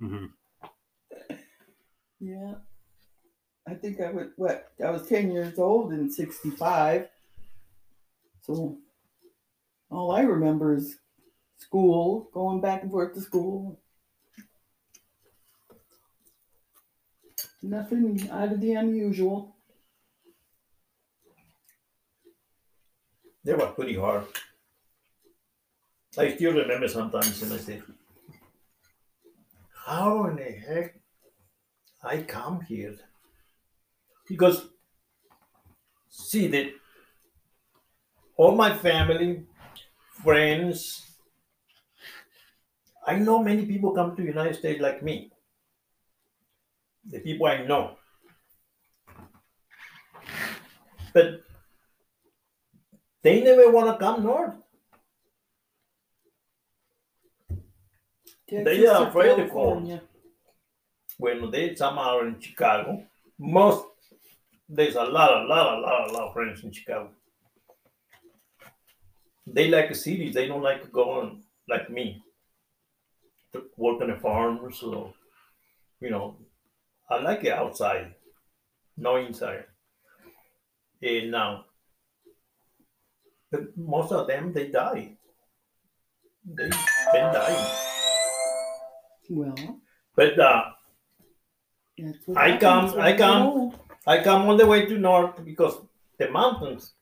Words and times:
hmm 0.00 0.26
Yeah. 2.18 2.54
I 3.68 3.74
think 3.74 4.00
I 4.00 4.10
was 4.10 4.28
what 4.36 4.72
I 4.84 4.90
was 4.90 5.06
ten 5.06 5.30
years 5.30 5.58
old 5.58 5.92
in 5.92 6.10
sixty 6.10 6.50
five. 6.50 7.08
So 8.42 8.78
all 9.90 10.10
I 10.12 10.22
remember 10.22 10.74
is 10.74 10.98
school, 11.58 12.30
going 12.32 12.60
back 12.60 12.82
and 12.82 12.90
forth 12.90 13.14
to 13.14 13.20
school. 13.20 13.78
Nothing 17.62 18.28
out 18.30 18.52
of 18.52 18.60
the 18.60 18.72
unusual. 18.72 19.54
They 23.44 23.54
were 23.54 23.66
pretty 23.68 23.96
hard. 23.96 24.26
I 26.18 26.34
still 26.34 26.52
remember 26.52 26.88
sometimes 26.88 27.42
and 27.42 27.52
I 27.52 27.56
say, 27.58 27.82
how 29.90 30.26
in 30.26 30.36
the 30.36 30.52
heck 30.66 30.94
I 32.02 32.18
come 32.22 32.60
here? 32.60 32.94
Because 34.28 34.68
see 36.08 36.46
that 36.46 36.68
all 38.36 38.54
my 38.54 38.72
family, 38.76 39.42
friends, 40.22 41.02
I 43.04 43.16
know 43.16 43.42
many 43.42 43.66
people 43.66 43.90
come 43.92 44.14
to 44.14 44.22
United 44.22 44.54
States 44.54 44.80
like 44.80 45.02
me. 45.02 45.32
The 47.04 47.18
people 47.18 47.46
I 47.46 47.64
know. 47.64 47.96
But 51.12 51.40
they 53.22 53.42
never 53.42 53.70
want 53.72 53.88
to 53.90 54.04
come 54.04 54.22
north. 54.22 54.54
They 58.50 58.86
are 58.86 59.06
of 59.06 59.12
California. 59.12 60.02
when 61.18 61.50
they 61.50 61.74
some 61.74 61.98
are 61.98 62.26
in 62.26 62.40
Chicago, 62.40 63.04
most 63.38 63.86
there's 64.68 64.94
a 64.94 65.02
lot, 65.02 65.42
a 65.42 65.46
lot, 65.46 65.78
a 65.78 65.80
lot, 65.80 66.10
a 66.10 66.12
lot 66.12 66.28
of 66.28 66.32
friends 66.32 66.62
in 66.62 66.72
Chicago. 66.72 67.10
They 69.46 69.68
like 69.68 69.88
the 69.88 69.94
cities. 69.94 70.34
They 70.34 70.46
don't 70.46 70.62
like 70.62 70.92
going 70.92 71.42
like 71.68 71.90
me 71.90 72.22
to 73.52 73.64
work 73.76 74.00
on 74.00 74.10
a 74.10 74.18
farm. 74.20 74.72
So, 74.72 75.12
you 76.00 76.10
know, 76.10 76.36
I 77.10 77.20
like 77.20 77.44
it 77.44 77.52
outside, 77.52 78.14
no 78.96 79.16
inside. 79.16 79.64
And 81.02 81.30
now, 81.32 81.64
but 83.50 83.76
most 83.76 84.12
of 84.12 84.28
them 84.28 84.52
they 84.52 84.68
die. 84.68 85.16
They've 86.44 86.70
been 87.12 87.32
dying. 87.32 87.89
Well, 89.30 89.80
But 90.16 90.38
uh, 90.38 90.62
that's 91.96 92.26
what 92.26 92.36
I 92.36 92.56
come- 92.58 92.92
when 92.92 93.00
I 93.00 93.10
you 93.10 93.16
get 93.16 93.20
come. 93.26 93.42
old. 93.46 93.78
I 94.06 94.22
come 94.24 94.48
all 94.48 94.56
the 94.56 94.66
way 94.66 94.86
to 94.86 94.98
north 94.98 95.44
because 95.44 95.74
the 96.18 96.28
mountains. 96.30 96.94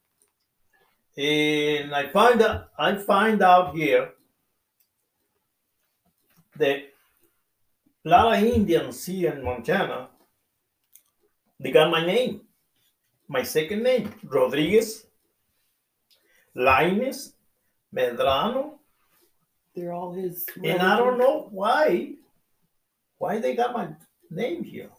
And 1.16 1.94
I 1.94 2.08
find 2.10 2.42
out 2.42 2.68
I 2.78 2.94
find 2.96 3.42
out 3.42 3.74
here 3.74 4.10
that 6.56 6.78
a 8.04 8.08
lot 8.08 8.36
of 8.36 8.42
Indians 8.44 9.04
here 9.06 9.32
in 9.32 9.42
Montana, 9.42 10.08
they 11.58 11.70
got 11.72 11.90
my 11.90 12.04
name, 12.04 12.42
my 13.28 13.42
second 13.42 13.82
name, 13.82 14.12
Rodriguez, 14.24 15.06
Laines, 16.54 17.34
Medrano, 17.94 18.77
They're 19.78 19.92
all 19.92 20.12
his. 20.12 20.44
and 20.64 20.82
I 20.82 20.98
don't 20.98 21.18
know 21.18 21.46
why, 21.52 22.14
why 23.18 23.38
they 23.38 23.54
got 23.54 23.72
my 23.72 23.90
name 24.28 24.64
here. 24.64 24.90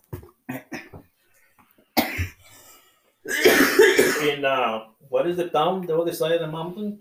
In 4.23 4.45
uh, 4.45 4.86
what 5.09 5.27
is 5.27 5.36
the 5.36 5.49
town 5.49 5.86
the 5.86 5.98
other 5.98 6.14
side 6.14 6.31
of 6.31 6.39
the 6.39 6.48
mountain? 6.48 6.99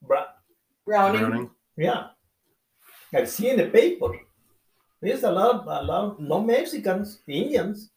Bra- 0.00 0.32
Browning. 0.86 1.20
Browning. 1.20 1.50
yeah, 1.76 2.06
I 3.12 3.24
see 3.24 3.50
in 3.50 3.58
the 3.58 3.66
paper. 3.66 4.18
There's 5.02 5.24
a 5.24 5.30
lot, 5.30 5.56
of, 5.56 5.66
a 5.66 5.82
lot, 5.82 6.04
of, 6.04 6.20
no 6.20 6.40
Mexicans, 6.40 7.20
Indians, 7.28 7.90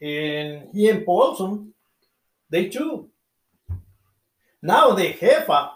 and 0.00 0.68
here 0.72 0.94
in 0.94 1.04
Polson, 1.04 1.74
they 2.48 2.68
too. 2.68 3.10
Now 4.62 4.92
the 4.92 5.12
jefa, 5.12 5.70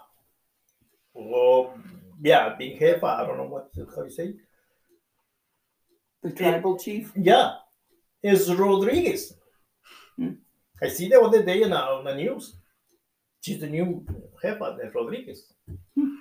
oh, 1.13 1.73
yeah, 2.21 2.55
big 2.57 2.79
jefa. 2.79 3.03
I 3.03 3.25
don't 3.25 3.37
know 3.37 3.45
what 3.47 3.69
how 3.95 4.03
you 4.03 4.09
say. 4.09 4.33
The 6.23 6.31
tribal 6.31 6.77
chief. 6.77 7.11
Yeah, 7.15 7.53
is 8.23 8.53
Rodriguez. 8.53 9.33
Hmm. 10.15 10.33
I 10.81 10.89
see 10.89 11.09
the 11.09 11.19
other 11.21 11.43
day 11.43 11.61
in 11.61 11.69
the, 11.71 11.77
on 11.77 12.05
the 12.05 12.15
news. 12.15 12.55
She's 13.41 13.59
the 13.59 13.67
new 13.67 14.05
jefa, 14.43 14.77
the 14.77 14.87
uh, 14.87 14.91
Rodriguez. 14.93 15.53
Hmm. 15.95 16.15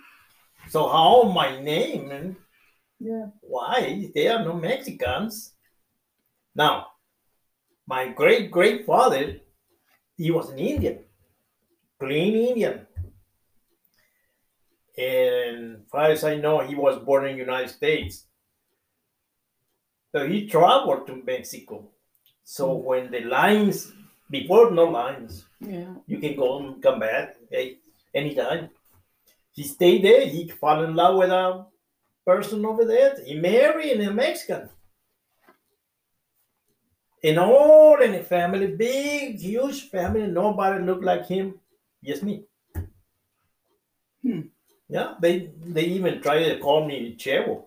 So 0.68 0.88
how 0.88 1.24
my 1.24 1.60
name 1.60 2.10
and 2.10 2.36
Yeah. 2.98 3.26
why 3.40 4.10
there 4.14 4.36
are 4.38 4.44
no 4.44 4.54
Mexicans? 4.54 5.52
Now, 6.54 6.86
my 7.86 8.08
great 8.08 8.50
great 8.50 8.86
father, 8.86 9.40
he 10.16 10.30
was 10.30 10.50
an 10.50 10.58
Indian, 10.58 11.04
clean 12.00 12.34
Indian. 12.34 12.85
And 14.98 15.76
as 15.76 15.90
far 15.90 16.10
as 16.10 16.24
I 16.24 16.36
know, 16.36 16.60
he 16.60 16.74
was 16.74 16.98
born 16.98 17.26
in 17.26 17.34
the 17.34 17.44
United 17.44 17.70
States. 17.70 18.26
So 20.12 20.26
he 20.26 20.48
traveled 20.48 21.06
to 21.06 21.22
Mexico. 21.22 21.88
So 22.44 22.74
when 22.74 23.10
the 23.10 23.20
lines, 23.20 23.92
before 24.30 24.70
no 24.70 24.84
lines, 24.84 25.44
Yeah. 25.60 25.94
you 26.06 26.18
can 26.18 26.36
go 26.36 26.58
and 26.58 26.82
come 26.82 27.00
back 27.00 27.36
hey, 27.50 27.78
anytime. 28.14 28.70
He 29.52 29.64
stayed 29.64 30.04
there. 30.04 30.26
He 30.26 30.48
fell 30.48 30.84
in 30.84 30.94
love 30.94 31.16
with 31.16 31.30
a 31.30 31.66
person 32.24 32.64
over 32.64 32.84
there. 32.84 33.16
He 33.24 33.34
married 33.34 34.00
a 34.00 34.12
Mexican. 34.12 34.70
And 37.22 37.38
all 37.38 38.00
in 38.00 38.12
the 38.12 38.22
family, 38.22 38.68
big, 38.68 39.38
huge 39.38 39.88
family. 39.88 40.26
Nobody 40.26 40.84
looked 40.84 41.04
like 41.04 41.26
him. 41.26 41.58
Just 42.04 42.22
me. 42.22 42.44
Hmm. 44.22 44.42
Yeah, 44.88 45.14
they 45.20 45.50
they 45.64 45.84
even 45.84 46.22
tried 46.22 46.44
to 46.44 46.58
call 46.58 46.86
me 46.86 47.16
Chevo. 47.16 47.64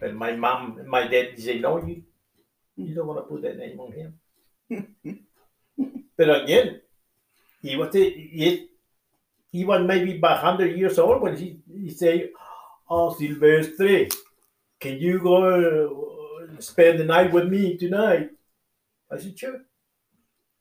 But 0.00 0.14
my 0.14 0.34
mom, 0.34 0.80
my 0.86 1.06
dad 1.06 1.38
said, 1.38 1.62
no, 1.62 1.84
you, 1.84 2.02
you 2.76 2.94
don't 2.94 3.06
want 3.06 3.20
to 3.20 3.22
put 3.22 3.42
that 3.42 3.56
name 3.58 3.78
on 3.78 3.92
him. 3.92 4.18
but 6.16 6.42
again, 6.42 6.80
he 7.62 7.76
was 7.76 7.94
he, 7.94 8.68
he 9.52 9.64
was 9.64 9.86
maybe 9.86 10.16
about 10.16 10.42
100 10.42 10.76
years 10.76 10.98
old 10.98 11.22
when 11.22 11.36
he, 11.36 11.60
he 11.72 11.90
said, 11.90 12.30
Oh, 12.90 13.14
Silvestre, 13.14 14.08
can 14.80 14.98
you 14.98 15.20
go 15.20 15.36
uh, 16.42 16.60
spend 16.60 16.98
the 16.98 17.04
night 17.04 17.32
with 17.32 17.48
me 17.48 17.76
tonight? 17.76 18.30
I 19.10 19.18
said, 19.18 19.38
Sure. 19.38 19.60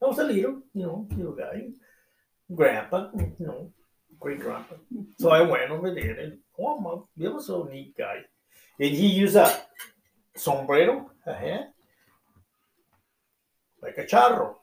I 0.02 0.06
was 0.06 0.20
a 0.20 0.24
little, 0.26 0.62
you 0.74 0.84
know, 0.84 1.08
little 1.16 1.34
guy, 1.34 1.70
grandpa, 2.54 3.10
you 3.16 3.48
know, 3.48 3.72
great 4.24 4.40
grandpa. 4.40 4.76
So 5.20 5.30
I 5.30 5.42
went 5.42 5.70
over 5.70 5.94
there 5.94 6.16
and, 6.18 6.40
oh, 6.58 6.80
my, 6.80 6.96
he 7.18 7.28
was 7.28 7.50
a 7.50 7.64
neat 7.70 7.96
guy. 7.98 8.20
And 8.80 8.90
he 8.96 9.08
used 9.08 9.36
a 9.36 9.62
sombrero, 10.36 11.12
a 11.28 11.34
hat, 11.34 11.74
like 13.82 13.98
a 13.98 14.06
charro. 14.06 14.56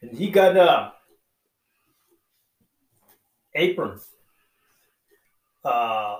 And 0.00 0.10
he 0.16 0.30
got 0.30 0.56
a 0.56 0.92
apron, 3.54 4.00
uh, 5.64 6.16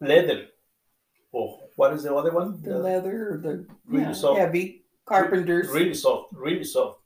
leather. 0.00 0.46
Oh, 1.34 1.60
what 1.76 1.94
is 1.94 2.02
the 2.04 2.14
other 2.14 2.32
one? 2.32 2.60
The 2.62 2.78
leather 2.78 3.32
or 3.32 3.38
the 3.38 3.66
Really 3.86 4.04
yeah, 4.04 4.12
soft. 4.12 4.38
heavy 4.38 4.84
carpenters. 5.06 5.68
Really 5.68 5.94
soft, 5.94 6.32
really 6.34 6.64
soft. 6.64 7.00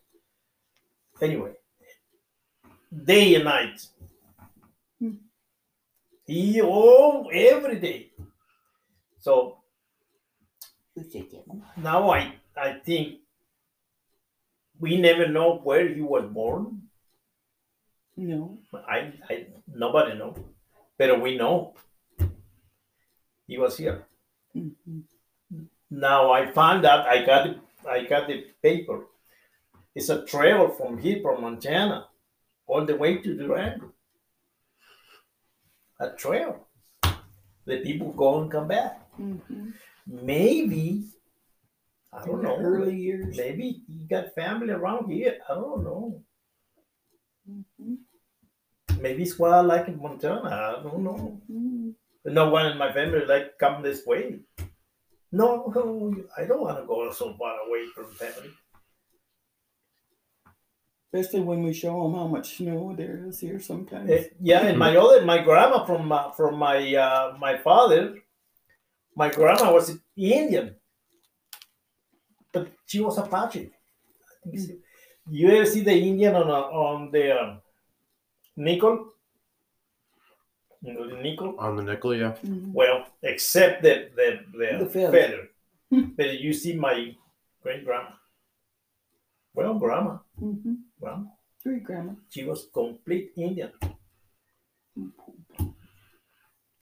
Anyway, 1.21 1.53
day 3.05 3.37
and 3.37 3.45
night. 3.45 3.87
He 6.29 6.61
oh 6.63 7.27
every 7.33 7.81
day. 7.81 8.11
So 9.19 9.57
now 11.77 12.11
I 12.11 12.35
I 12.55 12.73
think 12.85 13.21
we 14.79 15.01
never 15.01 15.27
know 15.27 15.57
where 15.65 15.89
he 15.89 16.03
was 16.03 16.25
born. 16.27 16.83
No. 18.17 18.59
I, 18.75 19.15
I 19.31 19.47
nobody 19.67 20.19
know, 20.19 20.37
but 20.99 21.21
we 21.23 21.39
know 21.39 21.75
he 23.47 23.57
was 23.57 23.79
here. 23.79 24.05
Mhm. 24.55 25.05
Now 25.91 26.31
I 26.31 26.53
found 26.53 26.85
out 26.85 27.07
I 27.09 27.25
got 27.25 27.47
it, 27.47 27.59
I 27.89 28.05
got 28.05 28.29
the 28.29 28.45
paper. 28.63 29.07
It's 29.95 30.11
a 30.11 30.27
trail 30.27 30.69
from 30.69 30.99
here 30.99 31.21
from 31.23 31.41
Montana 31.41 32.09
all 32.67 32.85
the 32.85 32.97
way 32.97 33.17
to 33.17 33.35
Durango. 33.35 33.88
A 36.01 36.11
trail. 36.11 36.67
The 37.67 37.81
people 37.83 38.13
go 38.13 38.41
and 38.41 38.51
come 38.51 38.69
back. 38.69 39.11
Mhm. 39.19 39.75
Maybe, 40.07 41.05
I 42.13 42.25
don't 42.25 42.43
know. 42.43 42.57
Early 42.57 42.97
years. 42.97 43.37
Maybe 43.37 43.83
you 43.89 44.07
got 44.09 44.35
family 44.35 44.71
around 44.71 45.11
here. 45.11 45.39
I 45.49 45.55
don't 45.55 45.85
know. 45.85 46.23
Mhm. 47.51 47.99
Maybe 49.01 49.23
it's 49.23 49.39
why 49.39 49.51
I 49.51 49.61
like 49.61 49.89
in 49.89 50.01
Montana. 50.01 50.51
I 50.51 50.83
don't 50.83 51.03
know. 51.03 51.41
Mhm. 51.51 51.95
No 52.25 52.51
one 52.51 52.67
in 52.67 52.79
my 52.79 52.93
family 52.93 53.25
like 53.27 53.59
come 53.59 53.83
this 53.83 54.07
way. 54.07 54.41
No, 55.31 55.69
I 56.37 56.45
don't 56.47 56.61
want 56.61 56.79
to 56.79 56.87
go 56.87 57.11
so 57.13 57.35
far 57.35 57.61
away 57.67 57.87
from 57.95 58.07
family. 58.13 58.51
Especially 61.13 61.41
when 61.41 61.63
we 61.63 61.73
show 61.73 62.03
them 62.03 62.15
how 62.15 62.27
much 62.27 62.59
snow 62.59 62.95
there 62.95 63.25
is 63.27 63.41
here 63.41 63.59
sometimes. 63.59 64.11
Eh, 64.11 64.25
yeah, 64.43 64.67
and 64.67 64.79
my 64.79 64.95
other, 64.95 65.25
my 65.25 65.39
grandma 65.43 65.85
from 65.85 66.13
uh, 66.13 66.31
from 66.33 66.57
my 66.59 66.95
uh, 66.95 67.35
my 67.41 67.57
father, 67.57 68.19
my 69.17 69.31
grandma 69.31 69.73
was 69.73 69.97
Indian, 70.17 70.77
but 72.53 72.69
she 72.85 73.01
was 73.01 73.17
Apache. 73.17 73.71
I. 74.47 74.59
You 75.31 75.51
ever 75.51 75.65
see 75.67 75.81
the 75.81 75.93
Indian 75.93 76.35
on 76.35 76.49
a, 76.49 76.61
on 76.73 77.11
the 77.11 77.39
um, 77.41 77.61
nickel? 78.57 79.13
You 80.83 80.93
know 80.95 81.09
the 81.09 81.23
nickel. 81.23 81.55
On 81.59 81.75
the 81.77 81.83
nickel, 81.83 82.15
yeah. 82.15 82.35
Mhm. 82.45 82.73
Well, 82.73 83.07
except 83.23 83.83
the 83.83 84.11
the, 84.15 84.41
the, 84.53 84.85
The 84.85 84.91
feather. 84.91 85.13
feather. 85.13 85.49
but 86.17 86.39
you 86.39 86.53
see 86.53 86.75
my 86.77 87.17
great 87.63 87.85
grandma. 87.85 88.11
Well, 89.55 89.75
grandma, 89.79 90.19
Mhm. 90.41 90.85
Grandma, 91.01 91.27
Great 91.63 91.85
grandma. 91.85 92.13
she 92.31 92.45
was 92.45 92.69
complete 92.73 93.33
Indian. 93.37 93.73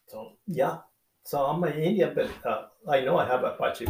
So 0.08 0.32
yeah, 0.46 0.78
so 1.24 1.44
I'm 1.44 1.62
an 1.64 1.74
Indian, 1.78 2.14
but 2.14 2.30
uh, 2.46 2.68
I 2.88 3.00
know 3.02 3.18
I 3.18 3.26
have 3.26 3.42
Apache 3.44 3.86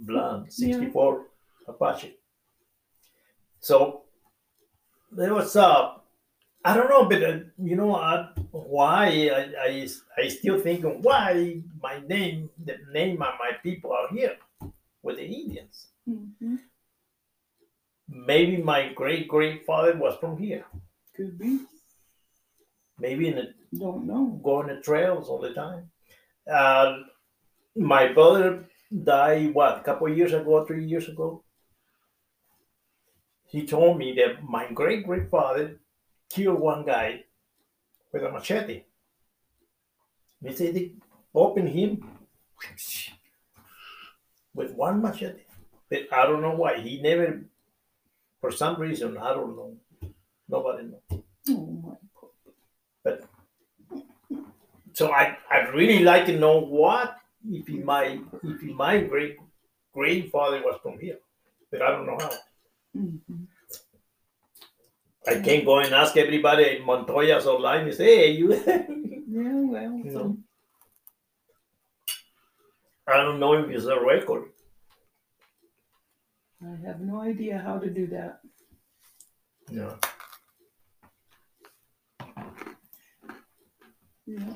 blood, 0.00 0.46
Yeah. 0.58 0.76
64 0.78 1.26
Apache. 1.68 2.14
So 3.60 4.02
there 5.10 5.32
was 5.34 5.56
uh, 5.56 5.94
I 6.64 6.76
don't 6.76 6.88
know, 6.90 7.08
but 7.08 7.22
uh, 7.22 7.38
you 7.58 7.76
know 7.76 7.94
uh, 7.94 8.28
why 8.50 9.30
I, 9.32 9.42
I 9.68 9.88
I 10.18 10.28
still 10.28 10.60
think 10.60 10.84
why 10.84 11.62
my 11.80 12.00
name, 12.06 12.50
the 12.62 12.76
name 12.92 13.22
of 13.22 13.34
my 13.38 13.52
people 13.62 13.92
are 13.92 14.08
here 14.14 14.36
with 15.02 15.16
the 15.16 15.24
Indians. 15.24 15.88
Mhm. 16.08 16.58
Maybe 18.24 18.56
my 18.62 18.92
great 18.94 19.28
great 19.28 19.66
father 19.66 19.96
was 19.96 20.16
from 20.18 20.38
here. 20.38 20.64
Could 21.14 21.38
be. 21.38 21.60
Maybe 22.98 23.28
in 23.28 23.36
the 23.36 23.54
Don't 23.78 24.06
know. 24.06 24.40
go 24.42 24.56
on 24.56 24.68
the 24.68 24.80
trails 24.80 25.28
all 25.28 25.40
the 25.40 25.52
time. 25.52 25.90
Uh, 26.50 26.98
my 27.76 28.12
brother 28.12 28.64
died 29.04 29.52
what 29.52 29.78
a 29.78 29.82
couple 29.82 30.08
years 30.08 30.32
ago, 30.32 30.64
three 30.64 30.86
years 30.86 31.08
ago. 31.08 31.42
He 33.48 33.66
told 33.66 33.98
me 33.98 34.14
that 34.14 34.42
my 34.42 34.70
great 34.72 35.04
great 35.06 35.28
father 35.28 35.78
killed 36.30 36.60
one 36.60 36.84
guy 36.86 37.24
with 38.12 38.24
a 38.24 38.30
machete. 38.30 38.84
He 40.42 40.54
said 40.54 40.74
they 40.74 40.92
opened 41.34 41.68
him 41.68 42.08
with 44.54 44.72
one 44.72 45.02
machete. 45.02 45.42
But 45.90 46.12
I 46.12 46.26
don't 46.26 46.42
know 46.42 46.54
why. 46.54 46.80
He 46.80 47.00
never, 47.00 47.44
for 48.40 48.50
some 48.50 48.80
reason, 48.80 49.16
I 49.18 49.32
don't 49.34 49.56
know. 49.56 49.76
Nobody 50.48 50.84
knows. 50.88 51.22
Oh 51.50 51.66
my. 51.82 51.94
God! 52.20 52.30
But 53.04 53.24
So 54.92 55.10
I, 55.12 55.36
I 55.50 55.58
really 55.74 56.00
like 56.04 56.26
to 56.26 56.38
know 56.38 56.58
what 56.60 57.16
if 57.48 57.66
he 57.66 57.78
my 57.78 58.18
if 58.42 58.60
he 58.60 58.72
my 58.72 59.00
great 59.00 59.36
grandfather 59.92 60.60
was 60.64 60.78
from 60.82 60.98
here, 60.98 61.18
but 61.70 61.82
I 61.82 61.90
don't 61.90 62.06
know 62.06 62.18
how. 62.20 62.30
Mhm. 62.96 63.46
I 65.28 65.40
can't 65.40 65.64
go 65.64 65.80
and 65.80 65.92
ask 65.92 66.16
everybody 66.16 66.76
in 66.76 66.84
Montoya's 66.86 67.46
online 67.46 67.86
and 67.88 67.94
say, 67.94 68.04
hey, 68.16 68.30
you. 68.30 68.52
Yeah, 69.36 69.60
well. 69.68 69.90
No. 70.04 70.12
so- 70.12 70.36
I 73.08 73.16
don't 73.18 73.38
know 73.40 73.52
if 73.54 73.68
it's 73.70 73.84
a 73.84 74.00
record. 74.00 74.44
I 76.66 76.86
have 76.86 77.00
no 77.00 77.20
idea 77.20 77.58
how 77.58 77.78
to 77.78 77.88
do 77.88 78.08
that. 78.08 78.40
Yeah. 79.70 79.94
Yeah. 84.26 84.54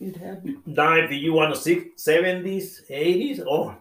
It 0.00 0.16
had. 0.16 0.44
Now, 0.66 0.94
if 0.96 1.12
you 1.12 1.32
want 1.32 1.54
to 1.54 1.60
see 1.60 1.92
seventies, 1.96 2.82
eighties, 2.90 3.40
oh, 3.46 3.76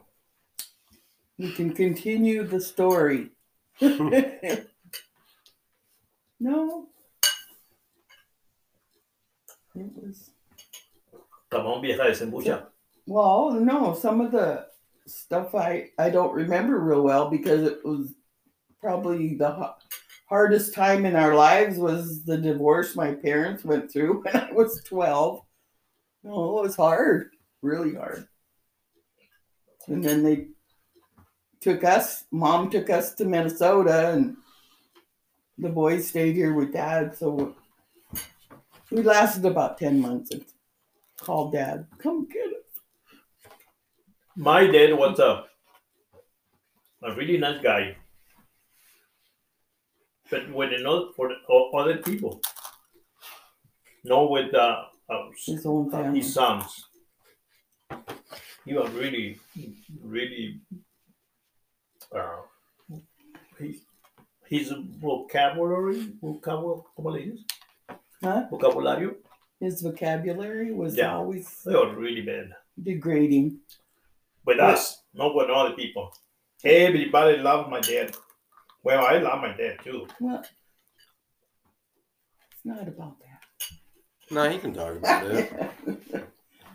We 1.39 1.51
can 1.51 1.74
continue 1.74 2.44
the 2.45 2.62
story. 2.62 3.31
no. 3.81 4.68
It 9.74 9.89
was. 9.95 10.30
come 11.50 11.65
on, 11.65 11.81
vieja 11.81 12.04
desembucha. 12.04 12.68
Well, 13.07 13.54
no, 13.54 13.95
some 13.95 14.21
of 14.21 14.31
the 14.31 14.70
stuff 15.07 15.56
I 15.56 15.89
I 15.98 16.09
don't 16.09 16.33
remember 16.33 16.80
real 16.80 17.01
well 17.01 17.30
because 17.30 17.63
it 17.63 17.83
was 17.83 18.13
probably 18.80 19.36
the 19.36 19.51
ha- 19.51 19.77
hardest 20.27 20.74
time 20.74 21.06
in 21.06 21.15
our 21.15 21.36
lives 21.36 21.77
was 21.77 22.24
the 22.24 22.38
divorce 22.38 22.95
my 22.95 23.13
parents 23.13 23.63
went 23.63 23.92
through 23.92 24.21
when 24.24 24.36
I 24.36 24.51
was 24.51 24.81
12. 24.86 25.42
No, 26.24 26.59
it 26.59 26.62
was 26.63 26.75
hard, 26.75 27.31
really 27.62 27.95
hard. 27.95 28.27
And 29.88 30.03
then 30.03 30.24
they 30.24 30.48
took 31.59 31.83
us, 31.83 32.25
mom 32.31 32.69
took 32.69 32.89
us 32.89 33.13
to 33.15 33.25
Minnesota 33.25 34.12
and 34.12 34.38
the 35.57 35.69
boys 35.69 36.07
stayed 36.07 36.36
here 36.36 36.54
with 36.54 36.74
dad, 36.74 37.15
so 37.15 37.56
we 38.89 39.01
lasted 39.01 39.45
about 39.45 39.77
10 39.77 40.00
months 40.00 40.31
and 40.31 40.45
called 41.19 41.54
dad, 41.54 41.86
come 42.00 42.27
get. 42.27 42.50
My 44.50 44.66
dad 44.66 44.94
was 44.98 45.20
a 45.20 45.46
a 47.04 47.14
really 47.16 47.38
nice 47.38 47.62
guy, 47.64 47.96
but 50.30 50.52
with 50.54 50.72
not 50.82 51.16
for 51.16 51.30
the, 51.30 51.36
o- 51.50 51.72
other 51.78 51.98
people, 51.98 52.42
not 54.04 54.30
with 54.30 54.54
uh, 54.54 54.84
uh, 55.10 55.24
His 55.46 55.66
own 55.66 55.88
uh, 55.94 55.98
family. 55.98 56.20
his 56.20 56.34
sons. 56.34 56.86
He 58.66 58.74
was 58.74 58.90
really, 58.92 59.40
really. 60.04 60.60
Uh, 62.16 62.42
he, 63.60 63.80
his 64.48 64.71
vocabulary, 65.00 66.14
vocabulary. 66.21 67.38
Huh? 68.24 68.44
Vocabulario, 68.52 69.16
His 69.60 69.81
vocabulary 69.81 70.71
was 70.71 70.95
Yeah. 70.95 71.16
always 71.16 71.48
they 71.66 71.76
were 71.76 71.95
really 71.95 72.21
bad. 72.21 72.54
degrading. 72.81 73.60
With 74.45 74.60
us, 74.60 75.04
not 75.14 75.36
with 75.36 75.50
other 75.50 75.76
people. 75.76 76.12
Everybody 76.64 77.38
loved 77.38 77.69
my 77.69 77.80
dad. 77.80 78.16
Well, 78.83 79.06
I 79.06 79.18
love 79.19 79.42
my 79.42 79.56
dad 79.56 79.78
too. 79.83 80.07
Well, 80.19 80.40
it's 80.42 80.50
not 82.66 82.88
about 82.88 83.18
that. 83.19 84.33
No, 84.33 84.50
he 84.50 84.57
can 84.57 84.74
talk 84.74 84.98
about 84.98 85.24
that. 85.24 85.74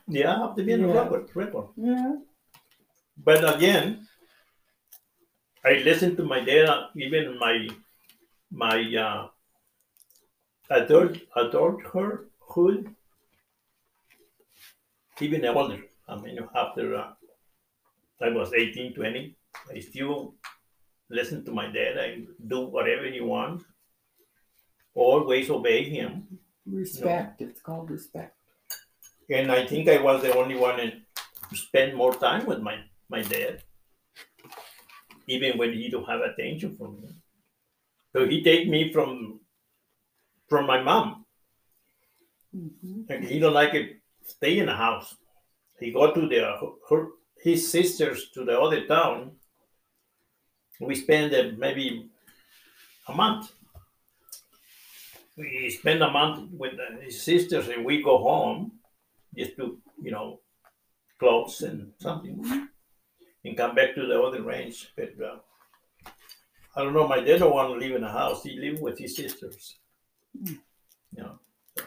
Yeah, 0.08 0.36
I 0.36 0.38
have 0.38 0.54
to 0.54 0.62
be 0.62 0.72
in 0.72 0.82
the 0.82 0.88
Yeah. 0.88 1.02
record. 1.02 1.30
record. 1.34 1.66
yeah. 1.76 2.14
But 3.16 3.56
again, 3.56 4.06
I 5.64 5.72
listened 5.82 6.16
to 6.18 6.22
my 6.22 6.44
dad, 6.44 6.70
even 6.94 7.36
my 7.40 7.68
my 8.52 8.78
uh, 9.06 9.28
adult 10.70 11.18
adulthood, 11.34 12.94
even 15.20 15.44
older. 15.46 15.82
I 16.06 16.14
mean, 16.20 16.38
after 16.54 16.94
uh, 16.94 17.14
I 18.20 18.30
was 18.30 18.52
18, 18.52 18.94
20, 18.94 19.36
I 19.74 19.80
still 19.80 20.34
listen 21.10 21.44
to 21.44 21.52
my 21.52 21.66
dad. 21.66 21.98
I 21.98 22.22
do 22.46 22.66
whatever 22.66 23.06
he 23.06 23.20
wants. 23.20 23.64
Always 24.94 25.50
obey 25.50 25.84
him. 25.84 26.26
Respect. 26.64 27.40
It's 27.42 27.60
called 27.60 27.90
respect. 27.90 28.34
And 29.28 29.52
I 29.52 29.66
think 29.66 29.88
I 29.88 30.00
was 30.00 30.22
the 30.22 30.34
only 30.34 30.56
one 30.56 30.76
to 30.78 31.56
spend 31.56 31.94
more 31.94 32.14
time 32.14 32.46
with 32.46 32.60
my, 32.60 32.78
my 33.08 33.22
dad, 33.22 33.62
even 35.26 35.58
when 35.58 35.72
he 35.72 35.90
don't 35.90 36.08
have 36.08 36.20
attention 36.20 36.76
from 36.76 37.00
me. 37.02 37.08
So 38.12 38.26
he 38.26 38.42
take 38.42 38.68
me 38.68 38.92
from 38.92 39.40
from 40.48 40.66
my 40.66 40.80
mom, 40.80 41.26
hmm 42.54 43.02
and 43.10 43.24
he 43.24 43.38
don't 43.38 43.52
like 43.52 43.74
it 43.74 44.00
stay 44.24 44.58
in 44.58 44.66
the 44.66 44.74
house. 44.74 45.14
He 45.80 45.92
go 45.92 46.12
to 46.14 46.28
the 46.28 46.40
her 46.88 47.08
his 47.42 47.70
sisters 47.70 48.30
to 48.34 48.44
the 48.44 48.58
other 48.58 48.86
town. 48.86 49.32
We 50.80 50.94
spend 50.94 51.34
uh, 51.34 51.52
maybe 51.56 52.10
a 53.08 53.14
month. 53.14 53.52
we 55.36 55.70
spend 55.70 56.02
a 56.02 56.10
month 56.10 56.50
with 56.52 56.74
his 57.02 57.22
sisters 57.22 57.68
and 57.68 57.84
we 57.84 58.02
go 58.02 58.18
home 58.18 58.72
just 59.36 59.56
to, 59.56 59.78
you 60.02 60.10
know, 60.10 60.40
clothes 61.18 61.62
and 61.62 61.92
something 61.98 62.68
and 63.44 63.56
come 63.56 63.74
back 63.74 63.94
to 63.94 64.06
the 64.06 64.20
other 64.20 64.42
range. 64.42 64.92
But 64.96 65.14
uh, 65.22 65.38
I 66.74 66.82
don't 66.82 66.94
know, 66.94 67.08
my 67.08 67.20
dad 67.20 67.38
don't 67.38 67.54
want 67.54 67.72
to 67.72 67.86
live 67.86 67.96
in 67.96 68.04
a 68.04 68.12
house. 68.12 68.42
He 68.42 68.58
live 68.58 68.80
with 68.80 68.98
his 68.98 69.16
sisters. 69.16 69.76
Mm. 70.36 70.58
You 71.16 71.22
know. 71.22 71.38
so. 71.76 71.84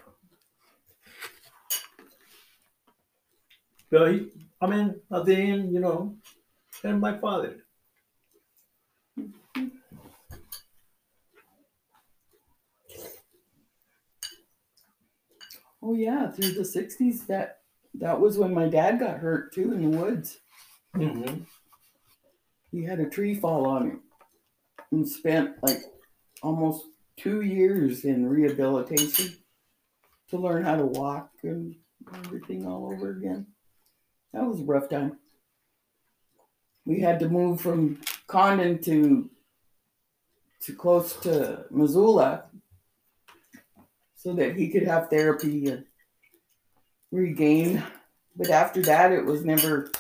But 3.92 4.12
he, 4.14 4.49
I 4.62 4.68
mean, 4.68 5.00
at 5.12 5.26
the 5.26 5.36
end, 5.36 5.74
you 5.74 5.80
know, 5.80 6.18
and 6.84 7.00
my 7.00 7.18
father. 7.18 7.58
Oh 15.82 15.94
yeah, 15.94 16.30
through 16.30 16.52
the 16.52 16.66
sixties 16.66 17.26
that 17.28 17.60
that 17.96 18.20
was 18.20 18.38
when 18.38 18.54
my 18.54 18.68
dad 18.68 19.00
got 19.00 19.20
hurt 19.20 19.54
too 19.54 19.74
in 19.74 19.92
the 19.92 19.98
woods. 19.98 20.40
Mm-hmm. 20.96 21.44
He 22.72 22.84
had 22.84 23.00
a 23.00 23.10
tree 23.10 23.34
fall 23.34 23.66
on 23.66 23.84
him 23.90 24.02
and 24.92 25.08
spent 25.08 25.56
like 25.64 25.82
almost 26.44 26.86
two 27.18 27.42
years 27.42 28.06
in 28.06 28.28
rehabilitation 28.28 29.38
to 30.30 30.38
learn 30.38 30.64
how 30.64 30.76
to 30.76 30.86
walk 30.86 31.32
and 31.44 31.76
everything 32.26 32.66
all 32.66 32.92
over 32.92 33.12
again. 33.12 33.48
That 34.34 34.46
was 34.46 34.60
a 34.60 34.64
rough 34.64 34.90
time. 34.90 35.18
We 36.86 37.00
had 37.02 37.20
to 37.20 37.30
move 37.30 37.62
from 37.62 38.02
Condon 38.28 38.82
to 38.84 39.30
to 40.62 40.74
close 40.74 41.16
to 41.18 41.66
Missoula 41.72 42.46
so 44.16 44.34
that 44.34 44.58
he 44.58 44.70
could 44.70 44.84
have 44.84 45.10
therapy 45.10 45.68
and 45.68 45.86
regain. 47.12 47.84
But 48.36 48.50
after 48.50 48.82
that, 48.84 49.12
it 49.12 49.26
was 49.26 49.46
never. 49.46 49.92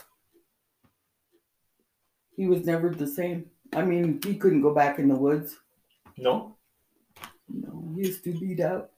He 2.36 2.48
was 2.48 2.66
never 2.66 2.90
the 2.90 3.08
same. 3.08 3.46
I 3.74 3.84
mean, 3.84 4.20
he 4.24 4.36
couldn't 4.36 4.62
go 4.62 4.74
back 4.74 5.00
in 5.00 5.08
the 5.08 5.16
woods. 5.16 5.58
No? 6.18 6.58
No, 7.50 7.94
he 7.96 8.08
used 8.08 8.24
to 8.24 8.34
beat 8.34 8.62
up. 8.62 8.94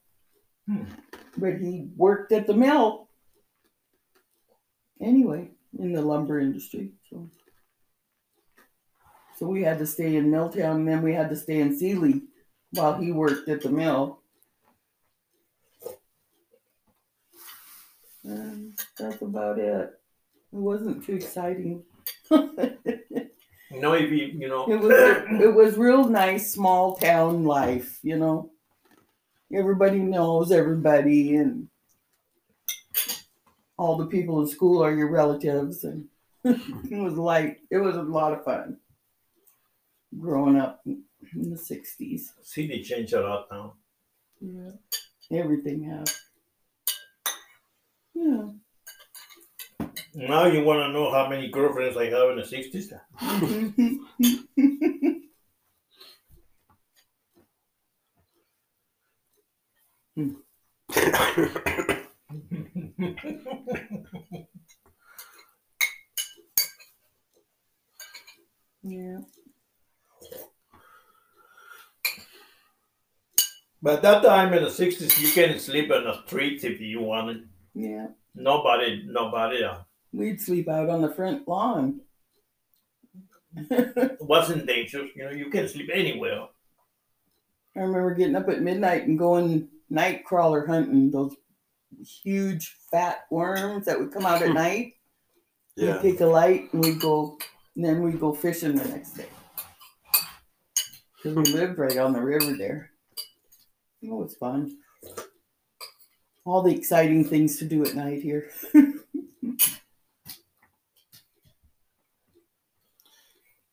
Hmm. 0.68 0.84
But 1.38 1.58
he 1.60 1.90
worked 1.96 2.32
at 2.32 2.48
the 2.48 2.54
mill. 2.54 3.08
Anyway, 5.02 5.50
in 5.80 5.94
the 5.94 6.02
lumber 6.02 6.40
industry. 6.40 6.92
So 7.10 7.30
so 9.38 9.48
we 9.48 9.64
had 9.64 9.80
to 9.80 9.88
stay 9.88 10.18
in 10.18 10.30
Milltown 10.30 10.78
and 10.78 10.88
then 10.88 11.02
we 11.02 11.14
had 11.14 11.30
to 11.30 11.36
stay 11.36 11.62
in 11.62 11.76
Seeley 11.76 12.22
while 12.72 12.94
he 13.00 13.12
worked 13.12 13.50
at 13.50 13.62
the 13.62 13.72
mill. 13.72 14.20
And 18.24 18.80
that's 19.00 19.22
about 19.24 19.58
it. 19.58 20.00
It 20.54 20.56
wasn't 20.56 21.04
too 21.04 21.16
exciting. 21.16 21.84
it 22.30 23.32
No, 23.72 23.96
you, 23.96 24.08
you 24.08 24.48
know. 24.48 24.68
was 24.68 24.92
it 25.42 25.54
was 25.54 25.78
real 25.78 26.08
nice 26.08 26.54
small 26.54 26.98
town 26.98 27.44
life, 27.44 28.00
you 28.04 28.18
know. 28.18 28.52
Everybody 29.52 30.00
knows 30.00 30.52
everybody 30.52 31.36
and 31.36 31.68
all 33.82 33.98
the 33.98 34.06
people 34.06 34.40
in 34.42 34.48
school 34.48 34.84
are 34.84 34.94
your 34.96 35.10
relatives 35.10 35.84
and 35.86 36.06
it 36.46 37.02
was 37.02 37.16
like 37.16 37.62
it 37.72 37.78
was 37.78 37.96
a 37.96 38.02
lot 38.04 38.32
of 38.32 38.44
fun 38.44 38.78
growing 40.20 40.56
up 40.56 40.82
in 40.86 41.50
the 41.50 41.56
60s 41.58 42.22
City 42.44 42.84
changed 42.84 43.14
a 43.14 43.22
lot 43.22 43.48
now. 43.52 43.74
yeah 44.40 44.72
everything 45.32 45.82
has 45.92 46.16
yeah 48.14 48.50
Now 50.14 50.46
you 50.46 50.64
want 50.64 50.82
to 50.82 50.92
know 50.94 51.10
how 51.12 51.28
many 51.28 51.50
girlfriends 51.50 51.98
I 51.98 52.06
have 52.16 52.30
in 52.32 52.38
the 52.38 52.44
60s? 52.44 52.88
Yeah 68.84 69.20
But 73.84 74.04
that 74.04 74.22
time 74.22 74.54
in 74.54 74.64
the 74.64 74.70
60s, 74.70 75.20
you 75.20 75.32
can 75.32 75.58
sleep 75.58 75.90
on 75.92 76.04
the 76.04 76.22
streets 76.28 76.64
if 76.64 76.80
you 76.80 77.02
wanted. 77.02 77.50
yeah 77.74 78.08
Nobody, 78.36 79.04
nobody 79.08 79.64
uh, 79.64 79.80
we'd 80.14 80.40
sleep 80.40 80.70
out 80.70 80.90
on 80.90 81.02
the 81.02 81.14
front 81.14 81.48
lawn 81.48 82.02
It 83.56 84.18
wasn't 84.22 84.66
dangerous. 84.66 85.10
You 85.16 85.26
know, 85.26 85.32
you 85.32 85.50
can 85.50 85.68
sleep 85.68 85.90
anywhere. 85.94 86.48
I 87.76 87.80
remember 87.82 88.14
getting 88.14 88.36
up 88.36 88.48
at 88.50 88.62
midnight 88.62 89.08
and 89.08 89.18
going 89.20 89.68
night 89.90 90.24
crawler 90.26 90.66
hunting 90.66 91.12
those 91.12 91.36
huge 92.24 92.76
fat 92.92 93.26
worms 93.30 93.86
that 93.86 94.00
would 94.00 94.12
come 94.12 94.26
out 94.26 94.42
at 94.42 94.54
night. 94.68 94.94
Yeah. 95.76 95.94
We'd 95.94 96.02
take 96.12 96.22
a 96.22 96.26
light 96.26 96.74
and 96.74 96.84
we'd 96.84 97.00
go, 97.00 97.38
and 97.76 97.86
then 97.86 98.02
we'd 98.02 98.20
go 98.20 98.34
fishing 98.34 98.76
the 98.76 98.88
next 98.88 99.14
day. 99.14 99.30
Because 101.16 101.38
we 101.38 101.44
lived 101.54 101.78
right 101.78 101.98
on 101.98 102.14
the 102.14 102.22
river 102.22 102.58
there. 102.58 102.92
Oh, 104.06 104.22
it 104.22 104.24
was 104.24 104.36
fun. 104.36 104.78
All 106.44 106.64
the 106.64 106.76
exciting 106.76 107.24
things 107.24 107.58
to 107.60 107.66
do 107.66 107.86
at 107.86 107.94
night 107.94 108.22
here. 108.24 108.50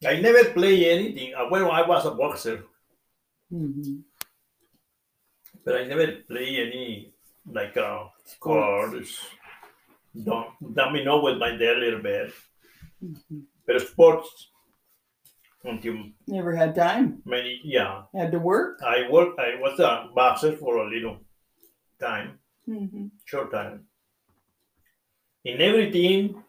I 0.07 0.21
never 0.21 0.45
play 0.53 0.89
anything. 0.91 1.35
Uh, 1.35 1.49
Well, 1.51 1.71
I 1.71 1.83
was 1.83 2.07
a 2.07 2.13
boxer, 2.13 2.65
Mm 3.51 3.73
-hmm. 3.73 4.05
but 5.65 5.75
I 5.81 5.85
never 5.89 6.23
play 6.29 6.49
any 6.61 7.15
like 7.53 7.77
uh, 7.77 8.05
cards. 8.41 9.19
Don't 10.25 10.49
domino 10.75 11.23
with 11.23 11.39
my 11.39 11.51
dad 11.51 11.77
a 11.77 11.81
little 11.81 12.03
bit, 12.03 12.33
Mhm. 13.03 13.45
but 13.67 13.81
sports 13.81 14.51
until 15.65 15.95
Never 16.27 16.55
had 16.57 16.75
time. 16.75 17.23
many 17.25 17.61
yeah. 17.65 18.03
Had 18.15 18.33
to 18.33 18.39
work. 18.39 18.81
I 18.83 19.09
worked. 19.11 19.39
I 19.39 19.61
was 19.61 19.79
a 19.81 20.09
boxer 20.15 20.57
for 20.57 20.79
a 20.79 20.89
little 20.89 21.19
time, 22.01 22.39
mm-hmm. 22.67 23.07
short 23.25 23.51
time. 23.53 23.87
In 25.45 25.61
everything, 25.61 26.43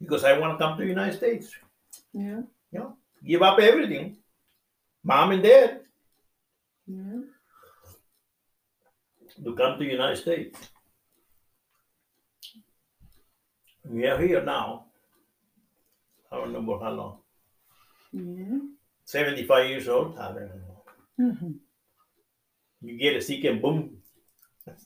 because 0.00 0.24
I 0.24 0.38
want 0.38 0.58
to 0.58 0.64
come 0.64 0.76
to 0.78 0.82
the 0.82 0.88
United 0.88 1.16
States. 1.16 1.50
Yeah. 2.12 2.42
Yeah. 2.72 2.90
Give 3.24 3.42
up 3.42 3.58
everything, 3.58 4.16
mom 5.04 5.32
and 5.32 5.42
dad, 5.42 5.80
Yeah. 6.86 7.20
To 9.44 9.54
come 9.54 9.78
to 9.78 9.84
the 9.84 9.90
United 9.90 10.16
States. 10.16 10.58
We 13.84 14.06
are 14.06 14.20
here 14.20 14.42
now. 14.44 14.86
I 16.30 16.36
don't 16.36 16.48
remember 16.48 16.78
how 16.78 16.90
long. 16.90 17.18
Yeah. 18.12 18.58
75 19.04 19.68
years 19.68 19.88
old. 19.88 20.18
I 20.18 20.32
don't 20.32 20.48
know. 20.56 20.84
Mhm. 21.20 21.58
You 22.82 22.98
get 22.98 23.16
a 23.16 23.20
sick 23.20 23.44
and 23.44 23.60
boom. 23.60 24.02
As 24.66 24.76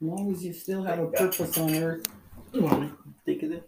long 0.00 0.32
as 0.32 0.44
you 0.44 0.52
still 0.52 0.82
have 0.84 0.98
a 0.98 1.06
purpose 1.08 1.58
on 1.58 1.74
earth. 1.74 2.06
You 2.52 2.62
want 2.62 2.90
to 2.90 2.96
Take 3.26 3.42
it. 3.42 3.64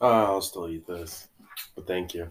Uh, 0.00 0.04
I'll 0.04 0.42
still 0.42 0.68
eat 0.68 0.86
this, 0.86 1.28
but 1.74 1.86
thank 1.86 2.12
you. 2.14 2.30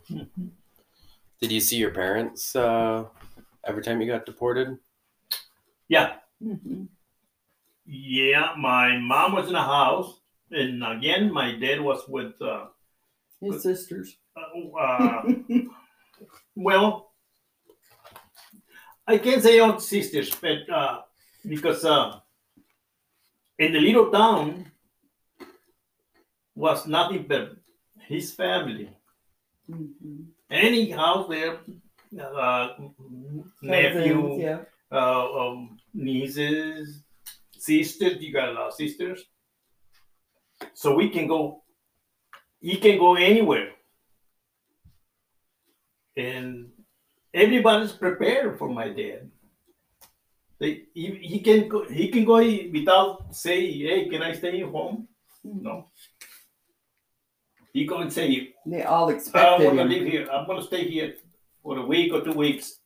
Did 1.43 1.51
you 1.51 1.59
see 1.59 1.75
your 1.75 1.91
parents 1.91 2.55
uh, 2.55 3.03
every 3.67 3.83
time 3.83 3.99
you 3.99 4.07
got 4.07 4.25
deported? 4.25 4.77
Yeah, 5.89 6.15
Mhm. 6.41 6.87
yeah. 7.85 8.53
My 8.57 8.97
mom 8.97 9.33
was 9.33 9.49
in 9.49 9.55
a 9.55 9.61
house, 9.61 10.21
and 10.51 10.81
again, 10.85 11.33
my 11.33 11.51
dad 11.51 11.81
was 11.81 12.07
with. 12.07 12.41
Uh, 12.41 12.67
His 13.41 13.61
sisters. 13.61 14.15
uh, 14.37 15.23
well, 16.55 17.11
I 19.05 19.17
can't 19.17 19.43
say 19.43 19.59
all 19.59 19.81
sisters, 19.81 20.33
but 20.39 20.69
uh, 20.69 21.01
because 21.45 21.83
uh, 21.83 22.21
in 23.59 23.73
the 23.73 23.81
little 23.81 24.09
town 24.11 24.71
was 26.55 26.87
nothing 26.87 27.25
but 27.27 27.57
his 28.07 28.31
family. 28.33 28.95
Mhm. 29.69 30.31
Any 30.53 30.91
house 30.91 31.27
there, 31.29 31.61
uh, 32.21 32.67
nephew, 33.63 34.39
yeah. 34.39 34.59
uh, 34.91 35.25
um, 35.33 35.77
nieces, 35.95 37.01
sisters. 37.57 38.21
You 38.21 38.31
got 38.31 38.49
a 38.49 38.51
lot 38.51 38.67
of 38.67 38.73
sisters, 38.75 39.25
so 40.75 40.93
we 40.93 41.09
can 41.09 41.25
go. 41.25 41.63
He 42.61 42.77
can 42.77 42.99
go 42.99 43.15
anywhere, 43.15 43.71
and 46.15 46.69
everybody's 47.33 47.93
prepared 47.93 48.59
for 48.59 48.69
my 48.69 48.89
dad. 48.89 49.31
They, 50.59 50.83
he, 50.93 51.15
he 51.15 51.39
can 51.39 51.67
go, 51.67 51.85
he 51.85 52.09
can 52.09 52.25
go 52.25 52.37
without 52.37 53.33
saying, 53.33 53.87
"Hey, 53.87 54.07
can 54.07 54.21
I 54.21 54.33
stay 54.33 54.61
home?" 54.61 55.07
No. 55.43 55.87
He 57.73 57.85
go 57.85 57.97
and 57.97 58.13
say, 58.13 58.53
They 58.65 58.83
all 58.83 59.09
"I 59.09 59.13
expected 59.13 59.65
want 59.65 59.77
to 59.77 59.83
him. 59.83 59.89
live 59.89 60.05
here. 60.07 60.27
I'm 60.31 60.45
going 60.45 60.59
to 60.61 60.65
stay 60.65 60.87
here 60.87 61.15
for 61.63 61.77
a 61.77 61.85
week 61.85 62.13
or 62.13 62.21
two 62.21 62.33
weeks." 62.33 62.79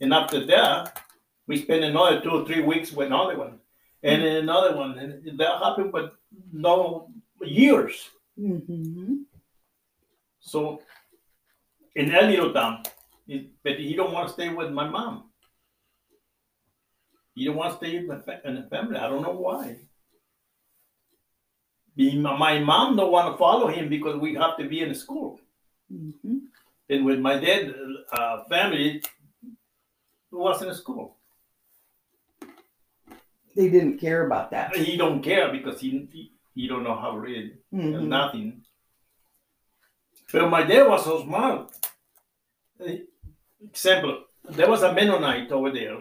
And 0.00 0.12
after 0.12 0.44
that, 0.46 1.00
we 1.46 1.56
spend 1.62 1.84
another 1.84 2.20
two 2.20 2.30
or 2.30 2.44
three 2.44 2.62
weeks 2.62 2.92
with 2.92 3.06
another 3.06 3.36
one, 3.38 3.58
and 4.02 4.22
then 4.22 4.36
another 4.44 4.76
one, 4.76 4.98
and 4.98 5.38
that 5.38 5.62
happened, 5.62 5.92
but 5.92 6.14
no 6.52 7.10
years. 7.42 8.08
hmm 8.36 9.22
So 10.40 10.82
in 11.96 12.10
that 12.12 12.24
little 12.30 12.52
town, 12.52 12.82
it, 13.26 13.46
but 13.64 13.78
he 13.78 13.94
don't 13.94 14.12
want 14.12 14.28
to 14.28 14.34
stay 14.34 14.48
with 14.50 14.70
my 14.72 14.88
mom. 14.88 15.30
He 17.34 17.44
don't 17.44 17.56
want 17.56 17.70
to 17.72 17.76
stay 17.78 17.96
in 17.96 18.06
the, 18.08 18.18
fa- 18.18 18.40
in 18.44 18.54
the 18.56 18.62
family. 18.68 18.96
I 18.98 19.08
don't 19.08 19.22
know 19.22 19.38
why. 19.46 19.76
My 21.98 22.60
mom 22.60 22.96
don't 22.96 23.10
want 23.10 23.32
to 23.32 23.38
follow 23.38 23.66
him 23.66 23.88
because 23.88 24.16
we 24.20 24.34
have 24.34 24.56
to 24.58 24.68
be 24.68 24.80
in 24.82 24.94
school. 24.94 25.40
hmm 25.90 26.38
And 26.88 27.04
with 27.04 27.18
my 27.18 27.38
dad 27.38 27.74
uh, 28.12 28.44
family, 28.44 29.02
was 30.30 30.62
in 30.62 30.72
school. 30.74 31.16
They 33.56 33.68
didn't 33.68 33.98
care 33.98 34.26
about 34.26 34.50
that. 34.52 34.76
He 34.76 34.96
don't 34.96 35.22
care 35.22 35.50
because 35.50 35.80
he 35.80 35.90
he, 36.12 36.32
he 36.54 36.68
don't 36.68 36.84
know 36.84 36.94
how 36.94 37.12
to 37.12 37.18
read. 37.18 37.58
Mhm. 37.72 38.06
nothing. 38.06 38.62
But 40.32 40.48
my 40.50 40.62
dad 40.62 40.86
was 40.88 41.04
so 41.04 41.22
smart. 41.24 41.72
Example, 43.60 44.24
there 44.56 44.70
was 44.70 44.82
a 44.82 44.92
Mennonite 44.92 45.50
over 45.50 45.70
there, 45.72 45.98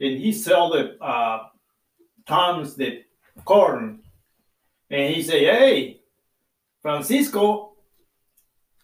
and 0.00 0.18
he 0.20 0.30
sell 0.32 0.68
the 0.70 0.98
uh, 1.00 1.48
tons 2.26 2.74
the 2.76 3.04
corn, 3.44 4.03
and 4.90 5.14
he 5.14 5.22
say, 5.22 5.44
"Hey, 5.44 6.00
Francisco, 6.82 7.72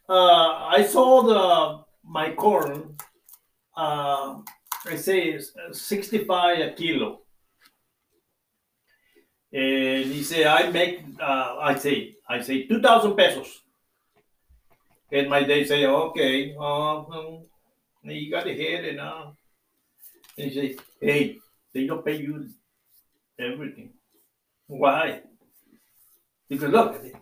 uh, 0.09 0.69
I 0.77 0.87
sold 0.89 1.31
uh, 1.31 1.83
my 2.05 2.33
corn. 2.33 2.97
Uh, 3.77 4.41
I 4.87 4.97
say 4.97 5.31
it's 5.31 5.53
sixty-five 5.73 6.59
a 6.59 6.71
kilo." 6.73 7.21
And 9.53 10.05
he 10.05 10.23
said, 10.23 10.47
I 10.47 10.71
make, 10.71 11.03
uh, 11.21 11.57
I 11.61 11.75
say, 11.75 12.15
I 12.29 12.41
say 12.41 12.67
2,000 12.67 13.17
pesos. 13.17 13.63
And 15.11 15.29
my 15.29 15.43
dad 15.43 15.67
say, 15.67 15.87
okay, 15.87 16.55
uh, 16.55 17.03
you 18.05 18.31
got 18.31 18.47
ahead 18.47 18.85
and, 18.85 19.01
uh, 19.01 19.27
and 20.39 20.51
he 20.51 20.55
say, 20.55 20.77
hey, 21.01 21.39
they 21.75 21.87
don't 21.87 22.05
pay 22.05 22.17
you 22.17 22.49
everything. 23.41 23.91
Why? 24.69 25.23
Because 26.51 26.71
look, 26.71 27.03
the, 27.03 27.13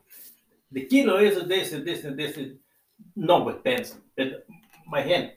the 0.73 0.87
kilo 0.87 1.19
is 1.19 1.47
this 1.47 1.73
and 1.73 1.87
this 1.87 2.03
and 2.05 2.19
this. 2.19 2.37
And, 2.37 2.59
not 3.15 3.47
with 3.47 3.63
pens, 3.63 3.95
but 4.17 4.45
my 4.89 5.01
hand. 5.01 5.31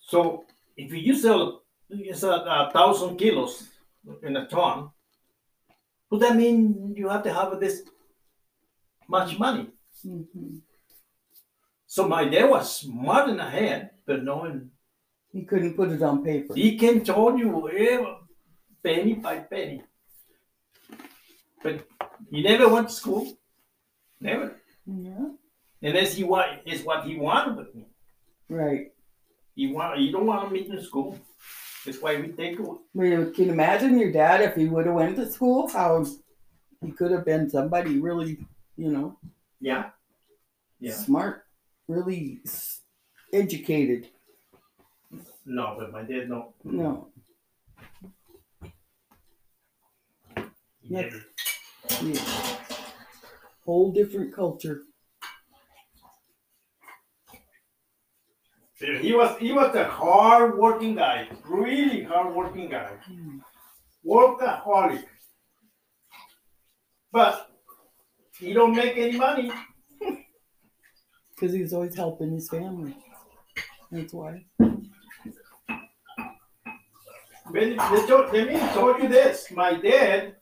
So 0.00 0.44
if 0.76 0.92
you 0.92 1.14
sell 1.14 1.62
a, 1.90 2.26
a 2.26 2.70
thousand 2.72 3.16
kilos 3.18 3.68
in 4.22 4.36
a 4.36 4.46
ton, 4.48 4.90
would 6.10 6.20
that 6.22 6.34
mean 6.36 6.94
you 6.96 7.08
have 7.08 7.22
to 7.24 7.32
have 7.32 7.60
this 7.60 7.82
much 9.08 9.38
money? 9.38 9.68
Mhm. 10.04 10.60
So 11.86 12.08
my 12.08 12.24
dad 12.24 12.50
was 12.50 12.80
smart 12.80 13.28
in 13.28 13.36
the 13.36 13.44
head, 13.58 13.90
but 14.06 14.24
knowing 14.24 14.70
He 15.32 15.44
couldn't 15.44 15.74
put 15.74 15.90
it 15.90 16.02
on 16.02 16.24
paper. 16.24 16.54
he 16.54 16.76
can 16.76 17.04
tell 17.04 17.38
you 17.38 17.68
eh, 17.68 18.04
penny 18.82 19.14
by 19.14 19.38
penny. 19.38 19.82
But 21.62 21.86
he 22.30 22.42
never 22.42 22.68
went 22.68 22.88
to 22.88 22.94
school. 22.94 23.36
Never. 24.20 24.56
Yeah. 24.86 25.28
And 25.82 25.96
that's 25.96 26.14
he 26.14 26.24
what 26.24 26.62
is 26.66 26.82
what 26.82 27.04
he 27.04 27.16
wanted 27.16 27.56
with 27.56 27.74
me. 27.74 27.84
Right. 28.48 28.92
He 29.54 29.72
want 29.72 29.98
he 29.98 30.10
don't 30.10 30.26
want 30.26 30.52
me 30.52 30.68
in 30.68 30.82
school. 30.82 31.18
That's 31.84 32.00
why 32.00 32.16
we 32.20 32.28
take 32.28 32.58
it. 32.58 32.66
Well, 32.94 33.06
you 33.06 33.30
can 33.34 33.50
imagine 33.50 33.98
your 33.98 34.10
dad 34.10 34.40
if 34.40 34.54
he 34.56 34.66
would 34.66 34.86
have 34.86 34.94
went 34.94 35.16
to 35.16 35.30
school, 35.30 35.68
how 35.68 36.04
he 36.82 36.90
could 36.92 37.10
have 37.10 37.24
been 37.26 37.50
somebody 37.50 37.98
really, 38.00 38.38
you 38.76 38.90
know, 38.90 39.18
Yeah. 39.60 39.90
Yeah. 40.80 40.94
smart, 40.94 41.44
really 41.88 42.40
educated. 43.32 44.08
No, 45.44 45.76
but 45.78 45.92
my 45.92 46.02
dad 46.02 46.30
no. 46.30 46.54
No. 46.64 47.08
He 50.80 50.94
never. 50.94 51.20
Yeah. 52.02 52.20
Whole 53.64 53.92
different 53.92 54.34
culture. 54.34 54.82
He 59.00 59.14
was 59.14 59.38
he 59.38 59.52
was 59.52 59.74
a 59.74 59.84
hard 59.84 60.58
working 60.58 60.96
guy, 60.96 61.28
really 61.48 62.02
hard 62.02 62.34
working 62.34 62.68
guy, 62.68 62.90
hmm. 63.06 63.38
workaholic. 64.04 65.04
But 67.12 67.48
he 68.38 68.52
don't 68.52 68.74
make 68.74 68.96
any 68.96 69.16
money. 69.16 69.50
Because 71.34 71.52
he 71.52 71.62
was 71.62 71.72
always 71.72 71.96
helping 71.96 72.30
his 72.32 72.48
family. 72.48 72.94
That's 73.90 74.12
why. 74.12 74.44
When 77.50 77.70
they 77.70 77.76
told, 78.06 78.30
told 78.72 79.02
you 79.02 79.08
this. 79.08 79.50
My 79.50 79.74
dad, 79.74 80.36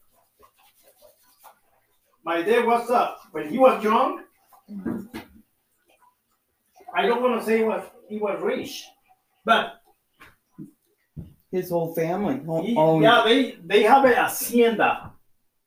my 2.24 2.42
dad 2.42 2.64
was 2.66 2.90
up 2.90 3.20
when 3.32 3.48
he 3.48 3.58
was 3.58 3.82
young. 3.82 4.22
I 6.94 7.06
don't 7.06 7.22
want 7.22 7.40
to 7.40 7.46
say 7.46 7.64
what 7.64 7.92
he 8.08 8.18
was 8.18 8.40
rich, 8.42 8.84
but 9.44 9.80
His 11.50 11.70
whole 11.70 11.94
family 11.94 12.40
o- 12.48 12.62
he, 12.62 12.76
owned 12.76 13.02
yeah, 13.04 13.22
they 13.24 13.56
they 13.64 13.82
have 13.82 14.04
a 14.04 14.14
hacienda. 14.14 15.12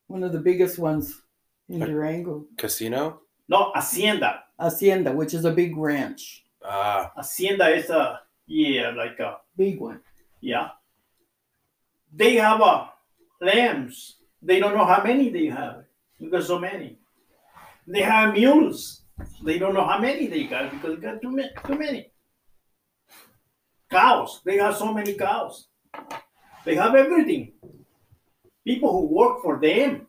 one 0.07 0.23
of 0.23 0.31
the 0.31 0.39
biggest 0.39 0.77
ones 0.79 1.21
in 1.69 1.79
Durango. 1.79 2.45
Casino? 2.57 3.21
No, 3.47 3.71
hacienda. 3.75 4.43
Hacienda, 4.59 5.11
which 5.13 5.33
is 5.33 5.45
a 5.45 5.51
big 5.51 5.75
ranch. 5.77 6.45
Ah, 6.63 7.11
Hacienda 7.15 7.69
is 7.69 7.89
a 7.89 8.21
yeah, 8.47 8.89
like 8.91 9.19
a 9.19 9.37
Big 9.57 9.79
one. 9.79 9.99
yeah. 10.41 10.69
They 12.13 12.35
have 12.35 12.61
a 12.61 12.89
lambs. 13.41 14.17
They 14.41 14.59
don't 14.59 14.75
know 14.77 14.85
how 14.85 15.03
many 15.03 15.29
they 15.29 15.47
have 15.47 15.84
because 16.19 16.47
so 16.47 16.59
many. 16.59 16.97
They 17.87 18.01
have 18.01 18.33
mules. 18.33 19.03
They 19.43 19.57
don't 19.59 19.73
know 19.73 19.85
how 19.87 19.99
many 19.99 20.27
they 20.27 20.43
got 20.45 20.71
because 20.71 20.95
they 20.95 21.01
got 21.01 21.21
too 21.21 21.31
many. 21.31 21.49
Too 21.65 21.77
many. 21.77 22.11
Cows. 23.89 24.41
They 24.43 24.57
have 24.57 24.75
so 24.75 24.93
many 24.93 25.13
cows. 25.13 25.67
They 26.65 26.75
have 26.75 26.95
everything. 26.95 27.53
People 28.65 28.91
who 28.91 29.15
work 29.15 29.41
for 29.43 29.59
them. 29.59 30.07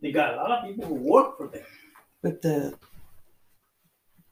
They 0.00 0.10
got 0.10 0.34
a 0.34 0.36
lot 0.36 0.50
of 0.50 0.64
people 0.64 0.86
who 0.86 0.94
work 0.94 1.36
for 1.36 1.48
them. 1.48 1.64
But 2.22 2.42
the 2.42 2.78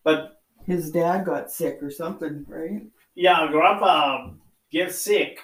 But 0.03 0.41
his 0.67 0.91
dad 0.91 1.25
got 1.27 1.51
sick 1.51 1.83
or 1.83 1.91
something, 1.91 2.45
right? 2.49 2.83
yeah, 3.15 3.47
grandpa 3.51 4.31
gets 4.71 4.99
sick, 4.99 5.41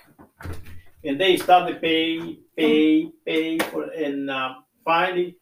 and 1.05 1.21
they 1.21 1.37
start 1.37 1.69
to 1.69 1.79
pay, 1.79 2.39
pay, 2.57 3.11
pay 3.25 3.59
for, 3.59 3.85
and 3.85 4.31
uh, 4.31 4.55
finally, 4.85 5.37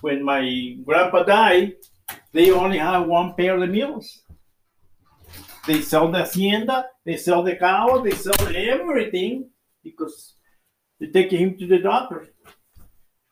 when 0.00 0.22
my 0.22 0.76
grandpa 0.84 1.22
died, 1.22 1.74
they 2.32 2.50
only 2.50 2.78
had 2.78 3.00
one 3.00 3.34
pair 3.34 3.62
of 3.62 3.70
mules. 3.70 4.22
They 5.66 5.80
sell 5.80 6.12
the 6.12 6.18
hacienda, 6.18 6.86
they 7.04 7.16
sell 7.16 7.42
the 7.42 7.56
cow, 7.56 7.98
they 7.98 8.10
sell 8.10 8.34
everything 8.54 9.48
because 9.82 10.34
they 11.00 11.06
take 11.06 11.30
him 11.30 11.56
to 11.58 11.66
the 11.66 11.78
doctor 11.78 12.26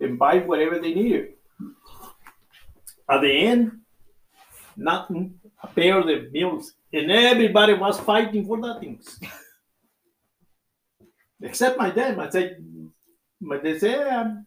and 0.00 0.18
buy 0.18 0.38
whatever 0.38 0.78
they 0.78 0.94
needed. 0.94 1.34
At 3.08 3.20
the 3.20 3.46
end, 3.46 3.80
nothing, 4.76 5.38
a 5.62 5.66
pair 5.66 6.00
of 6.00 6.06
the 6.06 6.30
mules, 6.32 6.72
and 6.92 7.10
everybody 7.10 7.74
was 7.74 8.00
fighting 8.00 8.46
for 8.46 8.56
nothing. 8.56 9.00
Except 11.42 11.76
my 11.76 11.90
dad. 11.90 12.18
I 12.18 12.28
dad, 12.28 12.56
my 13.42 13.58
they 13.58 13.78
said, 13.78 14.06
um, 14.08 14.46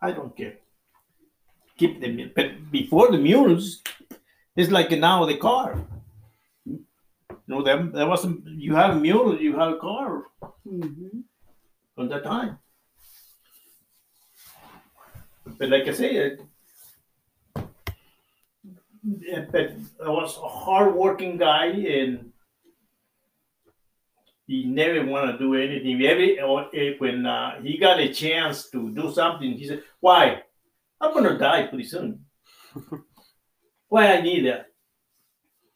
I 0.00 0.12
don't 0.12 0.36
care. 0.36 0.54
Keep 1.76 2.00
the 2.00 2.08
mule. 2.08 2.30
But 2.34 2.70
before 2.70 3.10
the 3.10 3.18
mules, 3.18 3.82
it's 4.56 4.70
like 4.70 4.90
now 4.90 5.24
the 5.26 5.36
car. 5.36 5.86
No, 7.46 7.62
there, 7.62 7.82
there 7.82 8.06
wasn't, 8.06 8.46
you 8.46 8.74
have 8.74 8.96
a 8.96 9.00
mule, 9.00 9.40
you 9.40 9.56
have 9.58 9.72
a 9.74 9.78
car 9.78 10.24
Mm-hmm. 10.66 11.20
at 12.02 12.08
that 12.10 12.24
time. 12.24 12.58
But 15.58 15.68
like 15.68 15.88
I 15.88 15.92
say, 15.92 16.36
yeah, 19.04 19.46
but 19.50 19.72
I 20.04 20.08
was 20.08 20.36
a 20.36 20.48
hardworking 20.48 21.38
guy 21.38 21.66
and 21.66 22.29
he 24.50 24.64
never 24.64 25.06
want 25.06 25.30
to 25.30 25.38
do 25.38 25.54
anything. 25.54 26.02
Every 26.02 26.40
eh, 26.40 26.94
when 26.98 27.24
uh, 27.24 27.62
he 27.62 27.78
got 27.78 28.00
a 28.00 28.12
chance 28.12 28.68
to 28.70 28.90
do 28.90 29.12
something, 29.12 29.52
he 29.52 29.64
said, 29.64 29.84
"Why? 30.00 30.42
I'm 31.00 31.14
gonna 31.14 31.38
die 31.38 31.68
pretty 31.68 31.84
soon. 31.84 32.24
Why 33.88 34.16
I 34.16 34.20
need 34.20 34.46
that? 34.46 34.66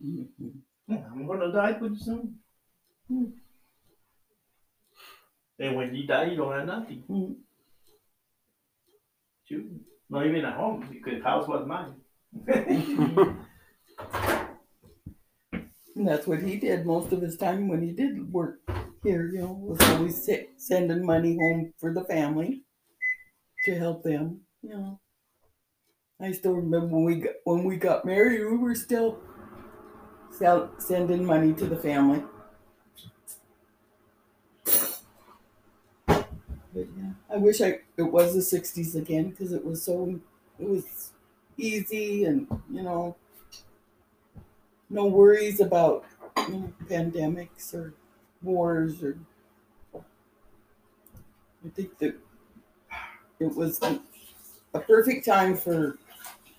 Mhm. 0.05 0.59
I'm 0.91 1.25
gonna 1.25 1.53
die 1.53 1.75
pretty 1.75 1.99
soon." 1.99 2.41
Hmm. 3.07 3.27
And 5.61 5.77
when 5.77 5.95
you 5.95 6.05
die, 6.09 6.25
you 6.25 6.37
don't 6.37 6.53
have 6.53 6.67
nothing. 6.67 7.05
You, 9.47 9.81
not 10.11 10.27
even 10.27 10.45
at 10.45 10.57
home 10.57 10.85
because 10.91 11.23
the 11.23 11.25
house 11.25 11.47
was 11.47 11.65
mine. 11.65 11.95
And 15.97 16.07
that's 16.07 16.27
what 16.27 16.43
he 16.43 16.57
did 16.57 16.87
most 16.87 17.13
of 17.13 17.21
his 17.21 17.37
time 17.37 17.67
when 17.69 17.83
he 17.83 17.91
did 17.93 18.33
work 18.33 18.61
here, 19.03 19.29
you 19.29 19.41
know, 19.41 19.53
was 19.53 19.81
always 19.83 20.29
sending 20.57 21.05
money 21.05 21.37
home 21.37 21.73
for 21.79 21.93
the 21.93 22.05
family 22.05 22.63
to 23.65 23.75
help 23.77 24.03
them, 24.05 24.43
you 24.63 24.71
know. 24.71 25.01
I 26.21 26.33
still 26.33 26.55
remember 26.55 26.89
when 26.89 27.05
we 27.05 27.17
got, 27.21 27.35
when 27.45 27.63
we 27.65 27.77
got 27.77 28.05
married, 28.05 28.41
we 28.45 28.57
were 28.57 28.75
still 28.75 29.21
sell, 30.31 30.71
sending 30.79 31.25
money 31.25 31.53
to 31.55 31.67
the 31.67 31.77
family. 31.77 32.23
But 36.73 36.87
yeah, 36.97 37.13
I 37.31 37.37
wish 37.37 37.61
I 37.61 37.81
it 37.97 38.03
was 38.03 38.35
the 38.35 38.43
'60s 38.43 38.95
again 38.95 39.31
because 39.31 39.53
it 39.53 39.65
was 39.65 39.83
so 39.83 40.21
it 40.59 40.69
was 40.69 41.13
easy 41.57 42.25
and 42.25 42.49
you 42.71 42.83
know 42.83 43.17
no 44.95 45.07
worries 45.07 45.61
about 45.61 46.05
you 46.39 46.49
know, 46.49 46.73
pandemics 46.89 47.75
or 47.75 47.93
wars 48.43 49.03
or 49.03 49.19
I 51.65 51.69
think 51.71 51.99
that 51.99 52.15
it 53.41 53.55
was 53.55 53.81
a, 53.83 54.01
a 54.75 54.81
perfect 54.81 55.27
time 55.27 55.57
for 55.57 55.99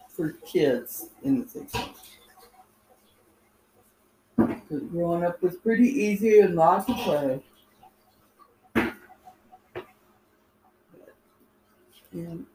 for 0.09 0.31
kids 0.45 1.09
in 1.23 1.41
the 1.41 1.47
60s. 1.47 1.95
'Cause 4.69 4.81
Growing 4.91 5.23
up 5.23 5.41
was 5.41 5.55
pretty 5.57 5.87
easy 5.87 6.39
and 6.39 6.55
lots 6.55 6.89
of 6.89 6.95
play. 6.97 7.41
And 12.13 12.45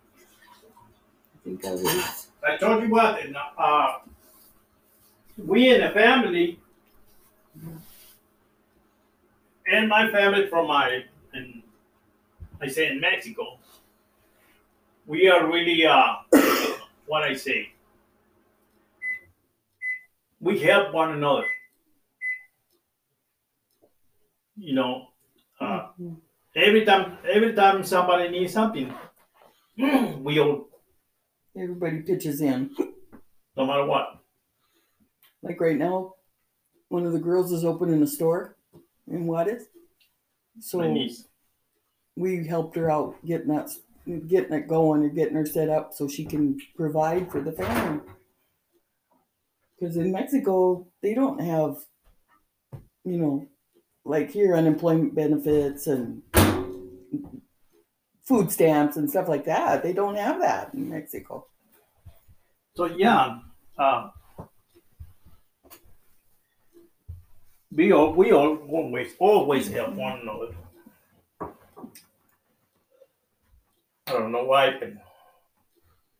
I 1.34 1.38
think 1.44 1.64
I 1.64 1.70
was 1.72 2.28
I 2.46 2.56
told 2.56 2.82
you 2.82 2.90
what, 2.90 3.20
uh, 3.58 3.98
we 5.46 5.74
in 5.74 5.80
the 5.80 5.90
family, 5.90 6.58
and 9.66 9.88
my 9.88 10.10
family 10.10 10.46
from 10.48 10.68
my, 10.68 11.04
and 11.32 11.62
I 12.60 12.68
say 12.68 12.88
in 12.88 13.00
Mexico, 13.00 13.58
we 15.06 15.28
are 15.28 15.46
really, 15.46 15.86
uh, 15.86 16.16
what 17.06 17.22
I 17.22 17.34
say, 17.34 17.72
we 20.40 20.58
help 20.58 20.94
one 20.94 21.12
another. 21.12 21.44
You 24.56 24.74
know, 24.74 25.08
uh, 25.60 25.88
every 26.54 26.84
time, 26.84 27.18
every 27.28 27.54
time 27.54 27.82
somebody 27.84 28.28
needs 28.28 28.52
something, 28.52 28.92
we 29.76 30.38
all, 30.38 30.68
everybody 31.56 32.00
pitches 32.02 32.40
in. 32.40 32.70
no 33.56 33.66
matter 33.66 33.84
what. 33.84 34.19
Like 35.42 35.60
right 35.60 35.76
now, 35.76 36.14
one 36.88 37.06
of 37.06 37.12
the 37.12 37.18
girls 37.18 37.52
is 37.52 37.64
opening 37.64 38.02
a 38.02 38.06
store 38.06 38.56
in 39.10 39.26
Juarez. 39.26 39.66
So 40.60 40.78
my 40.78 40.92
niece. 40.92 41.24
we 42.16 42.46
helped 42.46 42.76
her 42.76 42.90
out 42.90 43.16
getting 43.24 43.48
that 43.48 43.70
getting 44.26 44.52
it 44.52 44.68
going 44.68 45.04
or 45.04 45.08
getting 45.08 45.36
her 45.36 45.46
set 45.46 45.68
up 45.68 45.92
so 45.94 46.08
she 46.08 46.24
can 46.24 46.58
provide 46.76 47.30
for 47.30 47.40
the 47.40 47.52
family. 47.52 48.00
Because 49.78 49.96
in 49.96 50.12
Mexico, 50.12 50.86
they 51.00 51.14
don't 51.14 51.40
have, 51.40 51.78
you 53.04 53.18
know, 53.18 53.48
like 54.04 54.30
here 54.30 54.56
unemployment 54.56 55.14
benefits 55.14 55.86
and 55.86 56.22
food 58.24 58.50
stamps 58.50 58.96
and 58.96 59.08
stuff 59.08 59.28
like 59.28 59.44
that. 59.46 59.82
They 59.82 59.92
don't 59.92 60.16
have 60.16 60.40
that 60.40 60.74
in 60.74 60.90
Mexico. 60.90 61.46
So 62.76 62.86
yeah, 62.86 63.38
um, 63.78 64.12
we 67.72 67.92
all 67.92 68.12
we 68.12 68.32
all 68.32 68.56
always 68.68 69.14
always 69.18 69.68
help 69.68 69.94
one 69.94 70.20
another. 70.20 70.54
I 74.06 74.12
don't 74.12 74.32
know 74.32 74.44
why, 74.44 74.76
but 74.78 74.90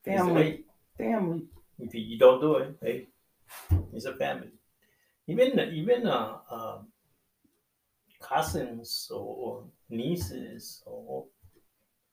Family, 0.04 0.64
family. 0.96 1.42
if 1.78 1.94
you 1.94 2.18
don't 2.18 2.40
do 2.40 2.56
it, 2.56 2.76
hey, 2.80 3.08
it's 3.92 4.06
a 4.06 4.14
family. 4.14 4.50
Even 5.26 5.58
even 5.74 6.06
uh, 6.06 6.38
uh, 6.50 6.78
cousins 8.20 9.10
or, 9.12 9.64
nieces 9.90 10.82
or 10.86 11.26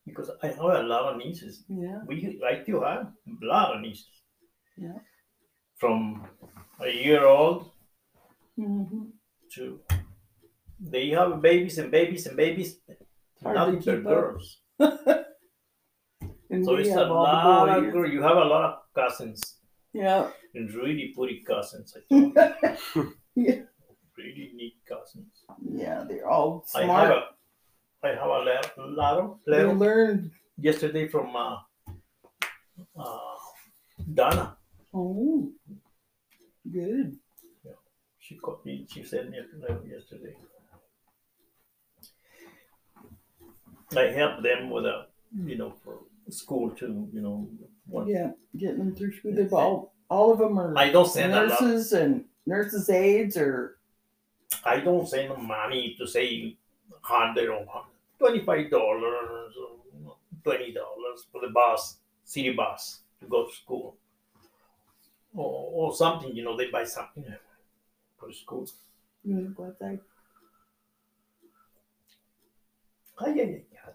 because 0.06 0.32
I 0.42 0.48
have 0.48 0.60
a 0.60 0.84
lot 0.84 1.14
of 1.14 1.18
nieces. 1.18 1.64
Yeah. 1.70 2.00
We 2.08 2.42
I 2.46 2.64
still 2.64 2.84
have 2.84 3.14
a 3.28 3.46
lot 3.46 3.76
of 3.76 3.82
nieces. 3.82 4.10
Yeah. 4.78 5.00
From 5.76 6.28
a 6.82 6.90
year 6.90 7.26
old 7.26 7.72
hmm 8.56 9.10
to 9.56 9.80
they 10.80 11.10
have 11.10 11.42
babies 11.42 11.78
and 11.80 11.90
babies 11.92 12.28
and 12.28 12.38
babies. 12.38 12.80
Hard 13.44 13.56
to 13.56 13.60
Nothing 13.60 13.76
but 13.76 13.84
keep 13.84 14.06
up. 14.06 14.14
girls. 14.14 14.58
So 16.64 16.76
it's 16.76 16.90
a 16.90 17.04
lot 17.06 17.68
of 17.70 17.92
girls. 17.92 18.14
You 18.14 18.22
have 18.22 18.38
a 18.38 18.44
lot 18.46 18.64
of 18.64 18.74
cousins 18.96 19.42
Yeah. 19.94 20.32
and 20.56 20.74
really 20.74 21.14
pretty 21.16 21.44
cousins. 21.46 21.94
I 21.96 22.00
told 22.10 22.34
you. 22.96 23.14
yeah. 23.36 23.62
really 24.18 24.52
neat 24.56 24.76
cousins. 24.88 25.44
Yeah, 25.70 26.06
they're 26.08 26.28
all 26.30 26.64
smart. 26.66 26.90
I 26.90 27.02
have 27.04 27.12
a 27.12 27.24
I 28.04 28.10
have 28.16 28.30
a 28.30 28.44
letter, 28.48 28.72
letter, 28.96 29.28
They 29.46 29.52
letter 29.64 29.74
learned. 29.74 30.32
yesterday 30.58 31.08
from 31.10 31.36
uh, 31.36 31.58
uh, 32.98 33.36
Donna. 34.14 34.56
Oh, 34.94 35.52
good. 36.72 37.18
She 38.28 38.36
called 38.36 38.66
me. 38.66 38.86
She 38.92 39.04
sent 39.04 39.30
me 39.30 39.38
a 39.38 39.62
letter 39.62 39.82
yesterday. 39.88 40.36
I 43.96 44.12
help 44.12 44.44
them 44.44 44.70
with 44.70 44.86
a, 44.86 45.06
you 45.46 45.58
know, 45.58 45.74
for 45.82 46.00
school 46.30 46.72
too. 46.72 47.08
You 47.14 47.22
know, 47.22 47.50
one. 47.86 48.10
Yeah, 48.10 48.32
getting 48.58 48.80
them 48.80 48.96
through 48.96 49.14
school. 49.14 49.34
They've 49.34 49.54
all, 49.54 49.94
all 50.10 50.34
of 50.34 50.40
them 50.40 50.60
are 50.60 50.78
I 50.78 50.90
don't 50.90 51.08
send 51.08 51.32
nurses 51.32 51.94
and 51.94 52.26
nurses' 52.46 52.90
aides 52.90 53.38
or 53.38 53.78
I 54.66 54.82
don't 54.82 55.08
send 55.08 55.32
them 55.32 55.48
money 55.48 55.96
to 55.98 56.06
say 56.06 56.58
hundred 57.02 57.48
or 57.48 57.66
twenty-five 58.20 58.70
dollars 58.70 59.54
or 59.56 60.16
twenty 60.44 60.74
dollars 60.74 61.28
for 61.32 61.40
the 61.40 61.54
bus, 61.54 62.00
city 62.26 62.52
bus 62.52 63.00
to 63.22 63.26
go 63.28 63.46
to 63.46 63.56
school, 63.56 63.96
or, 65.34 65.70
or 65.74 65.96
something. 65.96 66.36
You 66.36 66.44
know, 66.44 66.58
they 66.58 66.70
buy 66.70 66.84
something 66.84 67.24
for 68.20 68.32
school. 68.32 68.68
you 69.24 69.36
know 69.36 69.52
what 69.56 69.80
they. 69.80 70.00
Ay, 73.20 73.32
ay, 73.42 73.42
ay, 73.42 73.64
ay. 73.88 73.92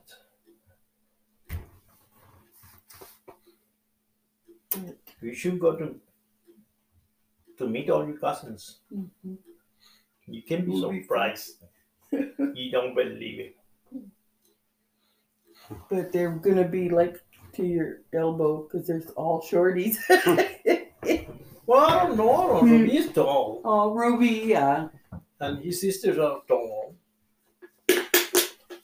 You 5.21 5.35
should 5.35 5.61
go 5.61 5.77
to 5.77 5.95
to 7.59 7.69
meet 7.69 7.91
all 7.91 8.07
your 8.07 8.17
cousins. 8.19 8.81
Mhm. 8.93 9.39
You 10.27 10.43
can 10.43 10.65
be 10.65 10.73
Will 10.73 10.91
be 10.91 11.03
surprised. 11.03 11.65
you 12.11 12.71
don't 12.73 12.95
believe 12.95 13.41
it. 13.41 13.57
But 15.91 16.13
they're 16.13 16.33
gonna 16.37 16.69
be 16.69 16.89
like 16.89 17.17
to 17.55 17.65
your 17.65 18.01
elbow 18.13 18.63
because 18.63 18.87
there's 18.87 19.11
all 19.11 19.41
shorties. 19.43 19.97
Well, 21.67 21.81
I 21.81 22.07
don't 22.07 22.17
know. 22.17 22.61
Hmm. 22.61 22.85
He's 22.87 23.13
tall, 23.13 23.61
oh, 23.65 23.95
Ruby, 23.95 24.45
yeah. 24.47 24.89
and 25.41 25.59
his 25.65 25.81
sisters 25.81 26.19
are 26.19 26.43
tall. 26.49 26.95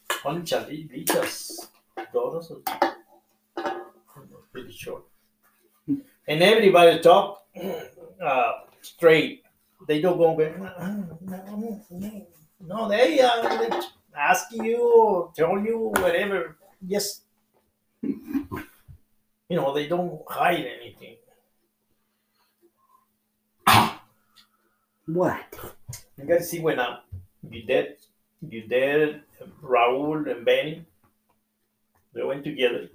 Conchalitas, 0.08 1.68
daughters 2.12 2.52
are 3.56 3.80
pretty 4.52 4.72
short. 4.72 5.04
And 5.86 6.42
everybody 6.42 7.00
talk 7.00 7.44
uh, 8.22 8.52
straight. 8.82 9.42
They 9.86 10.00
don't 10.00 10.18
go, 10.18 10.36
no, 10.36 11.18
no, 11.22 11.80
no, 11.90 12.26
no, 12.60 12.88
they 12.88 13.20
uh, 13.20 13.80
ask 14.16 14.52
you 14.52 14.76
or 14.82 15.32
tell 15.34 15.58
you 15.58 15.92
whatever. 15.96 16.56
Yes. 16.86 17.22
You 18.02 19.56
know, 19.56 19.72
they 19.72 19.86
don't 19.86 20.20
hide 20.28 20.66
anything. 20.80 21.16
What? 25.08 25.58
You 26.18 26.24
gotta 26.24 26.42
see 26.42 26.60
when 26.60 26.78
uh, 26.78 27.00
your 27.50 27.66
dad, 27.66 27.96
your 28.46 28.66
dad, 28.66 29.22
Raul 29.62 30.30
and 30.30 30.44
Benny, 30.44 30.84
they 32.12 32.22
went 32.22 32.44
together. 32.44 32.90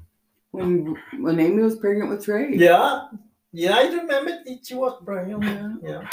When 0.52 0.96
when 1.18 1.40
Amy 1.40 1.64
was 1.64 1.76
pregnant 1.76 2.12
with 2.12 2.24
Trey. 2.24 2.56
Yeah, 2.56 3.08
yeah, 3.52 3.76
I 3.76 3.84
remember 3.84 4.44
that 4.46 4.60
she 4.64 4.76
was 4.76 5.02
pregnant. 5.04 5.82
Yeah. 5.84 6.10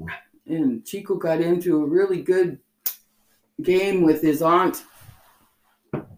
Yeah, 0.00 0.14
And 0.46 0.84
Chico 0.84 1.16
got 1.16 1.40
into 1.40 1.82
a 1.82 1.86
really 1.86 2.22
good 2.22 2.58
game 3.62 4.02
with 4.02 4.22
his 4.22 4.42
aunt. 4.42 4.84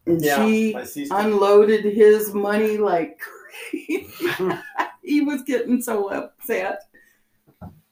And 0.06 0.22
yeah. 0.22 0.44
she 0.44 0.74
unloaded 1.10 1.84
his 1.84 2.32
money 2.34 2.76
like 2.76 3.18
crazy. 3.70 4.08
he 5.02 5.20
was 5.22 5.42
getting 5.42 5.80
so 5.82 6.08
upset. 6.08 6.82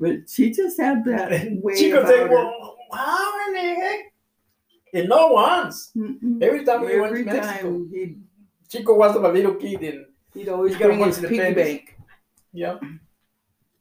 But 0.01 0.31
she 0.31 0.51
just 0.51 0.81
had 0.81 1.05
that 1.05 1.31
way 1.63 1.75
she 1.77 1.91
could 1.91 2.07
say, 2.07 2.27
"Well, 2.27 2.77
how 2.93 3.47
in 3.49 3.55
the 3.55 3.61
heck?" 3.61 4.01
And 4.95 5.09
not 5.09 5.33
once. 5.33 5.93
Mm-mm. 5.97 6.43
Every 6.43 6.65
time 6.65 6.85
we 6.85 6.99
went 6.99 7.15
to 7.15 7.25
Mexico, 7.25 7.87
he'd, 7.93 8.21
Chico 8.69 8.95
was 8.95 9.15
a 9.15 9.21
little 9.21 9.55
kid, 9.55 9.83
and 9.83 10.07
he'd 10.35 10.49
always 10.49 10.75
gotta 10.75 10.95
bring 10.95 11.05
his 11.05 11.21
the 11.21 11.29
piggy 11.29 11.55
bank 11.55 11.97
yeah, 12.53 12.79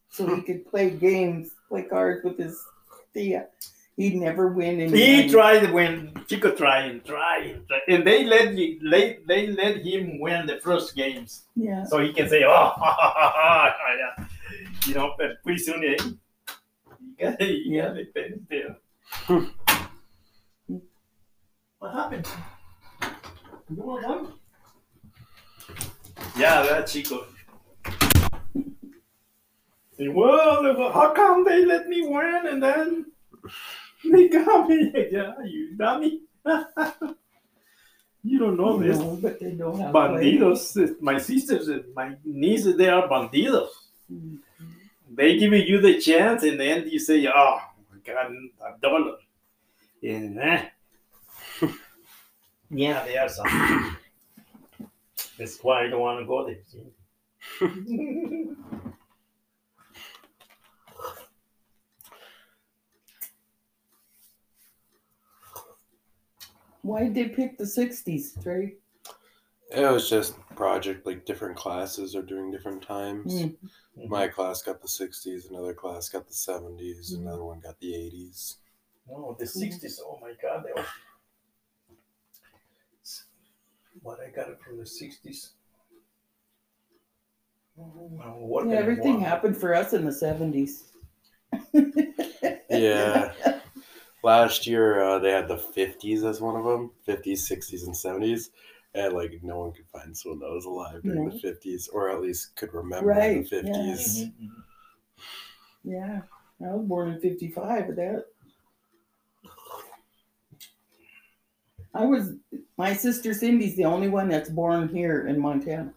so 0.10 0.36
he 0.36 0.42
could 0.42 0.70
play 0.70 0.92
games, 0.92 1.52
play 1.70 1.84
cards 1.84 2.24
with 2.24 2.38
his 2.38 2.62
Thea. 3.14 3.48
He'd 3.98 4.16
never 4.16 4.48
win 4.48 4.94
he 4.94 5.30
tried 5.30 5.72
when 5.72 6.14
Chico 6.28 6.52
tried 6.52 6.86
and 6.90 7.04
tried 7.04 7.48
and 7.48 7.68
tried, 7.68 7.82
and 7.90 8.08
they 8.08 8.24
let 8.24 8.54
you, 8.56 8.80
they, 8.90 9.18
they 9.28 9.48
let 9.48 9.78
him 9.86 10.20
win 10.20 10.46
the 10.46 10.60
first 10.60 10.96
games, 10.96 11.44
Yeah. 11.56 11.84
so 11.84 12.00
he 12.00 12.14
can 12.14 12.30
say, 12.30 12.44
"Oh, 12.46 12.72
yeah," 12.80 14.26
you 14.86 14.94
know. 14.94 15.14
But 15.18 15.42
pretty 15.44 15.60
soon, 15.60 15.84
eh, 15.84 15.98
you 16.02 16.18
got, 17.20 17.42
you 17.42 17.82
got 17.82 17.96
the 17.96 18.06
pennies 18.06 18.40
there. 18.50 18.78
what 21.80 21.94
happened? 21.94 22.28
You 23.70 23.84
want 23.84 24.08
one? 24.08 24.34
Yeah, 26.38 26.64
that 26.64 26.88
Chico. 26.88 27.26
Well, 30.00 30.92
how 30.94 31.14
come 31.14 31.44
they 31.44 31.66
let 31.66 31.88
me 31.88 32.08
win 32.08 32.48
and 32.48 32.64
then 32.64 33.06
they 34.12 34.30
got 34.30 34.70
me? 34.70 34.92
Yeah, 35.12 35.34
you 35.44 35.76
dummy. 35.76 36.22
you 38.24 38.40
don't 38.40 38.56
know 38.56 38.78
this. 38.78 38.98
No, 38.98 39.20
but 39.22 39.40
they 39.40 39.52
know 39.52 39.76
how 39.76 39.88
to 39.88 39.92
play. 39.92 40.38
Bandidos. 40.38 41.02
My 41.02 41.18
sisters 41.18 41.68
and 41.68 41.84
my 41.94 42.16
nieces, 42.24 42.78
they 42.78 42.88
are 42.90 43.10
bandidos. 43.10 43.70
Mm. 44.12 44.38
They 45.12 45.38
give 45.38 45.54
you 45.54 45.82
the 45.82 46.00
chance 46.00 46.44
and 46.44 46.60
then 46.60 46.88
you 46.88 47.00
say, 47.00 47.26
oh, 47.28 47.60
I 47.62 47.98
got 48.06 48.32
a 48.32 48.80
dollar. 48.82 49.16
Eh. 50.04 50.66
yeah, 52.70 53.04
they 53.06 53.18
are 53.18 53.30
some. 53.30 53.98
That's 55.38 55.58
why 55.62 55.86
I 55.86 55.88
don't 55.88 56.00
want 56.00 56.20
to 56.20 56.26
go 56.26 56.46
there. 56.46 56.58
Why 66.82 67.04
did 67.04 67.14
they 67.14 67.26
pick 67.30 67.58
the 67.58 67.66
60s, 67.66 68.42
Trey? 68.42 68.76
It 69.72 69.92
was 69.92 70.10
just 70.10 70.36
project 70.56 71.06
like 71.06 71.26
different 71.26 71.56
classes 71.56 72.16
are 72.16 72.24
doing 72.24 72.52
different 72.52 72.82
times. 72.82 73.34
Mm. 73.44 73.56
My 74.08 74.28
class 74.28 74.62
got 74.64 74.82
the 74.82 74.88
60s, 74.88 75.50
another 75.50 75.74
class 75.74 76.10
got 76.10 76.28
the 76.28 76.34
70s, 76.34 77.14
Mm. 77.14 77.20
another 77.22 77.44
one 77.44 77.60
got 77.60 77.80
the 77.80 77.94
80s. 77.94 78.56
Oh, 79.12 79.36
the 79.38 79.46
60s. 79.46 80.00
Oh 80.04 80.18
my 80.22 80.34
God. 80.42 80.64
They 80.66 80.72
were... 80.80 80.88
What 84.02 84.20
I 84.22 84.30
got 84.30 84.50
it 84.50 84.60
from 84.62 84.78
the 84.78 84.84
60s. 84.84 85.50
Oh, 87.80 88.64
Yeah, 88.66 88.76
everything 88.78 89.16
one. 89.16 89.24
happened 89.24 89.58
for 89.58 89.74
us 89.74 89.94
in 89.94 90.06
the 90.06 90.12
70s. 90.12 90.84
Yeah. 92.70 93.34
Last 94.24 94.68
year, 94.68 95.02
uh, 95.02 95.20
they 95.20 95.32
had 95.32 95.48
the 95.48 95.58
50s 95.58 96.24
as 96.24 96.42
one 96.42 96.56
of 96.56 96.66
them 96.66 96.92
50s, 97.08 97.50
60s, 97.50 97.86
and 97.86 97.96
70s. 97.96 98.50
And 98.96 99.14
like 99.14 99.40
no 99.44 99.60
one 99.60 99.72
could 99.74 99.88
find 99.88 100.18
someone 100.18 100.40
that 100.40 100.52
was 100.54 100.66
alive 100.66 101.04
during 101.04 101.26
No. 101.26 101.30
the 101.30 101.40
50s 101.40 101.90
or 101.94 102.10
at 102.10 102.22
least 102.22 102.56
could 102.56 102.74
remember 102.74 103.10
Right, 103.10 103.48
the 103.50 103.58
yeah. 103.58 103.62
50s. 103.62 104.18
Mhm, 104.26 104.34
mhm. 104.42 104.64
Yeah, 105.84 106.22
I 106.62 106.76
was 106.76 106.88
born 106.88 107.10
in 107.10 107.22
55, 107.22 107.88
but 107.88 107.96
that. 107.98 108.26
I 111.94 112.06
was, 112.06 112.34
my 112.78 112.94
sister 112.94 113.34
Cindy's 113.34 113.76
the 113.76 113.86
only 113.86 114.10
one 114.10 114.28
that's 114.30 114.50
born 114.50 114.90
here 114.90 115.28
in 115.28 115.40
Montana. 115.40 115.94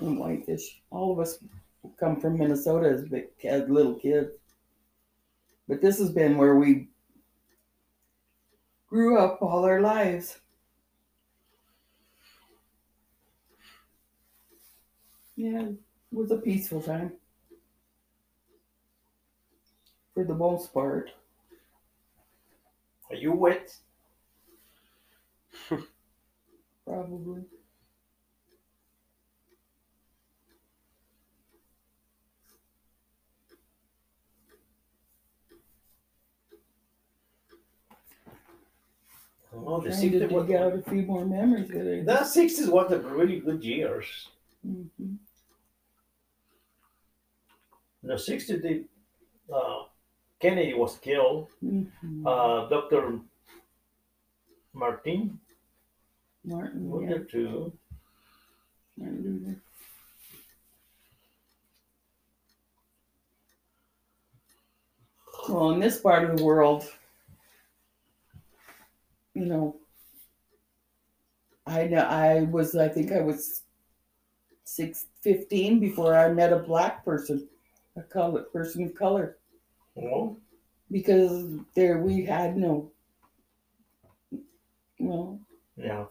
In 0.00 0.18
Whitefish. 0.18 0.82
All 0.90 1.12
of 1.12 1.18
us 1.18 1.38
come 1.98 2.20
from 2.20 2.38
Minnesota 2.38 2.88
as, 2.90 3.04
big, 3.04 3.28
as 3.44 3.68
little 3.68 3.94
kids. 3.94 4.32
But 5.68 5.80
this 5.80 5.98
has 5.98 6.10
been 6.10 6.36
where 6.36 6.56
we 6.56 6.88
grew 8.88 9.18
up 9.18 9.40
all 9.42 9.64
our 9.64 9.80
lives. 9.80 10.38
Yeah, 15.36 15.60
it 15.68 15.76
was 16.12 16.30
a 16.30 16.38
peaceful 16.38 16.82
time. 16.82 17.12
For 20.14 20.24
the 20.24 20.34
most 20.34 20.72
part. 20.74 21.10
Are 23.10 23.16
you 23.16 23.32
wet? 23.32 23.76
Probably. 26.84 27.44
Oh, 39.52 39.80
the 39.80 39.88
Trying 39.90 40.12
to 40.12 40.18
60s. 40.20 40.32
was- 40.32 40.46
dig 40.46 40.56
out 40.56 40.72
a 40.74 40.82
few 40.82 41.02
more 41.02 41.24
memories. 41.24 41.68
The 41.68 42.24
60s 42.24 42.68
was 42.68 42.92
a 42.92 42.98
really 43.00 43.40
good 43.40 43.64
years. 43.64 44.28
Mhm. 44.66 45.18
In 48.06 48.10
the 48.10 48.18
60s, 48.18 48.62
they, 48.62 48.84
uh, 49.52 49.82
Kennedy 50.38 50.74
was 50.74 50.96
killed. 50.98 51.50
Mhm. 51.60 52.24
Uh, 52.24 52.68
Dr. 52.68 53.18
Martin 54.72 55.40
Martin, 56.44 56.88
was 56.88 57.10
yeah. 57.10 57.18
too. 57.28 57.72
Martin 58.96 59.22
Luther. 59.24 59.60
Well, 65.48 65.70
in 65.72 65.80
this 65.80 66.00
part 66.00 66.30
of 66.30 66.36
the 66.36 66.44
world, 66.44 66.88
you 69.34 69.46
know, 69.46 69.80
I 71.66 71.88
know 71.88 72.02
I 72.02 72.42
was, 72.42 72.76
I 72.76 72.88
think 72.88 73.10
I 73.10 73.20
was 73.20 73.64
six, 74.62 75.06
15 75.22 75.80
before 75.80 76.16
I 76.16 76.32
met 76.32 76.52
a 76.52 76.60
black 76.60 77.04
person, 77.04 77.48
a 77.96 78.02
color 78.02 78.42
person 78.42 78.84
of 78.84 78.94
color, 78.94 79.38
Oh, 79.96 80.36
because 80.90 81.58
there 81.74 81.98
we 81.98 82.24
had 82.24 82.56
no, 82.56 82.90
well, 84.98 85.40
yeah. 85.76 86.04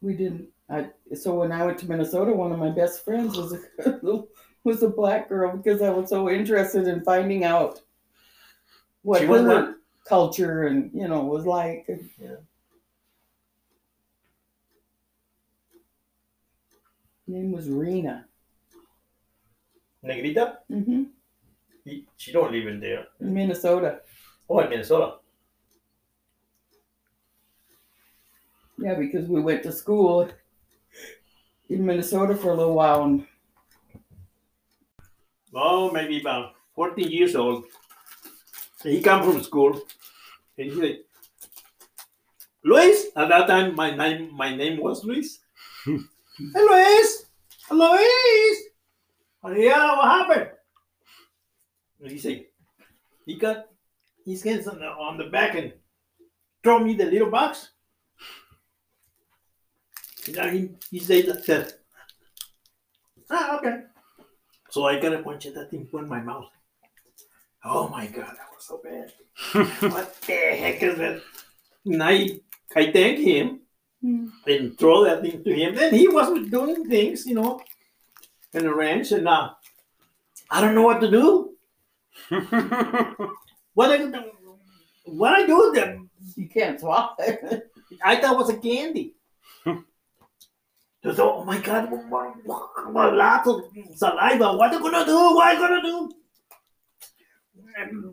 we 0.00 0.14
didn't. 0.14 0.48
I 0.70 0.90
so 1.14 1.34
when 1.34 1.50
I 1.52 1.64
went 1.64 1.78
to 1.78 1.88
Minnesota, 1.88 2.32
one 2.32 2.52
of 2.52 2.58
my 2.58 2.70
best 2.70 3.04
friends 3.04 3.36
was 3.36 3.54
a 3.54 4.22
was 4.64 4.82
a 4.82 4.88
black 4.88 5.28
girl 5.28 5.56
because 5.56 5.82
I 5.82 5.90
was 5.90 6.10
so 6.10 6.28
interested 6.30 6.86
in 6.86 7.02
finding 7.02 7.44
out 7.44 7.80
what 9.02 9.20
She 9.20 9.26
her 9.26 9.76
culture 10.06 10.66
and 10.66 10.90
you 10.94 11.08
know 11.08 11.24
was 11.24 11.46
like. 11.46 11.86
Yeah. 12.20 12.36
Name 17.26 17.52
was 17.52 17.68
Rena. 17.68 18.26
Negrita? 20.08 20.58
hmm 20.68 21.04
He, 21.84 22.06
she 22.16 22.32
don't 22.32 22.52
live 22.52 22.66
in 22.66 22.80
there. 22.80 23.06
In 23.20 23.34
Minnesota. 23.34 24.00
Oh, 24.48 24.60
in 24.60 24.70
Minnesota. 24.70 25.18
Yeah, 28.78 28.94
because 28.94 29.28
we 29.28 29.40
went 29.40 29.62
to 29.64 29.72
school 29.72 30.28
in 31.68 31.84
Minnesota 31.84 32.34
for 32.36 32.50
a 32.52 32.54
little 32.54 32.74
while, 32.74 33.02
and 33.04 33.26
Oh, 35.54 35.90
maybe 35.90 36.20
about 36.20 36.54
14 36.74 37.10
years 37.10 37.34
old. 37.34 37.64
He 38.82 39.00
come 39.02 39.22
from 39.22 39.42
school 39.42 39.80
and 40.58 40.72
he 40.72 40.80
said, 40.80 40.98
Luis, 42.62 43.06
at 43.16 43.28
that 43.30 43.46
time 43.48 43.74
my 43.74 43.90
name 43.94 44.32
my 44.34 44.54
name 44.54 44.78
was 44.80 45.04
Luis. 45.04 45.40
hey 45.84 45.98
Luis! 46.54 47.26
Luis! 47.70 48.67
Yeah, 49.44 49.96
what 49.96 50.08
happened? 50.28 50.50
And 52.00 52.10
he 52.10 52.18
said, 52.18 52.44
he 53.24 53.36
got 53.36 53.66
his 54.24 54.42
hands 54.42 54.66
on 54.68 54.78
the, 54.80 54.86
on 54.86 55.16
the 55.18 55.24
back 55.24 55.54
and 55.56 55.72
throw 56.62 56.78
me 56.80 56.94
the 56.94 57.04
little 57.06 57.30
box. 57.30 57.70
And 60.26 60.34
then 60.36 60.56
he, 60.56 60.70
he 60.90 60.98
said 61.04 61.26
that. 61.26 61.74
Ah, 63.30 63.58
okay. 63.58 63.82
So 64.70 64.84
I 64.84 64.98
got 65.00 65.14
a 65.14 65.22
bunch 65.22 65.46
of 65.46 65.54
that 65.54 65.70
thing 65.70 65.86
put 65.86 66.02
in 66.02 66.08
my 66.08 66.20
mouth. 66.20 66.48
Oh 67.64 67.88
my 67.88 68.06
god, 68.06 68.26
that 68.36 68.48
was 68.54 68.66
so 68.66 68.80
bad. 68.82 69.12
what 69.92 70.20
the 70.22 70.32
heck 70.32 70.82
is 70.82 70.98
that? 70.98 71.22
And 71.86 72.02
I, 72.02 72.38
I 72.74 72.92
thank 72.92 73.18
him 73.20 73.60
Mm. 74.04 74.30
and 74.46 74.78
throw 74.78 75.02
that 75.02 75.22
thing 75.22 75.42
to 75.42 75.52
him. 75.52 75.74
Then 75.74 75.92
he 75.92 76.06
was 76.06 76.48
doing 76.48 76.88
things, 76.88 77.26
you 77.26 77.34
know, 77.34 77.60
in 78.54 78.64
the 78.64 78.74
ranch, 78.74 79.12
and 79.12 79.28
uh, 79.28 79.50
I 80.50 80.60
don't 80.60 80.74
know 80.74 80.82
what 80.82 81.00
to 81.00 81.10
do. 81.10 81.54
What 83.78 83.92
I 83.92 84.10
what 85.04 85.34
I 85.34 85.46
do 85.46 85.56
with 85.56 85.74
them? 85.76 86.10
You 86.34 86.48
can't 86.48 86.80
swallow 86.80 87.14
it. 87.20 87.70
I 88.04 88.16
thought 88.16 88.32
it 88.32 88.38
was 88.38 88.50
a 88.50 88.56
candy. 88.56 89.14
Just, 91.04 91.20
oh 91.20 91.44
my 91.44 91.58
god, 91.60 91.88
what, 91.92 92.34
what, 92.44 92.92
what, 92.92 93.14
lots 93.14 93.46
of 93.46 93.62
saliva. 93.94 94.56
What 94.56 94.72
are 94.72 94.74
you 94.74 94.80
gonna 94.80 95.06
do? 95.06 95.14
What 95.14 95.46
are 95.46 95.54
you 95.54 95.60
gonna 95.60 95.82
do? 95.82 96.10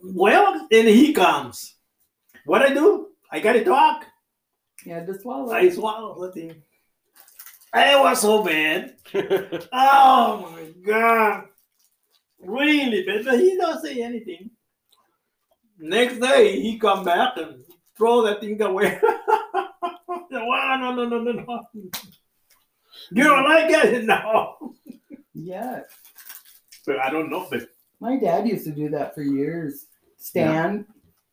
Well, 0.04 0.67
then 0.69 0.86
he 0.86 1.13
comes. 1.13 1.74
What 2.45 2.62
I 2.62 2.71
do? 2.71 3.08
I 3.32 3.39
gotta 3.39 3.63
talk. 3.63 4.06
Yeah, 4.86 5.00
had 5.00 5.08
to 5.08 5.19
swallow 5.19 5.52
I 5.52 5.67
swallow 5.69 6.28
the 6.28 6.32
thing. 6.32 6.62
It 7.75 7.99
was 7.99 8.21
so 8.21 8.43
bad. 8.43 8.95
Oh 9.73 10.49
my 10.51 10.73
god. 10.85 11.45
Really 12.41 13.03
bad. 13.05 13.25
But 13.25 13.39
he 13.39 13.57
don't 13.57 13.81
say 13.83 14.01
anything. 14.01 14.51
Next 15.77 16.19
day 16.19 16.59
he 16.61 16.79
come 16.79 17.03
back 17.03 17.38
and 17.38 17.63
throw 17.97 18.21
that 18.23 18.39
thing 18.39 18.61
away. 18.61 18.99
wow, 20.31 20.77
no, 20.79 20.93
no, 20.95 21.07
no, 21.07 21.19
no, 21.19 21.31
no. 21.31 21.65
You 23.11 23.23
don't 23.23 23.43
like 23.43 23.69
it? 23.69 24.05
No. 24.05 24.73
Yeah. 25.33 25.81
But 26.88 26.99
I 26.99 27.09
don't 27.09 27.29
know. 27.29 27.47
But 27.49 27.67
My 27.99 28.17
dad 28.17 28.47
used 28.47 28.65
to 28.65 28.71
do 28.71 28.89
that 28.89 29.13
for 29.15 29.21
years. 29.21 29.88
Stan. 30.17 30.85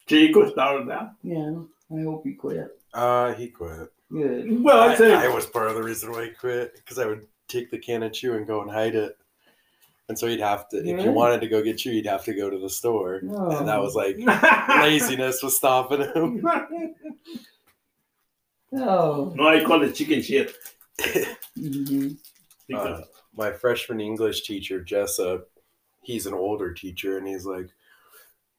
Chico 0.09 0.50
started 0.50 0.88
that. 0.88 1.12
Yeah. 1.22 1.52
I 1.96 2.02
hope 2.02 2.24
he 2.24 2.35
quit. 2.35 2.68
uh, 2.94 3.33
he 3.35 3.48
quit. 3.48 3.90
Good. 4.12 4.62
Well, 4.62 4.81
I, 4.81 4.92
I 4.92 4.94
say 4.96 5.14
I 5.14 5.29
was 5.29 5.46
part 5.46 5.68
of 5.68 5.75
the 5.75 5.83
reason 5.83 6.12
why 6.12 6.25
he 6.27 6.31
quit 6.31 6.75
because 6.77 6.98
I 6.98 7.07
would 7.07 7.27
take 7.48 7.70
the 7.70 7.79
can 7.79 8.03
of 8.03 8.12
chew 8.12 8.35
and 8.35 8.46
go 8.46 8.61
and 8.61 8.70
hide 8.70 8.94
it. 8.94 9.16
And 10.09 10.18
so 10.18 10.27
he'd 10.27 10.40
have 10.40 10.68
to, 10.70 10.77
if 10.79 11.03
you 11.05 11.12
wanted 11.12 11.40
to 11.40 11.48
go 11.48 11.62
get 11.62 11.79
chew, 11.79 11.92
you'd 11.92 12.07
have 12.07 12.25
to 12.25 12.35
go 12.35 12.51
to 12.51 12.59
the 12.59 12.68
store. 12.68 13.14
And 13.16 13.68
that 13.68 13.81
was 13.81 13.94
like 13.94 14.16
laziness 14.68 15.42
was 15.42 15.57
stopping 15.57 16.01
him. 16.03 16.46
Oh. 18.75 19.33
no, 19.37 19.48
I 19.48 19.62
call 19.64 19.83
it 19.83 19.94
chicken 19.94 20.22
shit. 20.22 20.55
hmm 21.55 22.09
Uh, 22.75 23.03
my 23.37 23.53
freshman 23.53 24.01
English 24.01 24.42
teacher, 24.44 24.83
Jessup, 24.83 25.51
he's 26.01 26.25
an 26.25 26.33
older 26.33 26.72
teacher, 26.72 27.18
and 27.18 27.29
he's 27.29 27.44
like, 27.44 27.68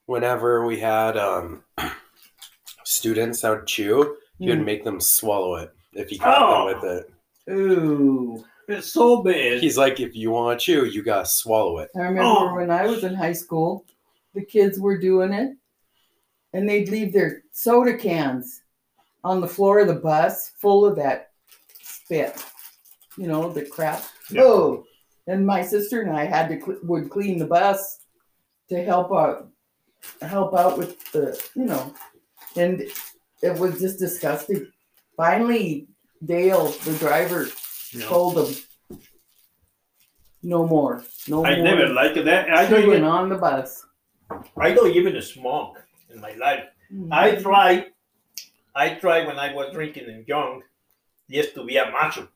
whenever 0.05 0.65
we 0.67 0.79
had 0.79 1.17
um, 1.17 1.63
students 2.83 3.43
out 3.43 3.65
chew, 3.65 4.15
he 4.39 4.49
would 4.49 4.59
hmm. 4.59 4.65
make 4.65 4.83
them 4.83 4.99
swallow 4.99 5.55
it 5.55 5.73
if 5.93 6.11
you 6.11 6.19
caught 6.19 6.41
Oh. 6.41 6.69
them 6.69 6.81
with 6.81 6.91
it. 6.91 7.13
Ooh. 7.51 8.43
it's 8.67 8.91
so 8.91 9.21
bad. 9.21 9.59
He's 9.61 9.77
like, 9.77 9.99
if 9.99 10.15
you 10.15 10.31
want 10.31 10.59
to 10.59 10.65
chew, 10.65 10.85
you 10.85 11.03
gotta 11.03 11.25
swallow 11.25 11.79
it. 11.79 11.89
I 11.95 11.99
remember 11.99 12.23
Oh. 12.23 12.55
when 12.55 12.71
I 12.71 12.85
was 12.85 13.03
in 13.03 13.13
high 13.13 13.33
school, 13.33 13.85
the 14.33 14.43
kids 14.43 14.79
were 14.79 14.97
doing 14.97 15.33
it, 15.33 15.55
and 16.53 16.67
they'd 16.67 16.89
leave 16.89 17.13
their 17.13 17.43
soda 17.51 17.97
cans 17.97 18.61
on 19.23 19.41
the 19.41 19.47
floor 19.47 19.79
of 19.79 19.87
the 19.87 19.95
bus 19.95 20.51
full 20.57 20.85
of 20.85 20.95
that 20.97 21.31
spit. 21.81 22.43
You 23.17 23.27
know, 23.27 23.51
the 23.51 23.65
crap. 23.65 24.03
Yeah. 24.31 24.41
Oh, 24.43 24.85
and 25.27 25.45
my 25.45 25.61
sister 25.63 26.01
and 26.01 26.11
I 26.11 26.25
had 26.25 26.49
to 26.49 26.59
cl- 26.59 26.79
would 26.83 27.09
clean 27.09 27.37
the 27.37 27.45
bus 27.45 27.99
to 28.69 28.83
help 28.83 29.11
out, 29.11 29.49
help 30.21 30.53
out 30.55 30.77
with 30.77 31.11
the, 31.11 31.39
you 31.55 31.65
know, 31.65 31.93
and 32.55 32.83
it 33.43 33.59
was 33.59 33.79
just 33.79 33.99
disgusting. 33.99 34.71
Finally, 35.17 35.87
Dale, 36.23 36.67
the 36.85 36.93
driver, 37.05 37.41
You 37.91 37.99
know, 37.99 38.07
told 38.07 38.35
them, 38.35 38.51
"No 40.41 40.65
more, 40.67 41.03
no 41.27 41.45
I 41.45 41.55
more." 41.57 41.67
I 41.67 41.69
never 41.69 41.87
liked 41.93 42.15
that. 42.25 42.49
I 42.49 42.69
don't 42.69 42.83
even. 42.83 43.03
on 43.03 43.29
the 43.29 43.35
bus. 43.37 43.85
I 44.57 44.71
don't 44.73 44.91
even 44.91 45.21
smoke 45.21 45.81
in 46.11 46.19
my 46.21 46.33
life. 46.33 46.65
Mm-hmm. 46.91 47.13
I 47.13 47.35
tried. 47.35 47.85
I 48.75 48.95
tried 48.95 49.27
when 49.27 49.37
I 49.37 49.53
was 49.53 49.71
drinking 49.73 50.07
and 50.09 50.27
young, 50.27 50.63
just 51.29 51.53
to 51.55 51.63
be 51.63 51.77
a 51.77 51.91
macho. 51.91 52.27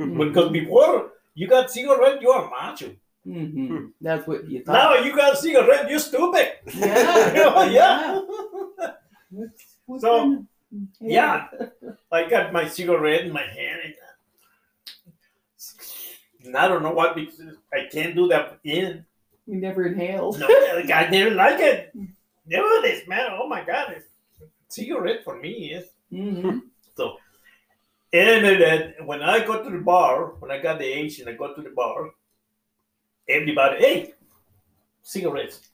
Mm-hmm. 0.00 0.18
Because 0.18 0.50
before 0.50 1.12
you 1.34 1.46
got 1.48 1.70
cigarette, 1.70 2.22
you 2.22 2.30
are 2.30 2.48
macho. 2.50 2.90
Mm-hmm. 3.26 3.66
hmm 3.66 3.86
That's 4.00 4.26
what 4.26 4.48
you 4.50 4.64
thought. 4.64 4.72
Now 4.72 5.04
you 5.04 5.14
got 5.14 5.36
cigarette, 5.38 5.90
you 5.90 5.98
stupid. 5.98 6.48
Yeah. 6.74 7.64
yeah. 7.78 8.20
What's- 9.30 9.76
what 9.86 10.00
So, 10.00 10.18
kind 10.18 10.38
of- 10.38 10.44
yeah. 11.00 11.48
I 12.12 12.28
got 12.28 12.52
my 12.52 12.68
cigarette 12.68 13.24
in 13.24 13.32
my 13.32 13.42
hand. 13.42 13.94
And 16.44 16.56
I 16.56 16.68
don't 16.68 16.82
know 16.82 16.92
what 16.92 17.14
because 17.14 17.56
I 17.72 17.88
can't 17.90 18.14
do 18.14 18.28
that 18.28 18.58
in. 18.64 19.04
You 19.46 19.56
never 19.56 19.86
inhaled. 19.86 20.38
No, 20.40 20.46
I 20.48 21.08
never 21.10 21.30
like 21.34 21.60
it. 21.60 21.94
Never 22.44 22.66
this 22.82 23.06
man. 23.06 23.28
Oh 23.30 23.46
my 23.46 23.62
god, 23.64 23.94
it's 23.96 24.06
cigarette 24.66 25.22
for 25.22 25.38
me 25.38 25.72
is. 25.74 25.86
hmm 26.10 26.58
And 28.12 28.44
then 28.44 28.94
when 29.06 29.22
I 29.22 29.44
go 29.46 29.62
to 29.62 29.70
the 29.70 29.78
bar, 29.78 30.34
when 30.40 30.50
I 30.50 30.58
got 30.58 30.78
the 30.78 30.84
age 30.84 31.20
and 31.20 31.28
I 31.28 31.34
go 31.34 31.54
to 31.54 31.62
the 31.62 31.70
bar, 31.70 32.10
everybody, 33.28 33.78
hey, 33.78 34.14
cigarettes, 35.02 35.70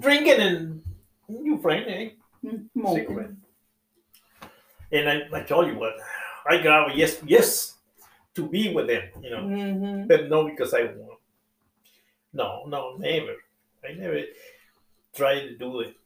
drinking 0.00 0.40
and 0.40 0.82
you 1.28 1.58
friend, 1.58 1.84
eh? 1.88 2.10
Cigarette. 2.94 3.30
And 4.92 5.08
I, 5.08 5.22
I 5.32 5.42
told 5.42 5.66
you 5.66 5.78
what, 5.78 5.94
I 6.48 6.58
got 6.58 6.96
yes, 6.96 7.18
yes, 7.26 7.74
to 8.34 8.46
be 8.48 8.72
with 8.72 8.86
them, 8.86 9.02
you 9.20 9.30
know, 9.30 9.42
hmm 9.42 10.06
but 10.06 10.28
no 10.28 10.44
because 10.44 10.72
I 10.74 10.84
want. 10.84 11.18
No, 12.32 12.64
no, 12.66 12.96
never. 12.96 13.34
I 13.82 13.94
never 13.94 14.22
tried 15.14 15.40
to 15.40 15.56
do 15.56 15.80
it. 15.80 15.96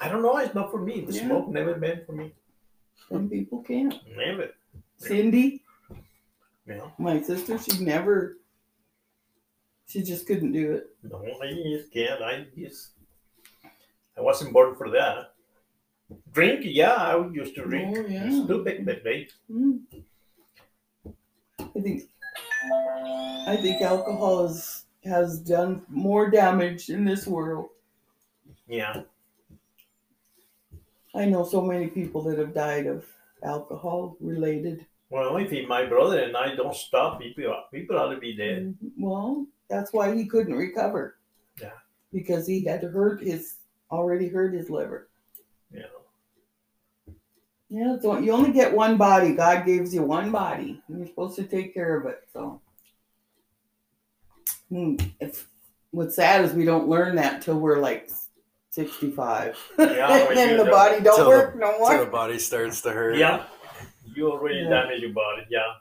I 0.00 0.08
don't 0.08 0.22
know. 0.22 0.36
It's 0.38 0.54
not 0.54 0.70
for 0.70 0.80
me. 0.80 1.02
The 1.02 1.12
Yeah. 1.12 1.26
smoke 1.26 1.48
never 1.48 1.74
been 1.74 2.04
for 2.04 2.12
me. 2.12 2.32
Some 3.08 3.28
people 3.28 3.62
can't. 3.62 3.94
Never. 4.16 4.50
Cindy, 4.98 5.62
know. 6.66 6.92
my 6.98 7.20
sister, 7.20 7.58
she 7.58 7.84
never. 7.84 8.38
She 9.86 10.02
just 10.02 10.26
couldn't 10.26 10.52
do 10.52 10.72
it. 10.72 10.96
No, 11.02 11.22
I 11.40 11.52
just 11.52 11.92
can't. 11.92 12.22
I 12.22 12.46
just 12.56 12.90
I 14.16 14.20
wasn't 14.22 14.52
born 14.52 14.74
for 14.74 14.90
that. 14.90 15.35
Drink, 16.32 16.60
yeah, 16.64 16.94
I 16.94 17.26
used 17.32 17.54
to 17.56 17.64
drink. 17.64 17.96
Oh, 17.98 18.06
yeah. 18.06 18.44
Stupid, 18.44 18.84
but 18.86 19.02
Mm. 19.50 19.80
I 21.60 21.80
think. 21.80 22.02
I 23.48 23.56
think 23.60 23.82
alcohol 23.82 24.46
has 24.46 24.84
has 25.04 25.38
done 25.38 25.82
more 25.88 26.30
damage 26.30 26.90
in 26.90 27.04
this 27.04 27.26
world. 27.26 27.68
yeah. 28.68 29.02
I 31.14 31.24
know 31.24 31.44
so 31.44 31.62
many 31.62 31.86
people 31.86 32.22
that 32.24 32.38
have 32.38 32.52
died 32.52 32.86
of 32.86 33.06
alcohol 33.42 34.16
related. 34.20 34.84
Well, 35.08 35.36
if 35.38 35.68
my 35.68 35.86
brother 35.86 36.20
and 36.20 36.36
I 36.36 36.54
don't 36.56 36.74
stop, 36.74 37.20
people 37.20 37.54
people 37.72 37.96
ought 37.98 38.12
to 38.12 38.18
be 38.20 38.36
dead. 38.36 38.74
Mhm. 38.82 38.90
Well, 38.98 39.46
that's 39.68 39.92
why 39.92 40.14
he 40.14 40.26
couldn't 40.26 40.54
recover. 40.54 41.16
Yeah. 41.60 41.78
Because 42.12 42.46
he 42.46 42.64
had 42.64 42.82
hurt 42.82 43.22
his 43.22 43.56
already 43.90 44.28
hurt 44.28 44.52
his 44.54 44.68
liver. 44.68 45.08
You 47.68 47.84
know. 47.84 47.94
Yeah, 47.94 48.00
so 48.00 48.18
you 48.18 48.32
only 48.32 48.52
get 48.52 48.72
one 48.72 48.96
body. 48.96 49.32
God 49.34 49.66
gives 49.66 49.94
you 49.94 50.02
one 50.02 50.30
body. 50.30 50.82
And 50.88 50.98
you're 50.98 51.06
supposed 51.08 51.36
to 51.36 51.44
take 51.44 51.74
care 51.74 51.96
of 51.98 52.06
it. 52.06 52.22
So 52.32 52.60
if 55.20 55.48
what's 55.90 56.16
sad 56.16 56.44
is 56.44 56.52
we 56.52 56.64
don't 56.64 56.88
learn 56.88 57.16
that 57.16 57.42
till 57.42 57.58
we're 57.58 57.78
like 57.78 58.10
sixty-five. 58.70 59.58
Yeah, 59.78 60.26
and 60.28 60.36
then 60.36 60.56
the 60.56 60.64
do. 60.64 60.70
body 60.70 61.00
don't 61.00 61.16
Till 61.16 61.24
the- 61.24 61.30
work 61.30 61.56
no 61.58 61.78
more. 61.78 61.90
So 61.92 62.04
the 62.04 62.10
body 62.10 62.38
starts 62.38 62.80
to 62.82 62.90
hurt. 62.90 63.16
Yeah. 63.16 63.44
You 64.14 64.30
already 64.30 64.60
Yeah. 64.60 64.68
damaged 64.70 65.02
your 65.02 65.12
body, 65.12 65.42
yeah. 65.50 65.72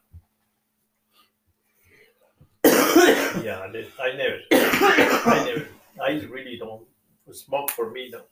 yeah, 3.44 3.60
I 3.62 3.70
did- 3.72 3.92
I 4.02 4.12
never 4.16 4.40
I 4.52 5.44
never 5.46 5.68
I 6.04 6.10
really 6.34 6.58
don't 6.58 6.84
smoke 7.32 7.72
for 7.72 7.90
me 7.92 8.10
though. 8.12 8.26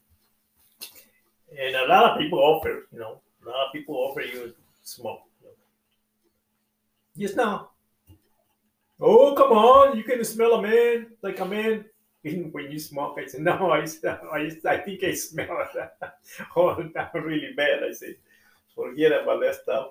And 1.57 1.75
a 1.75 1.87
lot 1.87 2.11
of 2.11 2.17
people 2.19 2.39
offer, 2.39 2.87
you 2.91 2.99
know, 2.99 3.21
a 3.45 3.49
lot 3.49 3.73
people 3.73 3.95
offer 3.95 4.21
you 4.21 4.53
smoke. 4.81 5.21
You 5.41 5.47
know. 5.47 7.25
Just 7.25 7.37
now. 7.37 7.69
Oh 8.99 9.33
come 9.35 9.51
on, 9.51 9.97
you 9.97 10.03
can 10.03 10.23
smell 10.23 10.53
a 10.55 10.61
man 10.61 11.07
like 11.21 11.39
a 11.39 11.45
man. 11.45 11.85
when 12.23 12.71
you 12.71 12.79
smoke, 12.79 13.17
I 13.19 13.25
said, 13.25 13.41
no, 13.41 13.69
I, 13.71 13.85
I, 14.31 14.51
I 14.65 14.77
think 14.77 15.03
I 15.03 15.13
smell 15.13 15.57
it. 15.75 15.91
oh, 16.55 16.89
that's 16.93 17.13
really 17.15 17.51
bad. 17.55 17.83
I 17.83 17.91
said, 17.91 18.15
forget 18.73 19.11
about 19.11 19.41
that 19.41 19.55
stuff. 19.55 19.87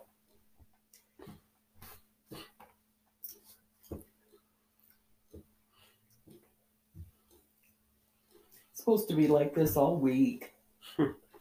It's 8.70 8.80
supposed 8.80 9.08
to 9.10 9.14
be 9.14 9.28
like 9.28 9.54
this 9.54 9.76
all 9.76 9.96
week. 9.96 10.54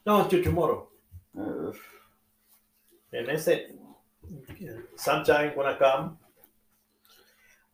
No, 0.04 0.24
until 0.24 0.44
tomorrow. 0.44 0.91
Ugh. 3.22 3.30
And 3.30 3.38
I 3.38 3.40
said, 3.40 3.68
sunshine 4.96 5.54
gonna 5.56 5.76
come. 5.76 6.18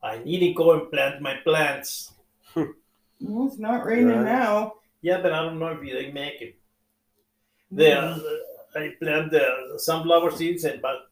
I 0.04 0.20
need 0.20 0.40
to 0.40 0.54
go 0.54 0.74
and 0.74 0.92
plant 0.92 1.22
my 1.22 1.36
plants. 1.44 2.14
Well, 2.56 3.48
it's 3.48 3.58
not 3.58 3.86
raining 3.86 4.08
Right. 4.10 4.26
now. 4.26 4.74
Yeah, 5.02 5.22
but 5.22 5.34
I 5.34 5.42
don't 5.42 5.60
know 5.60 5.68
if 5.70 5.84
you 5.84 5.94
they 5.94 6.12
make 6.12 6.42
it. 6.42 6.56
There, 7.72 8.02
Mm. 8.02 8.22
I 8.76 8.94
plant 9.02 9.32
the 9.32 9.74
sunflower 9.78 10.32
seeds, 10.32 10.64
and 10.66 10.82
but 10.82 11.10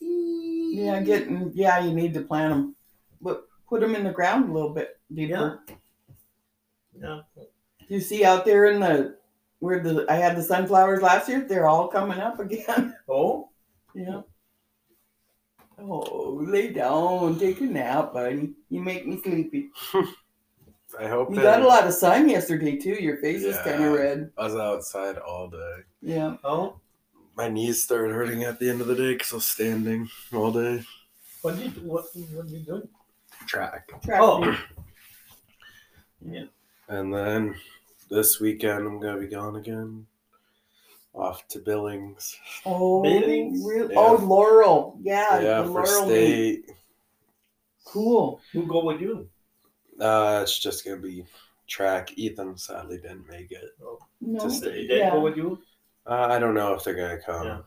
Yeah, 0.00 1.00
getting 1.02 1.52
yeah, 1.54 1.78
you 1.84 1.92
need 1.92 2.14
to 2.14 2.22
plant 2.22 2.54
them, 2.54 2.76
but 3.20 3.44
put 3.68 3.80
them 3.80 3.94
in 3.94 4.04
the 4.04 4.12
ground 4.12 4.48
a 4.48 4.52
little 4.52 4.70
bit 4.72 4.98
deeper. 5.12 5.60
yeah, 6.98 7.20
You 7.88 8.00
see 8.00 8.24
out 8.24 8.44
there 8.44 8.66
in 8.66 8.80
the 8.80 9.17
where 9.60 9.80
the 9.80 10.06
I 10.08 10.14
had 10.14 10.36
the 10.36 10.42
sunflowers 10.42 11.02
last 11.02 11.28
year, 11.28 11.40
they're 11.48 11.68
all 11.68 11.88
coming 11.88 12.18
up 12.18 12.38
again. 12.40 12.94
oh, 13.08 13.50
yeah. 13.94 14.22
Oh, 15.80 16.40
lay 16.42 16.72
down, 16.72 17.38
take 17.38 17.60
a 17.60 17.64
nap, 17.64 18.12
buddy. 18.12 18.52
You 18.68 18.82
make 18.82 19.06
me 19.06 19.20
sleepy. 19.22 19.70
I 20.98 21.06
hope 21.06 21.30
You 21.30 21.36
that- 21.36 21.42
got 21.42 21.62
a 21.62 21.66
lot 21.66 21.86
of 21.86 21.92
sun 21.94 22.28
yesterday 22.28 22.76
too. 22.76 22.94
Your 23.00 23.18
face 23.18 23.42
is 23.42 23.56
kind 23.58 23.84
of 23.84 23.92
red. 23.92 24.30
I 24.38 24.44
was 24.44 24.56
outside 24.56 25.18
all 25.18 25.48
day. 25.48 25.74
Yeah. 26.02 26.36
oh, 26.42 26.80
My 27.36 27.48
knees 27.48 27.82
started 27.82 28.12
hurting 28.14 28.42
at 28.44 28.58
the 28.58 28.68
end 28.70 28.80
of 28.80 28.86
the 28.88 28.94
day 28.96 29.12
because 29.12 29.32
I 29.32 29.36
was 29.36 29.46
standing 29.46 30.08
all 30.32 30.50
day. 30.50 30.82
what 31.42 31.56
did 31.56 31.76
you 31.76 31.82
what 31.82 32.06
what 32.34 32.48
you 32.48 32.60
doing? 32.60 32.88
Track. 33.46 33.88
Track 34.02 34.20
Oh. 34.20 34.40
meet. 36.22 36.50
And 36.88 37.14
then 37.14 37.54
this 38.10 38.40
weekend 38.40 38.86
I'm 38.86 39.00
gonna 39.00 39.20
be 39.20 39.26
gone 39.28 39.56
again. 39.56 40.06
Off 41.14 41.46
to 41.48 41.58
Billings. 41.58 42.36
Oh, 42.64 43.02
Billings? 43.02 43.64
real- 43.66 43.90
Yeah. 43.90 43.98
oh, 43.98 44.16
Laurel. 44.16 44.98
Yeah, 45.02 45.40
yeah, 45.40 45.62
the 45.62 45.66
for 45.72 45.84
Laurel 45.84 46.06
meet. 46.06 46.64
state. 46.64 46.76
Cool. 47.86 48.40
Who 48.52 48.66
go 48.66 48.84
with 48.84 49.00
you? 49.00 49.28
Uh, 50.00 50.40
it's 50.42 50.58
just 50.58 50.84
gonna 50.84 50.98
be 50.98 51.24
track. 51.66 52.16
Ethan 52.16 52.56
sadly 52.56 52.98
didn't 52.98 53.26
make 53.28 53.50
it. 53.50 53.64
No, 54.20 54.38
Just 54.40 54.62
Did 54.62 54.72
stay. 54.72 54.86
they 54.86 54.98
Yeah. 54.98 55.10
go 55.10 55.20
with 55.20 55.36
you? 55.36 55.58
Uh, 56.06 56.28
I 56.30 56.38
don't 56.38 56.54
know 56.54 56.74
if 56.74 56.84
they're 56.84 56.94
gonna 56.94 57.20
come. 57.20 57.46
Yeah. 57.46 57.60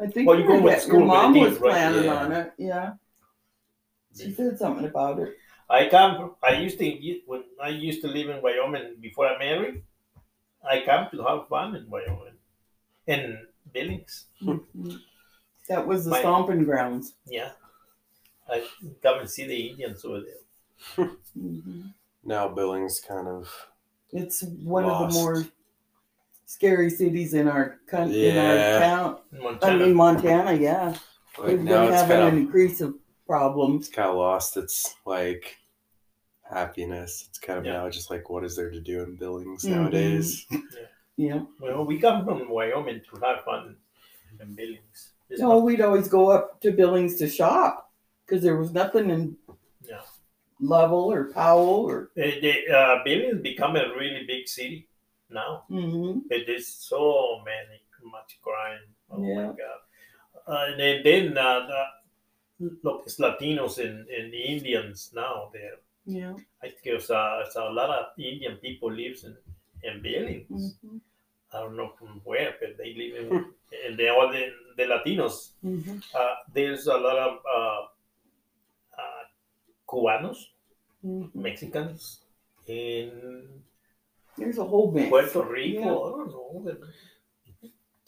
I 0.00 0.06
think 0.08 0.26
Well, 0.28 0.38
you 0.38 0.46
go 0.46 0.54
your, 0.54 0.62
with 0.62 0.72
your 0.72 0.80
school 0.80 1.04
mom 1.04 1.32
meetings, 1.32 1.52
was 1.54 1.60
right? 1.60 1.70
planning 1.72 2.04
Yeah. 2.04 2.14
on 2.24 2.32
it. 2.32 2.52
Yeah. 2.58 2.92
She 4.16 4.32
said 4.32 4.58
something 4.58 4.86
about 4.86 5.18
it. 5.20 5.36
I 5.68 5.88
come. 5.88 6.34
I 6.42 6.54
used 6.58 6.78
to 6.78 7.20
when 7.26 7.42
I 7.62 7.68
used 7.68 8.00
to 8.02 8.08
live 8.08 8.28
in 8.28 8.40
Wyoming 8.42 8.96
before 9.00 9.26
I 9.26 9.38
married. 9.38 9.82
I 10.68 10.80
come 10.84 11.08
to 11.12 11.22
have 11.24 11.48
fun 11.48 11.74
in 11.76 11.88
Wyoming, 11.90 12.38
in 13.06 13.46
Billings. 13.72 14.26
Mhm. 14.42 15.00
That 15.68 15.86
was 15.86 16.04
the 16.04 16.10
My- 16.12 16.20
stomping 16.20 16.64
grounds. 16.64 17.14
Yeah, 17.26 17.52
I 18.48 18.64
come 19.02 19.20
and 19.20 19.30
see 19.30 19.46
the 19.46 19.68
Indians 19.70 20.04
over 20.04 20.20
there. 20.20 21.08
Mhm. 21.36 21.94
Now 22.24 22.48
Billings 22.48 23.00
kind 23.00 23.26
of 23.28 23.68
It's 24.12 24.42
one 24.62 24.84
of 24.84 25.12
the 25.12 25.18
more 25.18 25.44
scary 26.46 26.90
cities 26.90 27.34
in 27.34 27.48
our 27.48 27.80
country, 27.88 28.28
in 28.28 28.38
our 28.38 28.78
town. 28.80 29.18
In 29.32 29.38
I 29.38 29.42
Montana. 29.42 29.78
mean, 29.86 29.94
Montana. 29.94 30.52
Yeah, 30.52 30.96
like 31.38 31.48
we've 31.48 31.64
been 31.64 31.92
having 31.92 32.16
an 32.18 32.26
of 32.28 32.34
increase 32.34 32.80
of 32.80 32.94
problems. 33.26 33.86
it's 33.86 33.94
kind 33.94 34.08
of 34.10 34.16
lost 34.16 34.56
its 34.56 34.94
like 35.04 35.56
happiness. 36.42 37.26
It's 37.28 37.38
kind 37.38 37.58
of 37.58 37.64
Yeah. 37.66 37.72
now 37.74 37.90
just 37.90 38.10
like 38.10 38.30
what 38.30 38.44
is 38.44 38.56
there 38.56 38.70
to 38.70 38.80
do 38.80 39.02
in 39.02 39.16
Billings 39.16 39.64
Mhm. 39.64 39.70
nowadays? 39.70 40.46
Yeah. 41.18 41.46
well, 41.58 41.84
we 41.86 41.98
come 41.98 42.26
from 42.26 42.46
Wyoming 42.50 43.00
to 43.08 43.20
have 43.24 43.42
fun 43.44 43.76
in 44.38 44.54
Billings. 44.54 45.12
It's 45.30 45.40
No, 45.40 45.48
not- 45.54 45.62
we'd 45.64 45.80
always 45.80 46.08
go 46.08 46.28
up 46.30 46.60
to 46.60 46.70
Billings 46.72 47.16
to 47.16 47.26
shop 47.28 47.90
because 48.24 48.42
there 48.42 48.56
was 48.56 48.72
nothing 48.72 49.08
in 49.10 49.36
Yeah. 49.82 50.02
Lovell 50.60 51.10
or 51.10 51.32
Powell 51.32 51.86
or. 51.90 52.10
Eh, 52.18 52.38
the, 52.40 52.68
uh, 52.68 53.02
Billings 53.02 53.40
become 53.42 53.76
a 53.76 53.94
really 53.96 54.24
big 54.26 54.46
city 54.46 54.88
now. 55.30 55.64
hmm 55.68 56.20
It 56.30 56.48
is 56.50 56.68
so 56.68 57.40
many 57.44 57.80
much 58.04 58.38
crime. 58.42 58.94
Oh 59.10 59.22
Yeah. 59.26 59.46
my 59.48 59.52
god! 59.54 59.80
Uh, 60.46 60.66
and 60.70 60.78
then, 60.80 61.02
then 61.02 61.38
uh, 61.38 61.66
the, 61.66 61.84
look, 62.60 63.02
it's 63.06 63.18
Latinos 63.18 63.78
and, 63.78 64.08
and 64.08 64.32
the 64.32 64.42
Indians 64.54 65.10
now. 65.14 65.50
There, 65.52 65.76
Yeah. 66.06 66.34
I 66.62 66.68
think 66.68 66.82
there's 66.84 67.10
a, 67.10 67.40
there's 67.42 67.56
a 67.56 67.70
lot 67.70 67.90
of 67.90 68.04
Indian 68.18 68.56
people 68.56 68.90
lives 68.92 69.24
in 69.24 69.36
in 69.82 70.02
Billings. 70.02 70.76
hmm 70.82 70.98
I 71.54 71.60
don't 71.60 71.76
know 71.76 71.92
from 71.98 72.20
where, 72.24 72.54
but 72.60 72.76
they 72.76 72.92
live 72.94 73.14
in, 73.22 73.28
and 73.86 73.98
they 73.98 74.08
are 74.08 74.32
the, 74.32 74.44
the 74.76 74.84
Latinos. 74.92 75.36
hmm 75.62 75.98
Uh, 76.14 76.34
there's 76.52 76.86
a 76.86 76.96
lot 77.06 77.18
of 77.28 77.32
uh, 77.58 77.80
uh, 79.00 79.22
Cubanos, 79.88 80.38
hmm 81.02 81.26
Mexicans, 81.34 82.20
in 82.66 83.10
There's 84.38 84.58
a 84.58 84.64
whole 84.64 84.90
mix. 84.92 85.08
Puerto 85.08 85.42
Rico. 85.44 85.80
Yeah. 85.80 85.86
I 85.86 86.10
don't 86.16 86.30
know. 86.30 86.76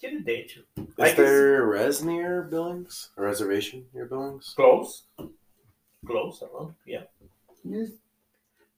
But 0.00 0.06
Get 0.06 0.16
in 0.16 0.24
danger. 0.24 0.60
I 0.98 1.08
Is 1.08 1.14
can 1.14 1.24
there 1.24 1.62
a 1.62 1.66
res 1.66 2.02
near 2.02 2.42
Billings? 2.42 3.10
A 3.16 3.22
reservation 3.22 3.84
near 3.94 4.06
Billings? 4.06 4.52
Close. 4.54 5.04
Close 6.06 6.42
around, 6.42 6.74
yeah. 6.86 7.02
There's 7.64 7.90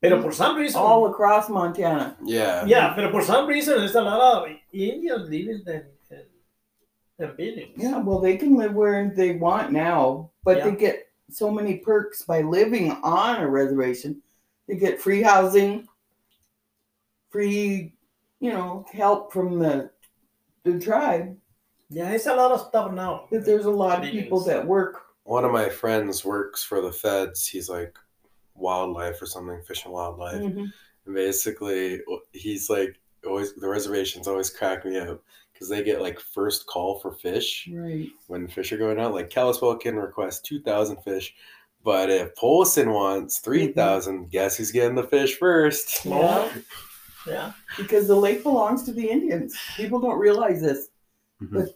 Pero 0.01 0.23
por 0.23 0.33
some 0.33 0.57
reason, 0.57 0.81
all 0.81 1.07
across 1.11 1.51
Montana. 1.51 2.16
Yeah. 2.25 2.64
yeah, 2.64 2.95
pero 2.95 3.11
por 3.11 3.23
some 3.23 3.47
reason, 3.47 3.77
there's 3.79 3.95
a 3.95 4.01
lot 4.01 4.49
of 4.49 4.57
Indians 4.73 5.29
living 5.29 5.62
in, 5.66 5.85
in, 6.11 6.23
in 7.18 7.37
Billings. 7.37 7.73
Yeah, 7.77 7.99
well, 7.99 8.18
they 8.18 8.39
can 8.39 8.57
live 8.57 8.73
where 8.73 9.12
they 9.14 9.33
want 9.33 9.73
now, 9.73 10.31
but 10.43 10.64
they 10.64 10.75
get 10.75 11.09
so 11.29 11.51
many 11.51 11.77
perks 11.77 12.23
by 12.23 12.41
living 12.41 12.93
on 13.03 13.41
a 13.43 13.49
reservation. 13.49 14.23
They 14.66 14.77
get 14.77 15.01
free 15.01 15.21
housing, 15.21 15.87
free, 17.29 17.93
you 18.41 18.53
know, 18.53 18.87
help 18.93 19.33
from 19.33 19.59
the 19.59 19.91
the 20.65 20.79
tribe. 20.79 21.37
Yeah, 21.89 22.11
it's 22.11 22.27
a 22.27 22.35
lot 22.35 22.53
of 22.53 22.61
stuff 22.69 22.93
now. 22.93 23.27
But 23.31 23.45
there's 23.45 23.65
a 23.65 23.71
lot 23.71 24.05
of 24.05 24.11
people 24.11 24.39
Billings. 24.41 24.47
that 24.47 24.67
work. 24.67 25.03
One 25.25 25.45
of 25.45 25.53
my 25.53 25.69
friends 25.69 26.25
works 26.25 26.63
for 26.63 26.81
the 26.81 26.93
feds. 26.93 27.47
He's 27.47 27.69
like 27.69 27.97
wildlife 28.55 29.21
or 29.21 29.27
something, 29.27 29.61
fish 29.63 29.85
and 29.85 29.93
wildlife. 29.93 30.41
Mhm. 30.41 30.73
And 31.07 31.15
basically, 31.15 32.01
he's 32.33 32.69
like 32.71 32.97
always 33.27 33.55
the 33.55 33.69
reservations 33.69 34.27
always 34.29 34.51
crack 34.51 34.85
me 34.85 34.99
up 34.99 35.23
because 35.53 35.69
they 35.69 35.83
get 35.83 36.01
like 36.01 36.19
first 36.21 36.67
call 36.67 36.99
for 37.01 37.13
fish 37.13 37.69
Right. 37.73 38.09
when 38.29 38.49
fish 38.49 38.73
are 38.73 38.79
going 38.79 38.99
out. 39.01 39.13
Like 39.15 39.31
Kalispell 39.31 39.77
can 39.77 39.97
request 39.97 40.45
two 40.45 40.61
thousand 40.63 40.99
fish, 41.03 41.35
but 41.85 42.09
if 42.11 42.35
Polson 42.37 42.91
wants 42.93 43.39
three 43.41 43.73
thousand, 43.73 44.31
guess 44.31 44.57
who's 44.57 44.71
getting 44.73 44.95
the 44.95 45.03
fish 45.05 45.39
first? 45.39 46.05
Yeah. 46.05 46.49
Yeah. 47.27 47.53
Because 47.77 48.07
the 48.09 48.14
lake 48.16 48.43
belongs 48.43 48.83
to 48.85 48.93
the 48.93 49.09
Indians. 49.09 49.55
People 49.77 50.01
don't 50.01 50.18
realize 50.18 50.61
this. 50.62 50.89
Mhm. 51.43 51.53
But 51.53 51.68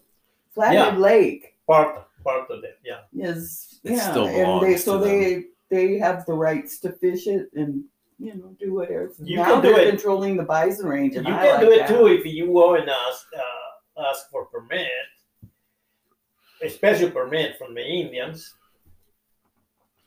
Flathead 0.55 0.95
Yeah. 0.95 0.99
Lake 0.99 1.57
Part, 1.67 2.07
part 2.23 2.51
of 2.51 2.63
it, 2.65 2.79
yeah. 2.85 3.01
is 3.15 3.81
It 3.85 3.93
yeah, 3.93 4.11
still 4.11 4.27
and 4.27 4.63
they 4.63 4.77
so 4.77 4.99
to 4.99 5.05
they 5.05 5.45
they 5.71 5.99
have 5.99 6.25
the 6.27 6.35
rights 6.35 6.79
to 6.81 6.93
fish 6.93 7.27
it 7.27 7.49
and 7.55 7.85
you 8.19 8.35
know 8.35 8.55
do 8.61 8.73
whatever. 8.75 9.11
You 9.19 9.39
now 9.39 9.45
can 9.55 9.63
do 9.63 9.73
they're 9.75 9.87
it. 9.87 9.91
controlling 9.91 10.37
the 10.37 10.45
bison 10.45 10.87
range, 10.87 11.15
You 11.15 11.19
and 11.21 11.27
can 11.29 11.37
like 11.37 11.61
do 11.61 11.73
it 11.73 11.79
that. 11.81 11.89
too 11.89 12.07
if 12.09 12.25
you 12.27 12.47
go 12.53 12.75
and 12.77 12.89
ask, 12.89 13.27
uh, 13.37 14.03
ask 14.09 14.31
for 14.31 14.45
permit, 14.47 14.89
a 16.63 16.69
special 16.69 17.11
permit 17.11 17.57
from 17.59 17.75
the 17.75 17.85
Indians. 17.85 18.55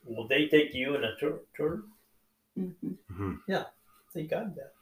Will 0.06 0.28
they 0.28 0.48
take 0.48 0.74
you 0.74 0.96
in 0.96 1.04
a 1.04 1.16
tour? 1.18 1.40
tour? 1.56 1.84
Mhm. 2.58 2.98
Mhm. 3.12 3.66
They 4.14 4.24
got 4.24 4.56
that. 4.56 4.74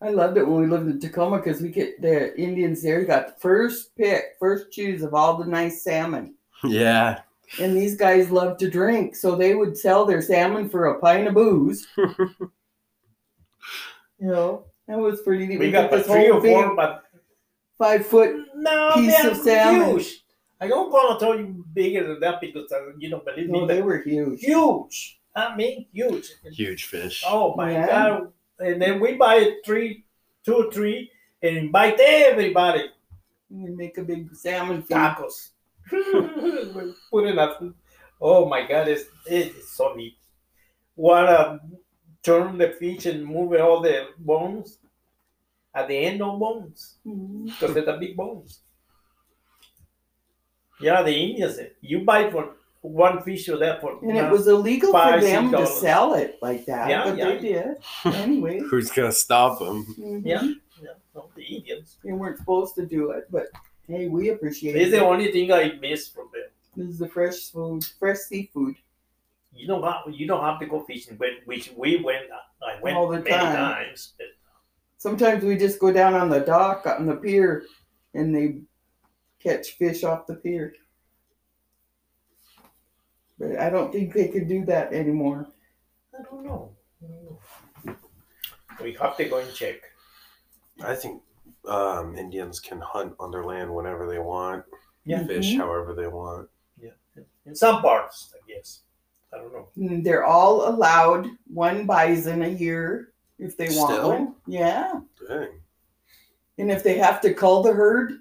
I 0.00 0.10
loved 0.10 0.36
it 0.38 0.46
when 0.46 0.60
we 0.60 0.66
lived 0.68 0.88
in 0.88 1.00
Tacoma 1.00 1.38
because 1.38 1.60
we 1.60 1.70
get 1.70 2.00
the 2.00 2.36
Indians 2.40 2.82
there 2.82 3.04
got 3.04 3.26
the 3.26 3.40
first 3.40 3.96
pick, 3.96 4.36
first 4.38 4.70
choose 4.70 5.02
of 5.02 5.12
all 5.12 5.36
the 5.36 5.44
nice 5.46 5.82
salmon. 5.82 6.34
Yeah. 6.64 7.20
And 7.60 7.76
these 7.76 7.96
guys 7.96 8.30
love 8.30 8.58
to 8.58 8.70
drink, 8.70 9.16
so 9.16 9.34
they 9.34 9.54
would 9.54 9.76
sell 9.76 10.04
their 10.04 10.20
salmon 10.22 10.68
for 10.68 10.86
a 10.86 11.00
pint 11.00 11.26
of 11.28 11.34
booze. 11.34 11.86
you 11.96 12.10
know, 14.20 14.66
that 14.86 14.98
was 14.98 15.22
pretty 15.22 15.46
neat. 15.46 15.58
We 15.58 15.70
got 15.70 15.90
the 15.90 15.98
this 15.98 16.06
three 16.06 16.28
whole 16.28 16.38
or 16.38 16.42
four, 16.42 16.66
big 16.68 16.76
but 16.76 17.04
five 17.78 18.06
foot. 18.06 18.36
no, 18.54 18.92
piece 18.94 19.24
of 19.24 19.36
salmon. 19.36 19.98
huge. 19.98 20.24
I 20.60 20.66
don't 20.68 20.90
want 20.90 21.18
to 21.18 21.24
tell 21.24 21.38
you 21.38 21.64
bigger 21.72 22.06
than 22.06 22.20
that 22.20 22.40
because 22.40 22.70
uh, 22.72 22.90
you 22.98 23.08
don't 23.10 23.24
believe 23.24 23.46
me. 23.48 23.52
No, 23.52 23.66
but 23.66 23.74
they 23.74 23.82
were 23.82 23.98
huge. 24.02 24.40
huge. 24.40 25.20
I 25.36 25.54
mean, 25.56 25.86
huge. 25.92 26.30
Huge 26.52 26.84
fish. 26.86 27.22
Oh 27.26 27.54
my 27.56 27.72
Yeah. 27.72 27.86
god! 27.86 28.32
And 28.58 28.80
then 28.82 29.00
we 29.00 29.14
buy 29.14 29.56
three, 29.64 30.04
two 30.44 30.54
or 30.54 30.72
three, 30.72 31.10
and 31.42 31.56
invite 31.56 31.98
everybody. 32.00 32.90
We 33.50 33.70
make 33.70 33.96
a 33.98 34.02
big 34.02 34.34
salmon. 34.34 34.82
Tacos. 34.82 35.50
put 37.10 37.26
in 37.26 37.38
a. 37.38 37.72
Oh 38.20 38.46
my 38.48 38.66
god! 38.66 38.88
It's 38.88 39.04
it's 39.26 39.70
so 39.70 39.94
neat. 39.94 40.16
Wanna 40.96 41.60
turn 42.22 42.58
the 42.58 42.70
fish 42.70 43.06
and 43.06 43.24
move 43.24 43.52
all 43.60 43.80
the 43.80 44.08
bones. 44.18 44.78
At 45.74 45.88
the 45.88 45.96
end, 45.96 46.18
no 46.18 46.36
bones 46.36 46.96
Mhm. 47.06 47.46
because 47.46 47.74
they're 47.74 47.84
the 47.84 47.96
big 47.98 48.16
bones. 48.16 48.60
Yeah, 50.80 51.02
the 51.02 51.14
Indians. 51.14 51.58
You 51.80 52.04
buy 52.04 52.30
for 52.30 52.54
one 52.82 53.22
fish 53.22 53.48
or 53.48 53.56
that 53.58 53.80
for. 53.80 53.98
And 54.02 54.16
it 54.16 54.30
was 54.30 54.46
illegal 54.46 54.90
for 54.92 54.98
Five, 54.98 55.22
them 55.22 55.44
six 55.46 55.50
to 55.50 55.64
dollars. 55.64 55.80
sell 55.80 56.14
it 56.14 56.38
like 56.42 56.64
that, 56.66 56.88
Yeah, 56.88 57.04
but 57.04 57.16
yeah. 57.18 57.24
they 57.26 57.38
did 57.38 57.76
anyway. 58.14 58.60
Who's 58.60 58.90
gonna 58.90 59.12
stop 59.12 59.58
them? 59.58 59.84
Mhm. 59.98 60.22
Yeah, 60.24 60.42
yeah, 60.82 60.88
no, 61.14 61.28
the 61.34 61.42
Indians. 61.44 61.96
They 62.04 62.12
weren't 62.12 62.38
supposed 62.38 62.74
to 62.76 62.86
do 62.86 63.10
it, 63.10 63.26
but 63.30 63.46
hey, 63.88 64.06
we 64.08 64.30
appreciate 64.30 64.76
it. 64.76 64.82
It's 64.82 64.90
the 64.92 64.98
it. 64.98 65.02
only 65.02 65.32
thing 65.32 65.52
I 65.52 65.72
miss 65.80 66.08
from 66.08 66.28
them. 66.32 66.42
This 66.76 66.88
is 66.94 66.98
the 66.98 67.08
fresh 67.08 67.50
food, 67.50 67.84
fresh 67.98 68.18
seafood. 68.18 68.76
You 69.52 69.66
don't 69.66 69.82
have 69.82 70.02
you 70.14 70.26
don't 70.28 70.44
have 70.44 70.60
to 70.60 70.66
go 70.66 70.80
fishing, 70.84 71.16
but 71.16 71.30
which 71.46 71.72
we 71.76 71.96
went. 72.00 72.26
I 72.62 72.80
went 72.80 72.96
All 72.96 73.08
the 73.08 73.18
many 73.18 73.30
time. 73.30 73.56
times. 73.56 74.12
but 74.18 74.26
Sometimes 74.98 75.42
we 75.44 75.56
just 75.56 75.78
go 75.78 75.92
down 75.92 76.14
on 76.14 76.28
the 76.28 76.40
dock 76.40 76.86
on 76.86 77.06
the 77.06 77.16
pier, 77.16 77.64
and 78.14 78.34
they 78.34 78.58
catch 79.40 79.72
fish 79.72 80.04
off 80.04 80.26
the 80.26 80.34
pier. 80.36 80.74
But 83.38 83.58
I 83.58 83.70
don't 83.70 83.92
think 83.92 84.12
they 84.12 84.28
could 84.28 84.48
do 84.48 84.64
that 84.66 84.92
anymore. 84.92 85.46
I 86.18 86.22
don't 86.22 86.44
know. 86.44 86.72
I 87.02 87.06
don't 87.06 87.24
know. 87.86 87.96
We 88.82 88.92
have 88.94 89.16
to 89.16 89.24
go 89.24 89.38
and 89.38 89.52
check. 89.54 89.76
I 90.82 90.94
think 90.94 91.22
um, 91.68 92.16
Indians 92.16 92.60
can 92.60 92.80
hunt 92.80 93.14
on 93.18 93.30
their 93.30 93.44
land 93.44 93.72
whenever 93.74 94.08
they 94.08 94.18
want, 94.18 94.64
Yeah. 95.04 95.26
fish 95.26 95.52
Mhm. 95.54 95.58
however 95.58 95.94
they 95.94 96.06
want. 96.06 96.48
Yeah, 96.80 96.90
in 97.46 97.54
some 97.54 97.82
parts, 97.82 98.32
I 98.34 98.50
guess. 98.50 98.80
I 99.32 99.38
don't 99.38 99.52
know. 99.52 99.68
They're 100.02 100.24
all 100.24 100.68
allowed 100.68 101.26
one 101.52 101.84
bison 101.86 102.42
a 102.42 102.48
year 102.48 103.12
if 103.38 103.56
they 103.56 103.68
want 103.76 103.92
Still? 103.94 104.08
one. 104.08 104.34
Yeah. 104.46 105.00
Dang. 105.28 105.60
And 106.58 106.70
if 106.70 106.82
they 106.82 106.96
have 106.98 107.20
to 107.22 107.34
cull 107.34 107.62
the 107.62 107.72
herd, 107.72 108.12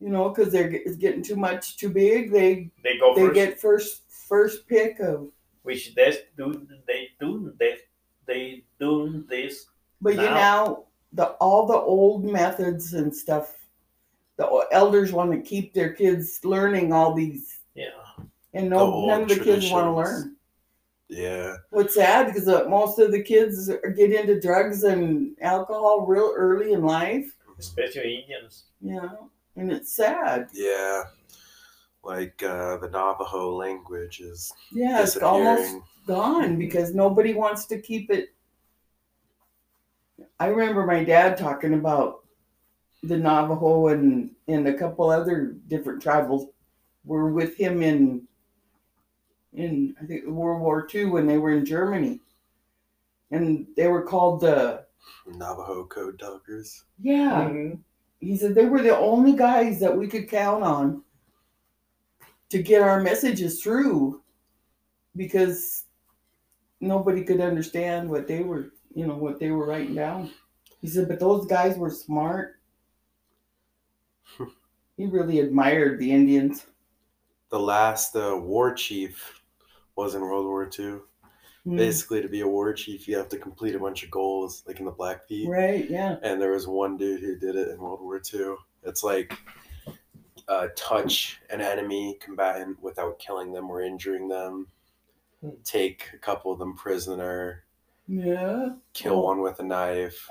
you 0.00 0.10
know, 0.10 0.28
because 0.28 0.52
they're 0.52 0.70
it's 0.70 0.96
getting 0.96 1.22
too 1.22 1.36
much 1.36 1.76
too 1.78 1.88
big, 1.88 2.30
they 2.30 2.70
They 2.84 2.98
go 2.98 3.14
they 3.14 3.22
first. 3.22 3.34
get 3.34 3.60
first 3.60 4.07
first 4.28 4.66
pick 4.68 5.00
of. 5.00 5.28
which 5.62 5.94
they 5.94 6.16
do. 6.36 6.66
They 6.86 7.08
do. 7.20 7.52
They 7.58 7.76
they 8.26 8.64
do 8.78 9.24
this. 9.28 9.66
But 10.00 10.14
you 10.14 10.22
know, 10.22 10.86
the 11.12 11.26
all 11.40 11.66
the 11.66 11.74
old 11.78 12.24
methods 12.24 12.94
and 12.94 13.14
stuff. 13.14 13.54
The 14.36 14.46
elders 14.70 15.12
want 15.12 15.32
to 15.32 15.40
keep 15.40 15.74
their 15.74 15.92
kids 15.92 16.38
learning 16.44 16.92
all 16.92 17.12
these, 17.12 17.58
Yeah. 17.74 17.90
and 18.54 18.70
no 18.70 18.78
old 18.78 19.08
none 19.08 19.22
of 19.22 19.28
the 19.28 19.40
kids 19.40 19.68
want 19.68 19.86
to 19.86 19.92
learn. 19.92 20.36
Yeah. 21.08 21.56
What's 21.70 21.94
sad 21.94 22.26
because 22.26 22.46
uh, 22.46 22.68
most 22.68 23.00
of 23.00 23.10
the 23.10 23.20
kids 23.22 23.66
get 23.96 24.12
into 24.12 24.40
drugs 24.40 24.84
and 24.84 25.34
alcohol 25.40 26.06
real 26.06 26.32
early 26.36 26.72
in 26.72 26.84
life. 26.84 27.34
Especially 27.58 28.20
Indians. 28.20 28.66
You 28.80 28.94
know, 29.02 29.30
and 29.56 29.72
it's 29.72 29.92
sad. 29.96 30.50
Yeah. 30.52 31.02
Like 32.08 32.42
uh, 32.42 32.78
the 32.78 32.88
Navajo 32.88 33.54
language 33.54 34.20
is 34.20 34.50
Yeah, 34.72 35.02
it's 35.02 35.18
almost 35.18 35.76
gone 36.06 36.56
because 36.58 36.94
nobody 36.94 37.34
wants 37.34 37.66
to 37.66 37.78
keep 37.78 38.10
it. 38.10 38.30
I 40.40 40.46
remember 40.46 40.86
my 40.86 41.04
dad 41.04 41.36
talking 41.36 41.74
about 41.74 42.24
the 43.02 43.18
Navajo 43.18 43.88
and 43.88 44.30
and 44.48 44.66
a 44.66 44.72
couple 44.72 45.10
other 45.10 45.56
different 45.66 46.02
tribals 46.02 46.48
were 47.04 47.30
with 47.30 47.58
him 47.58 47.82
in 47.82 48.26
in 49.52 49.94
I 50.00 50.06
think 50.06 50.24
World 50.24 50.62
War 50.62 50.88
II 50.92 51.06
when 51.10 51.26
they 51.26 51.36
were 51.36 51.52
in 51.52 51.66
Germany, 51.66 52.20
and 53.32 53.66
they 53.76 53.88
were 53.88 54.02
called 54.02 54.40
the 54.40 54.86
Navajo 55.26 55.84
code 55.84 56.18
talkers. 56.18 56.84
yeah. 56.98 57.50
Mhm. 57.50 57.80
He 58.20 58.34
said 58.34 58.54
they 58.54 58.64
were 58.64 58.82
the 58.82 58.96
only 58.96 59.34
guys 59.34 59.78
that 59.80 59.96
we 59.96 60.08
could 60.08 60.26
count 60.26 60.64
on 60.64 61.02
to 62.50 62.62
get 62.62 62.82
our 62.82 63.00
messages 63.00 63.62
through 63.62 64.22
because 65.16 65.84
nobody 66.80 67.22
could 67.24 67.40
understand 67.40 68.08
what 68.08 68.26
they 68.26 68.40
were, 68.40 68.72
you 68.94 69.06
know, 69.06 69.16
what 69.16 69.38
they 69.38 69.50
were 69.50 69.66
writing 69.66 69.94
down. 69.94 70.30
He 70.80 70.88
said, 70.88 71.08
but 71.08 71.20
those 71.20 71.46
guys 71.46 71.76
were 71.76 71.90
smart. 71.90 72.60
he 74.96 75.06
really 75.06 75.40
admired 75.40 75.98
the 75.98 76.10
Indians. 76.10 76.66
The 77.50 77.58
last 77.58 78.14
uh, 78.14 78.36
war 78.36 78.74
chief 78.74 79.40
was 79.96 80.14
in 80.14 80.20
World 80.20 80.46
War 80.46 80.70
II. 80.78 80.98
Hmm. 81.64 81.76
Basically, 81.76 82.22
to 82.22 82.28
be 82.28 82.40
a 82.40 82.48
war 82.48 82.72
chief, 82.72 83.08
you 83.08 83.16
have 83.16 83.28
to 83.30 83.38
complete 83.38 83.74
a 83.74 83.80
bunch 83.80 84.04
of 84.04 84.10
goals, 84.10 84.62
like 84.66 84.78
in 84.78 84.84
the 84.84 84.92
Blackfeet. 84.92 85.48
Right, 85.48 85.90
yeah. 85.90 86.16
And 86.22 86.40
there 86.40 86.52
was 86.52 86.68
one 86.68 86.96
dude 86.96 87.20
who 87.20 87.36
did 87.36 87.56
it 87.56 87.68
in 87.68 87.78
World 87.78 88.00
War 88.00 88.22
II. 88.32 88.54
It's 88.84 89.02
like 89.02 89.36
uh, 90.48 90.68
touch 90.76 91.40
an 91.50 91.60
enemy 91.60 92.16
combatant 92.20 92.82
without 92.82 93.18
killing 93.18 93.52
them 93.52 93.70
or 93.70 93.82
injuring 93.82 94.28
them. 94.28 94.66
Hmm. 95.42 95.50
Take 95.64 96.08
a 96.14 96.18
couple 96.18 96.50
of 96.50 96.58
them 96.58 96.74
prisoner. 96.74 97.64
Yeah. 98.06 98.70
Kill 98.94 99.14
Oh. 99.14 99.20
one 99.24 99.40
with 99.42 99.60
a 99.60 99.62
knife. 99.64 100.30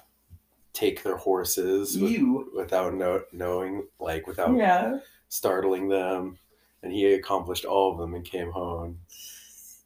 Take 0.73 1.03
their 1.03 1.17
horses 1.17 1.97
with, 1.99 2.11
You. 2.11 2.51
without 2.55 2.93
know, 2.93 3.23
knowing, 3.31 3.87
like 3.99 4.27
without 4.27 4.55
Yeah. 4.55 4.99
startling 5.29 5.87
them. 5.87 6.37
And 6.83 6.91
he 6.91 7.13
accomplished 7.13 7.65
all 7.65 7.91
of 7.91 7.97
them 7.97 8.13
and 8.13 8.23
came 8.25 8.51
home 8.51 8.99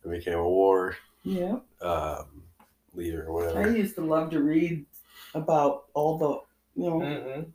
and 0.04 0.12
became 0.12 0.38
a 0.40 0.48
war 0.48 0.98
Yeah. 1.24 1.60
um, 1.82 2.44
leader 2.94 3.26
or 3.28 3.34
whatever. 3.34 3.64
I 3.64 3.76
used 3.76 3.96
to 3.96 4.02
love 4.02 4.30
to 4.32 4.42
read 4.42 4.86
about 5.34 5.86
all 5.94 6.18
the, 6.18 6.30
you 6.82 6.90
know, 6.90 7.00
Mhm. 7.00 7.52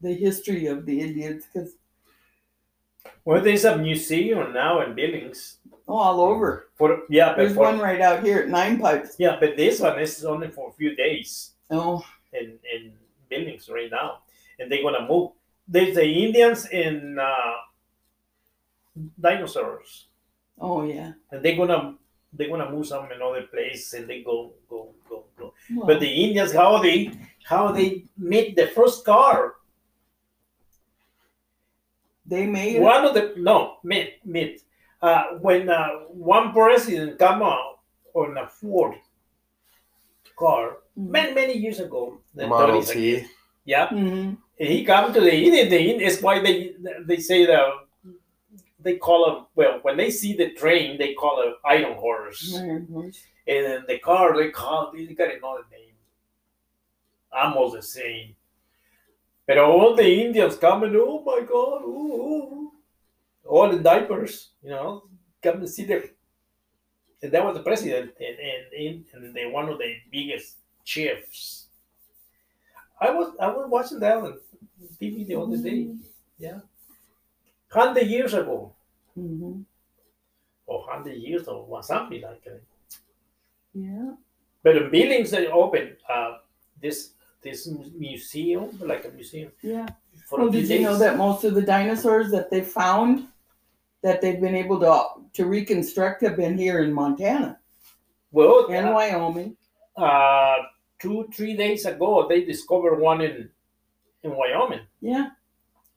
the 0.00 0.12
history 0.14 0.66
of 0.66 0.86
the 0.86 1.00
Indians 1.00 1.44
because 1.46 1.74
Well, 3.24 3.42
there's 3.42 3.64
a 3.64 3.76
museum 3.76 4.52
now 4.52 4.80
in 4.82 4.94
Billings. 4.94 5.58
oh, 5.88 5.96
all 5.96 6.20
over. 6.20 6.68
For 6.76 7.02
yeah, 7.10 7.30
but 7.30 7.36
There's 7.38 7.54
for, 7.54 7.60
one 7.70 7.78
right 7.78 8.00
out 8.00 8.22
here 8.24 8.40
at 8.42 8.48
Nine 8.48 8.78
Pipes. 8.80 9.16
yeah, 9.18 9.36
but 9.40 9.56
this 9.56 9.80
one 9.80 9.98
is 9.98 10.24
only 10.24 10.48
for 10.48 10.70
a 10.70 10.72
few 10.72 10.94
days 10.94 11.52
Oh, 11.70 12.04
in 12.32 12.58
in 12.74 12.92
Billings 13.28 13.68
right 13.68 13.90
now, 13.90 14.22
and 14.58 14.70
they're 14.70 14.82
gonna 14.82 15.06
move. 15.08 15.32
There's 15.66 15.94
the 15.96 16.06
Indians 16.06 16.66
in 16.70 17.18
uh, 17.18 17.54
dinosaurs, 19.20 20.06
oh 20.60 20.84
yeah. 20.84 21.12
and 21.30 21.42
they're 21.42 21.56
gonna 21.56 21.94
they're 22.32 22.48
gonna 22.48 22.70
move 22.70 22.86
some 22.86 23.10
another 23.10 23.42
place, 23.42 23.92
and 23.94 24.06
they 24.08 24.22
go 24.22 24.52
go 24.70 24.94
go 25.08 25.24
go. 25.38 25.52
But 25.84 26.00
the 26.00 26.08
Indians, 26.08 26.52
how 26.52 26.78
they 26.78 27.10
how 27.44 27.72
they 27.72 28.04
made 28.16 28.56
the 28.56 28.68
first 28.68 29.04
car. 29.04 29.54
They 32.26 32.46
made 32.46 32.80
One 32.80 33.04
of 33.04 33.14
the 33.14 33.34
no 33.36 33.78
myth 33.82 34.10
myth. 34.24 34.62
Uh, 35.02 35.24
when 35.40 35.68
uh, 35.68 35.88
one 36.08 36.52
president 36.52 37.18
come 37.18 37.42
out 37.42 37.78
on 38.14 38.36
a 38.38 38.48
Ford 38.48 38.96
car 40.36 40.78
many 40.96 41.34
many 41.34 41.54
years 41.56 41.80
ago, 41.80 42.18
the 42.34 42.46
Model 42.46 42.80
30s, 42.80 42.90
I 42.90 42.94
T. 42.94 43.10
guess. 43.16 43.28
yeah, 43.64 43.88
hmm 43.88 44.34
he 44.58 44.84
come 44.84 45.12
to 45.12 45.20
the 45.20 45.34
Indian. 45.34 45.68
The 45.68 46.04
is 46.04 46.22
why 46.22 46.40
they 46.40 46.74
they 47.04 47.18
say 47.18 47.44
that 47.46 47.68
they 48.80 48.96
call 48.96 49.20
him 49.30 49.46
well 49.54 49.78
when 49.82 49.96
they 49.96 50.10
see 50.10 50.32
the 50.34 50.50
train 50.52 50.96
they 50.98 51.12
call 51.14 51.42
it 51.42 51.54
iron 51.64 51.94
horse, 51.94 52.54
and 52.56 52.86
then 53.46 53.84
the 53.86 53.98
car 53.98 54.36
they 54.36 54.50
call 54.50 54.92
they 54.94 55.04
got 55.14 55.28
another 55.34 55.64
name, 55.70 55.94
almost 57.32 57.74
the 57.76 57.82
same. 57.82 58.34
But 59.46 59.58
all 59.58 59.94
the 59.94 60.04
Indians 60.24 60.56
coming, 60.56 60.94
oh 60.96 61.22
my 61.24 61.40
God, 61.46 61.82
ooh, 61.84 62.12
ooh. 62.14 62.72
all 63.44 63.70
the 63.70 63.78
diapers, 63.78 64.50
you 64.62 64.70
know, 64.70 65.04
come 65.42 65.60
to 65.60 65.68
see 65.68 65.84
them. 65.84 66.02
And 67.22 67.32
that 67.32 67.44
was 67.44 67.56
the 67.56 67.62
president 67.62 68.12
and, 68.20 68.36
and, 68.76 69.04
and 69.24 69.34
they 69.34 69.46
one 69.46 69.68
of 69.68 69.78
the 69.78 69.94
biggest 70.10 70.56
chiefs. 70.84 71.66
I 73.00 73.10
was 73.10 73.34
I 73.40 73.48
was 73.48 73.66
watching 73.68 74.00
that 74.00 74.16
on 74.16 74.38
TV 75.00 75.26
the 75.26 75.36
other 75.36 75.56
day, 75.58 75.94
Yeah. 76.38 76.60
hundred 77.70 78.06
years 78.06 78.34
ago, 78.34 78.72
hmm 79.14 79.60
or 80.66 80.84
hundred 80.90 81.16
years 81.16 81.46
or 81.46 81.82
something 81.82 82.22
like 82.22 82.42
that. 82.44 82.60
Yeah. 83.74 84.12
But 84.62 84.74
the 84.74 84.88
buildings 84.90 85.30
that 85.30 85.50
opened 85.50 85.96
uh, 86.08 86.38
this 86.80 87.10
this 87.46 87.68
museum, 87.94 88.78
like 88.82 89.04
a 89.04 89.10
museum, 89.10 89.52
Yeah. 89.62 89.86
for 90.28 90.40
Well, 90.40 90.50
did 90.50 90.68
you 90.68 90.80
know 90.82 90.98
that 90.98 91.16
most 91.16 91.44
of 91.44 91.54
the 91.54 91.62
dinosaurs 91.62 92.30
that 92.32 92.50
they 92.50 92.62
found 92.62 93.28
that 94.02 94.20
they've 94.20 94.40
been 94.40 94.54
able 94.64 94.78
to 94.80 94.92
to 95.38 95.46
reconstruct 95.46 96.22
have 96.26 96.36
been 96.36 96.56
here 96.58 96.78
in 96.84 96.92
Montana? 96.92 97.60
Well, 98.32 98.66
in 98.66 98.84
uh, 98.88 98.92
Wyoming. 98.92 99.56
uh, 99.96 100.56
two 100.98 101.28
three 101.36 101.54
days 101.56 101.86
ago 101.86 102.26
they 102.28 102.40
discovered 102.44 102.96
one 103.10 103.20
in 103.28 103.48
in 104.24 104.30
Wyoming 104.40 104.84
Yeah. 105.00 105.26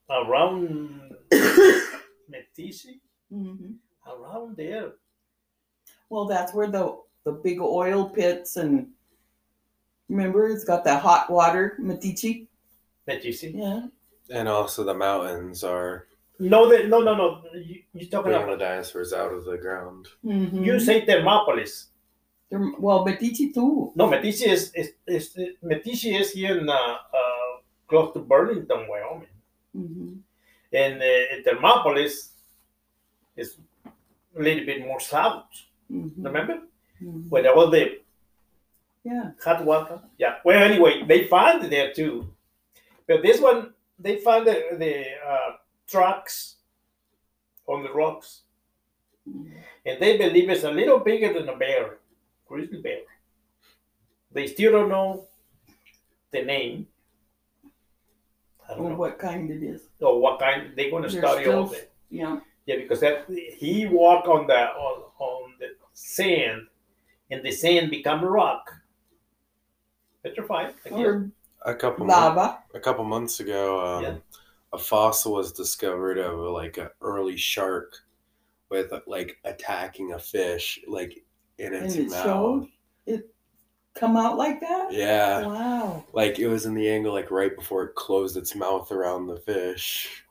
around 0.10 1.16
Meeteetse, 2.32 3.00
hmm 3.30 3.72
around 4.06 4.56
there. 4.58 4.94
Well, 6.10 6.26
that's 6.26 6.54
where 6.54 6.70
the 6.78 6.84
the 7.26 7.32
big 7.48 7.60
oil 7.60 8.10
pits 8.10 8.56
and 8.62 8.74
remember 10.10 10.48
it's 10.50 10.64
got 10.66 10.84
that 10.86 11.02
hot 11.02 11.30
water, 11.30 11.78
Meeteetse. 11.80 12.48
Meeteetse. 13.08 13.54
Yeah. 13.56 13.88
and 14.32 14.48
also 14.48 14.84
the 14.84 14.94
mountains 14.94 15.64
are 15.64 16.08
No, 16.40 16.70
the, 16.70 16.88
no, 16.88 17.00
no, 17.02 17.16
no. 17.16 17.42
You, 17.54 17.82
you're 17.94 18.10
talking 18.10 18.32
bringing 18.32 18.48
the 18.48 18.54
about. 18.54 18.60
dinosaurs 18.60 19.14
out 19.14 19.34
of 19.34 19.46
the 19.46 19.58
ground. 19.58 20.08
Mm-hmm. 20.26 20.64
You 20.64 20.80
say 20.80 21.06
Thermopolis. 21.06 21.88
well, 22.80 23.06
Meeteetse 23.06 23.54
too. 23.54 23.92
No, 23.96 24.10
Meeteetse 24.10 24.48
is, 24.48 24.72
is, 24.76 24.90
is 25.08 25.38
Meeteetse 25.64 26.20
is 26.20 26.32
here 26.32 26.58
in 26.58 26.70
uh, 26.70 26.74
uh, 26.74 27.52
close 27.88 28.14
to 28.14 28.20
Burlington, 28.20 28.88
Wyoming, 28.90 29.28
hmm 29.74 30.14
and 30.72 31.02
uh, 31.02 31.42
Thermopolis 31.50 32.30
is 33.36 33.58
a 34.38 34.42
little 34.42 34.66
bit 34.66 34.86
more 34.86 35.00
south. 35.00 35.46
hmm 35.90 36.10
Remember, 36.24 36.60
hmm 37.00 37.22
where 37.30 37.52
all 37.54 37.70
the 37.70 38.00
Yeah. 39.04 39.32
hot 39.44 39.64
water. 39.66 40.02
Yeah. 40.18 40.36
Well, 40.44 40.62
anyway, 40.62 41.04
they 41.08 41.26
found 41.26 41.64
it 41.64 41.70
there 41.70 41.94
too, 41.94 42.34
but 43.08 43.22
this 43.22 43.40
one 43.42 43.74
they 43.98 44.18
found 44.18 44.48
the, 44.48 44.64
the 44.78 45.04
uh, 45.28 45.52
trucks 45.88 46.56
on 47.68 47.84
the 47.84 47.92
rocks, 47.92 48.42
and 49.26 50.00
they 50.00 50.18
believe 50.18 50.50
it's 50.50 50.64
a 50.64 50.72
little 50.72 51.00
bigger 51.00 51.34
than 51.34 51.50
a 51.50 51.56
bear, 51.58 51.98
grizzly 52.48 52.82
bear. 52.82 53.00
They 54.32 54.48
still 54.48 54.72
don't 54.72 54.90
know 54.90 55.28
the 56.32 56.44
name. 56.44 56.88
I 58.70 58.74
don't 58.76 58.86
Or 58.86 58.90
know. 58.92 58.96
what 58.96 59.18
kind 59.18 59.50
it 59.50 59.64
is. 59.64 59.82
Or 60.00 60.22
what 60.22 60.40
kind 60.40 60.74
they're 60.76 60.92
going 60.92 61.04
to 61.04 61.10
They're 61.10 61.22
study 61.22 61.48
all 61.50 61.64
of 61.64 61.74
it. 61.74 61.92
Yeah. 62.10 62.40
Yeah, 62.66 62.76
because 62.78 63.00
that 63.00 63.26
he 63.58 63.88
walked 63.88 64.28
on 64.28 64.46
the 64.46 64.54
on, 64.54 65.04
on 65.18 65.54
the 65.60 65.70
sand, 65.94 66.68
and 67.32 67.44
the 67.44 67.52
sand 67.52 67.90
become 67.90 68.24
rock. 68.24 68.70
Petrified. 70.24 70.76
again. 70.86 71.32
A 71.66 71.76
couple 71.76 72.06
months, 72.06 72.16
lava. 72.36 72.64
a 72.74 72.80
couple 72.80 73.04
months 73.04 73.40
ago, 73.40 73.86
um, 73.86 74.04
Yeah. 74.04 74.16
a 74.74 74.78
fossil 74.78 75.34
was 75.34 75.52
discovered 75.52 76.18
of 76.18 76.40
like 76.40 76.78
an 76.78 76.90
early 77.02 77.38
shark 77.38 77.98
with 78.70 78.94
like 79.08 79.40
attacking 79.46 80.14
a 80.14 80.20
fish 80.20 80.80
like 80.88 81.24
in 81.58 81.74
And 81.74 81.86
its 81.86 81.98
it 81.98 82.10
mouth. 82.12 82.24
showed 82.24 82.68
it 83.06 83.34
come 83.96 84.18
out 84.18 84.38
like 84.38 84.60
that? 84.62 84.92
Yeah, 84.92 85.46
Wow. 85.48 86.06
like 86.14 86.40
it 86.40 86.48
was 86.48 86.66
in 86.66 86.74
the 86.76 86.90
angle 86.90 87.14
like 87.14 87.32
right 87.32 87.56
before 87.56 87.84
it 87.86 87.96
closed 87.96 88.38
its 88.38 88.56
mouth 88.56 88.92
around 88.92 89.28
the 89.28 89.38
fish, 89.38 90.24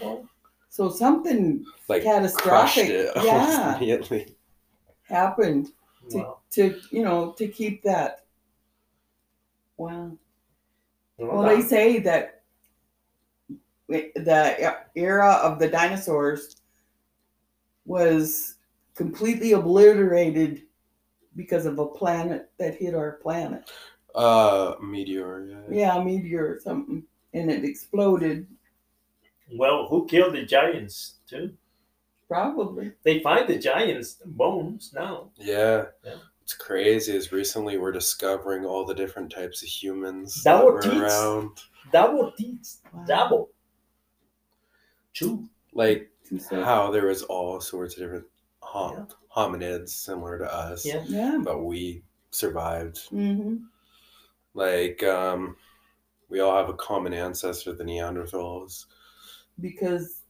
Well, 0.00 0.28
So 0.68 0.88
something 0.90 1.64
like 1.88 2.02
catastrophic 2.02 2.88
it 2.90 3.12
yeah, 3.24 3.78
happened 5.08 5.72
to, 6.10 6.18
well, 6.18 6.42
to, 6.52 6.80
you 6.90 7.02
know, 7.02 7.32
to 7.32 7.48
keep 7.48 7.82
that. 7.82 8.24
Wow. 9.80 10.12
well, 11.16 11.38
Well, 11.38 11.42
they 11.56 11.62
say 11.62 12.00
that 12.00 12.42
the 13.88 14.76
era 14.94 15.32
of 15.42 15.58
the 15.58 15.68
dinosaurs 15.68 16.56
was 17.86 18.56
completely 18.94 19.52
obliterated 19.52 20.64
because 21.34 21.64
of 21.64 21.78
a 21.78 21.86
planet 21.86 22.50
that 22.58 22.74
hit 22.74 22.94
our 22.94 23.12
planet. 23.22 23.70
Uh, 24.14 24.74
meteor. 24.82 25.46
Yeah. 25.46 25.62
Yeah, 25.70 25.96
a 25.96 26.04
meteor 26.04 26.56
or 26.56 26.60
something, 26.60 27.02
and 27.32 27.50
it 27.50 27.64
exploded. 27.64 28.46
well, 29.56 29.86
who 29.88 30.06
killed 30.06 30.34
the 30.34 30.44
giants 30.44 31.14
too? 31.26 31.54
Probably. 32.28 32.92
They 33.02 33.20
find 33.20 33.48
the 33.48 33.58
giants' 33.58 34.20
bones 34.26 34.92
now. 34.94 35.30
Yeah. 35.36 35.86
Yeah. 36.04 36.16
It's 36.42 36.54
crazy. 36.54 37.14
Is 37.14 37.32
recently 37.32 37.78
we're 37.78 37.92
discovering 37.92 38.64
all 38.64 38.84
the 38.84 38.94
different 38.94 39.30
types 39.30 39.62
of 39.62 39.68
humans 39.68 40.42
That 40.42 40.56
that 40.58 40.64
were 40.64 40.80
teach- 40.80 40.92
around. 40.94 41.50
Double 41.92 42.32
teeth, 42.32 42.78
Wow. 42.92 43.04
double, 43.06 43.50
two. 45.14 45.48
Like 45.72 46.10
So- 46.38 46.62
how 46.62 46.90
there 46.90 47.06
was 47.06 47.22
all 47.24 47.60
sorts 47.60 47.94
of 47.94 48.00
different 48.00 48.26
hom- 48.62 49.06
Yeah. 49.08 49.14
hominids 49.36 49.88
similar 49.90 50.38
to 50.38 50.52
us, 50.52 50.84
Yeah. 50.86 51.02
yeah. 51.06 51.38
but 51.42 51.64
we 51.64 52.02
survived. 52.30 53.08
hmm 53.08 53.56
Like 54.54 55.02
um, 55.04 55.56
we 56.28 56.40
all 56.40 56.56
have 56.56 56.68
a 56.68 56.74
common 56.74 57.12
ancestor, 57.14 57.72
the 57.72 57.84
Neanderthals. 57.84 58.86
Because 59.60 60.22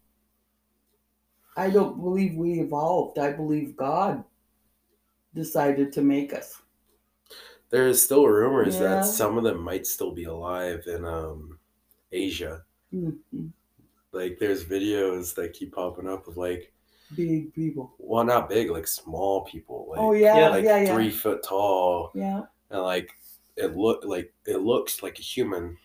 I 1.57 1.69
don't 1.71 2.01
believe 2.01 2.37
we 2.37 2.61
evolved. 2.61 3.19
I 3.19 3.33
believe 3.33 3.77
God 3.77 4.25
decided 5.35 5.93
to 5.93 6.03
make 6.03 6.33
us. 6.33 6.61
There 7.71 7.87
is 7.87 8.03
still 8.03 8.27
rumors 8.27 8.75
Yeah. 8.75 8.81
that 8.83 9.05
some 9.07 9.39
of 9.39 9.45
them 9.45 9.61
might 9.63 9.87
still 9.87 10.11
be 10.13 10.25
alive 10.25 10.85
in 10.87 11.05
um, 11.05 11.59
Asia. 12.11 12.65
Mhm. 12.93 13.53
Like 14.13 14.39
there's 14.41 14.65
videos 14.65 15.35
that 15.37 15.53
keep 15.53 15.73
popping 15.75 16.09
up 16.09 16.27
of 16.27 16.37
like, 16.37 16.73
Big 17.15 17.53
people. 17.55 17.95
well, 17.99 18.25
not 18.25 18.49
big, 18.49 18.71
like 18.71 18.87
small 18.89 19.45
people. 19.45 19.87
Like, 19.91 20.01
oh 20.01 20.13
yeah, 20.13 20.37
yeah, 20.37 20.49
like 20.49 20.65
yeah, 20.65 20.83
yeah. 20.83 20.95
three 20.95 21.11
foot 21.11 21.43
tall, 21.45 22.11
Yeah. 22.15 22.43
and 22.71 22.83
like 22.83 23.11
it 23.57 23.77
look 23.77 24.05
like 24.05 24.33
it 24.47 24.59
looks 24.63 25.03
like 25.03 25.19
a 25.19 25.23
human 25.23 25.77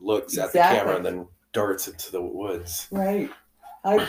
looks 0.00 0.38
at 0.38 0.52
the 0.52 0.58
camera 0.58 0.96
and 0.96 1.04
then 1.06 1.28
darts 1.52 1.86
into 1.88 2.10
the 2.12 2.22
woods. 2.22 2.88
Right. 2.90 3.30
I 3.84 4.08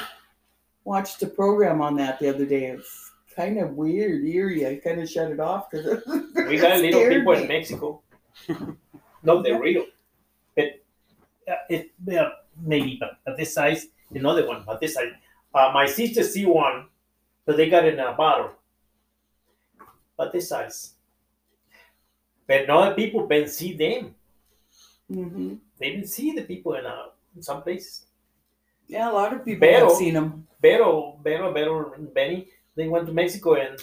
watched 0.84 1.22
a 1.24 1.28
program 1.28 1.82
on 1.82 1.96
that 1.98 2.20
the 2.20 2.30
other 2.30 2.46
day. 2.46 2.66
It's 2.68 3.09
kind 3.36 3.58
of 3.60 3.72
weird, 3.76 4.24
eerie. 4.26 4.66
I 4.68 4.76
kind 4.78 5.00
of 5.02 5.10
shut 5.10 5.32
it 5.32 5.40
off 5.40 5.70
because 5.70 6.04
We 6.36 6.58
got 6.58 6.80
little 6.80 7.08
people 7.08 7.34
in 7.34 7.48
Mexico. 7.48 8.02
no, 9.24 9.42
they're 9.42 9.60
real. 9.60 9.86
But 10.56 10.82
uh, 11.48 11.56
it, 11.70 11.92
they're 12.00 12.32
maybe 12.62 12.98
but, 13.00 13.18
but 13.26 13.38
this 13.38 13.54
size, 13.54 13.88
another 14.14 14.48
one, 14.48 14.64
but 14.66 14.80
this 14.80 14.94
size. 14.96 15.12
Uh, 15.54 15.72
my 15.74 15.88
sister 15.88 16.24
see 16.24 16.46
one, 16.46 16.86
but 17.46 17.58
they 17.58 17.70
got 17.70 17.86
it 17.86 17.94
in 17.96 18.00
a 18.00 18.14
bottle. 18.14 18.52
But 20.18 20.32
this 20.32 20.50
size. 20.50 20.94
But 22.48 22.70
other 22.70 22.96
people 22.96 23.26
been 23.28 23.48
see 23.48 23.74
them. 23.74 24.16
hmm 25.08 25.56
They 25.80 25.92
didn't 25.92 26.08
see 26.08 26.32
the 26.34 26.42
people 26.44 26.74
in, 26.76 26.86
uh, 26.86 27.08
in 27.36 27.42
some 27.42 27.62
places. 27.64 28.06
Yeah, 28.88 29.12
a 29.12 29.14
lot 29.14 29.34
of 29.34 29.46
people 29.46 29.68
Pero- 29.68 29.88
have 29.90 29.98
seen 29.98 30.16
them. 30.16 30.48
Vero, 30.62 31.20
Vero, 31.24 31.54
Vero, 31.54 31.94
and 31.94 32.12
Benny, 32.14 32.48
they 32.80 32.88
went 32.88 33.08
to 33.08 33.14
Mexico 33.14 33.56
and 33.56 33.78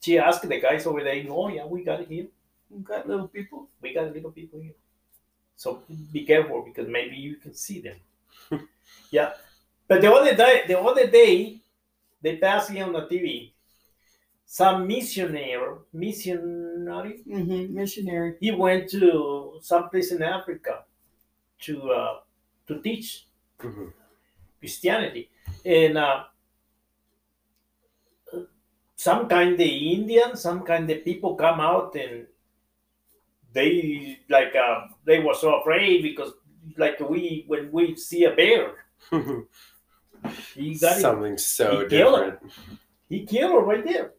she 0.00 0.18
asked 0.18 0.48
the 0.48 0.60
guys 0.60 0.86
over 0.86 1.04
there, 1.04 1.22
oh 1.30 1.48
yeah, 1.48 1.66
we 1.66 1.84
got 1.84 2.00
it 2.00 2.08
here. 2.08 2.28
You've 2.70 2.84
got 2.84 3.08
little 3.08 3.28
people. 3.28 3.68
we 3.82 3.94
got 3.94 4.12
little 4.14 4.32
people 4.32 4.60
here. 4.60 4.74
So 5.56 5.82
be 6.12 6.24
careful 6.26 6.62
because 6.64 6.88
maybe 6.88 7.16
you 7.16 7.36
can 7.36 7.54
see 7.54 7.80
them. 7.82 7.98
yeah. 9.10 9.34
But 9.88 10.02
the 10.02 10.12
other 10.12 10.34
day, 10.36 10.64
the 10.68 10.78
other 10.80 11.08
day, 11.08 11.60
they 12.22 12.36
passed 12.38 12.70
here 12.70 12.84
on 12.86 12.94
the 12.94 13.06
TV. 13.06 13.52
Some 14.46 14.86
missionary, 14.88 15.78
missionary, 15.92 17.22
hmm 17.22 17.74
Missionary. 17.74 18.36
he 18.40 18.50
went 18.50 18.90
to 18.90 19.58
some 19.62 19.90
place 19.90 20.12
in 20.12 20.22
Africa 20.22 20.84
to 21.62 21.74
uh, 21.92 22.20
to 22.68 22.82
teach 22.82 23.26
Mhm. 23.60 23.92
Christianity, 24.60 25.30
and 25.64 25.98
uh, 25.98 26.24
some 29.00 29.28
kind 29.28 29.54
of 29.54 29.60
Indian, 29.60 30.36
some 30.36 30.60
kind 30.62 30.90
of 30.90 31.02
people 31.02 31.34
come 31.34 31.58
out 31.58 31.94
and 31.94 32.26
they 33.54 34.18
like 34.28 34.54
uh, 34.54 34.88
they 35.06 35.20
were 35.20 35.32
so 35.32 35.54
afraid 35.54 36.02
because 36.02 36.32
like 36.76 37.00
we 37.00 37.44
when 37.46 37.72
we 37.72 37.96
see 37.96 38.24
a 38.24 38.32
bear, 38.32 38.84
he 40.54 40.74
got 40.74 40.98
it, 40.98 41.00
Something 41.00 41.38
so 41.38 41.80
he 41.80 41.88
killed 41.88 41.88
different. 41.88 42.38
he 43.08 43.24
killed 43.24 43.52
her 43.52 43.60
right 43.60 43.84
there. 43.84 44.12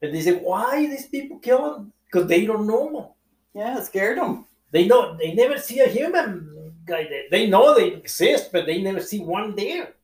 And 0.00 0.14
they 0.14 0.20
said, 0.20 0.40
why 0.40 0.86
these 0.86 1.06
people 1.06 1.38
kill 1.40 1.74
him? 1.74 1.92
Because 2.06 2.28
they 2.28 2.46
don't 2.46 2.66
know. 2.68 3.16
Yeah, 3.54 3.78
it 3.78 3.84
scared 3.84 4.18
them. 4.18 4.46
They 4.70 4.86
know 4.86 5.16
they 5.16 5.34
never 5.34 5.58
see 5.58 5.80
a 5.80 5.88
human 5.88 6.74
guy 6.86 7.08
there. 7.10 7.24
They 7.28 7.48
know 7.48 7.74
they 7.74 7.88
exist, 7.92 8.52
but 8.52 8.66
they 8.66 8.80
never 8.80 9.00
see 9.00 9.18
one 9.18 9.56
there. 9.56 9.94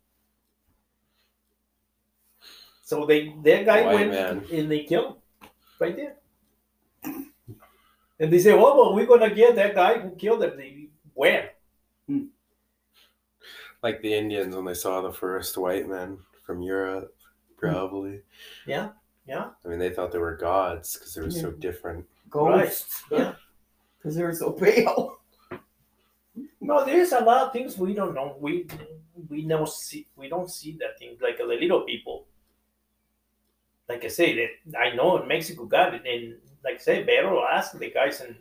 So 2.89 3.05
they 3.05 3.35
their 3.45 3.65
guy 3.65 3.85
White 3.85 3.95
went 3.95 4.11
man. 4.13 4.45
and 4.51 4.71
they 4.71 4.85
killed 4.85 5.17
him 5.43 5.51
right 5.79 5.95
there. 5.95 6.17
And 8.19 8.33
they 8.33 8.39
say, 8.39 8.55
"Oh, 8.55 8.75
well, 8.79 8.95
we're 8.95 9.05
gonna 9.05 9.29
get 9.29 9.57
that 9.57 9.75
guy 9.75 9.99
who 9.99 10.17
killed 10.17 10.43
him." 10.43 10.57
They, 10.57 10.89
where? 11.13 11.51
Hmm. 12.07 12.29
Like 13.83 14.01
the 14.01 14.15
Indians 14.15 14.57
when 14.57 14.65
they 14.65 14.73
saw 14.73 15.03
the 15.03 15.13
first 15.13 15.59
white 15.59 15.87
men 15.87 16.17
from 16.47 16.63
Europe, 16.63 17.15
hmm. 17.61 17.69
probably. 17.69 18.23
Yeah, 18.67 18.93
Yeah. 19.27 19.51
I 19.63 19.69
mean, 19.69 19.79
they 19.79 19.91
thought 19.91 20.11
they 20.11 20.19
were 20.19 20.39
gods 20.39 20.97
because 20.97 21.13
they 21.13 21.21
were 21.21 21.31
so 21.31 21.51
different. 21.51 22.07
Ghosts. 22.31 23.03
Yeah. 23.13 23.35
Because 23.99 24.17
they 24.17 24.23
were 24.23 24.35
so 24.35 24.53
pale. 24.53 25.21
No, 26.63 26.87
there's 26.87 27.13
a 27.13 27.21
lot 27.21 27.49
of 27.49 27.53
things 27.53 27.77
we 27.77 27.93
don't 27.93 28.15
know. 28.15 28.39
We 28.41 28.67
we 29.29 29.45
never 29.45 29.67
see. 29.67 30.07
We 30.17 30.31
don't 30.31 30.49
see 30.49 30.79
that 30.81 30.99
thing 30.99 31.19
like 31.21 31.37
the 31.37 31.45
little 31.45 31.83
people. 31.83 32.25
Like 33.89 34.05
I 34.05 34.09
say, 34.09 34.51
that 34.67 34.79
I 34.79 34.95
know 34.95 35.21
in 35.23 35.29
Mexico 35.29 35.65
got 35.65 35.95
it, 35.95 36.03
and 36.07 36.37
like 36.65 36.75
I 36.75 36.79
say, 36.79 37.03
Vero 37.05 37.43
asked 37.45 37.79
the 37.79 37.91
guys 37.91 38.21
and, 38.21 38.37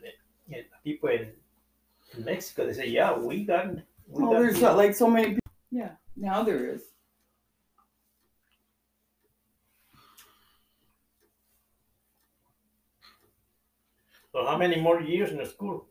and 0.54 0.66
people 0.84 1.10
in, 1.10 1.30
in 2.18 2.26
Mexico. 2.26 2.66
They 2.68 2.74
say, 2.74 2.88
"Yeah, 2.90 3.18
we 3.18 3.46
got." 3.46 3.68
We 4.10 4.24
Oh, 4.24 4.32
got 4.32 4.40
there's 4.40 4.60
the- 4.60 4.74
like 4.74 4.94
so 4.96 5.08
many 5.10 5.30
people. 5.36 5.52
Yeah, 5.72 5.92
now 6.16 6.44
there 6.44 6.74
is. 6.74 6.82
So 14.32 14.46
how 14.46 14.58
many 14.58 14.80
more 14.80 15.02
years 15.02 15.32
in 15.32 15.38
the 15.38 15.46
school? 15.46 15.86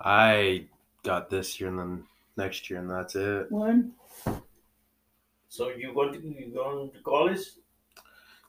I 0.00 0.66
got 1.02 1.30
this 1.30 1.60
year 1.60 1.68
and 1.70 1.78
then 1.78 2.04
next 2.36 2.68
year, 2.70 2.80
and 2.80 2.90
that's 2.90 3.14
it. 3.14 3.50
One. 3.50 3.92
So 5.48 5.68
you 5.68 5.92
go 5.94 6.10
to 6.10 6.18
you 6.18 6.50
going 6.54 6.90
to 6.92 6.98
college? 7.02 7.40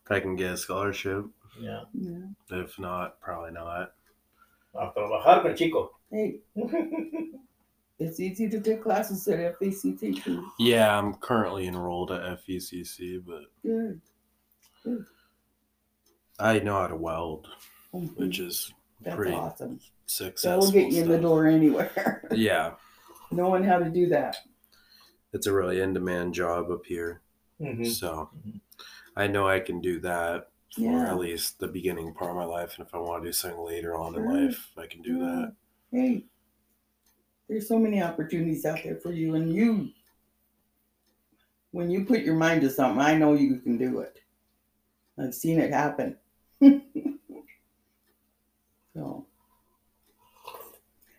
If 0.06 0.12
I 0.12 0.20
can 0.20 0.36
get 0.36 0.54
a 0.54 0.58
scholarship. 0.58 1.26
Yeah. 1.60 1.82
Yeah. 1.94 2.18
If 2.52 2.78
not, 2.80 3.20
probably 3.22 3.52
not. 3.52 3.94
A 4.76 4.92
trabajar 4.92 5.42
con 5.44 5.56
chico. 5.56 5.92
Hey, 6.12 6.40
it's 8.00 8.20
easy 8.20 8.50
to 8.50 8.60
take 8.60 8.82
classes 8.84 9.28
at 9.28 9.58
FACT 9.60 10.24
too. 10.24 10.48
Yeah, 10.60 10.98
I'm 10.98 11.14
currently 11.16 11.68
enrolled 11.68 12.12
at 12.12 12.40
FVCC, 12.40 13.24
but 13.26 13.44
Good. 13.64 14.02
I 16.40 16.60
know 16.60 16.74
how 16.82 16.88
to 16.88 16.96
weld, 16.96 17.48
Mhm. 17.94 18.18
which 18.18 18.40
is 18.40 18.74
That's 19.02 19.16
pretty 19.16 19.34
awesome. 19.34 19.80
successful. 20.08 20.62
That'll 20.62 20.72
get 20.74 20.92
you 20.92 21.04
in 21.04 21.10
the 21.10 21.20
door 21.20 21.48
anywhere. 21.48 22.28
Yeah, 22.32 22.74
Knowing 23.32 23.64
how 23.64 23.78
to 23.80 23.90
do 23.90 24.08
that. 24.10 24.38
it's 25.32 25.48
a 25.48 25.54
really 25.54 25.80
in-demand 25.82 26.34
job 26.34 26.70
up 26.72 26.86
here, 26.86 27.22
Mhm. 27.62 27.86
so 27.88 28.30
Mhm. 28.46 28.60
I 29.16 29.28
know 29.28 29.48
I 29.48 29.60
can 29.60 29.80
do 29.80 30.00
that 30.02 30.50
for 30.76 30.82
Yeah. 30.82 31.12
at 31.12 31.18
least 31.18 31.60
the 31.60 31.68
beginning 31.68 32.14
part 32.14 32.32
of 32.32 32.38
my 32.38 32.46
life, 32.46 32.78
and 32.78 32.88
if 32.88 32.96
I 32.96 32.98
want 32.98 33.24
to 33.24 33.30
do 33.30 33.34
something 33.34 33.64
later 33.64 33.96
on 33.96 34.16
in 34.16 34.26
life, 34.26 34.72
I 34.76 34.88
can 34.88 35.02
do 35.04 35.20
that. 35.20 35.56
Hey, 35.92 36.26
there's 37.48 37.68
so 37.68 37.78
many 37.78 38.02
opportunities 38.02 38.66
out 38.66 38.80
there 38.84 38.96
for 38.96 39.12
you, 39.12 39.36
and 39.36 39.54
you, 39.54 39.92
when 41.72 41.92
you 41.92 42.06
put 42.06 42.22
your 42.22 42.36
mind 42.36 42.62
to 42.62 42.70
something, 42.72 43.02
I 43.02 43.16
know 43.16 43.34
you 43.34 43.60
can 43.60 43.78
do 43.78 44.00
it. 44.00 44.20
I've 45.18 45.36
seen 45.36 45.60
it 45.60 45.72
happen. 45.72 46.18
so, 48.96 49.28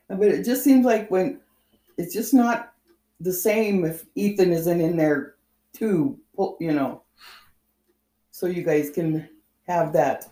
but 0.09 0.29
it 0.29 0.45
just 0.45 0.65
seems 0.65 0.85
like 0.85 1.09
when 1.13 1.41
it's 1.97 2.13
just 2.13 2.35
not 2.35 2.73
the 3.21 3.33
same 3.33 3.85
if 3.85 4.05
Ethan 4.17 4.51
isn't 4.53 4.81
in 4.81 4.97
there 4.97 5.37
too, 5.73 6.19
you 6.59 6.73
know, 6.73 7.04
so 8.35 8.47
you 8.47 8.64
guys 8.64 8.91
can 8.91 9.28
have 9.68 9.93
that 9.93 10.26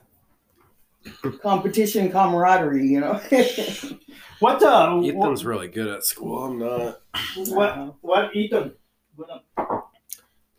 competition 1.40 2.10
camaraderie, 2.10 2.86
you 2.88 2.98
know. 3.00 3.20
What 4.40 4.60
uh? 4.60 5.00
Ethan's 5.04 5.44
really 5.44 5.68
good 5.68 5.86
at 5.86 6.02
school. 6.04 6.44
I'm 6.44 6.58
not. 6.58 7.00
What 7.46 7.94
what 8.00 8.34
Ethan? 8.34 8.72
What, 9.14 9.30
uh, 9.56 9.80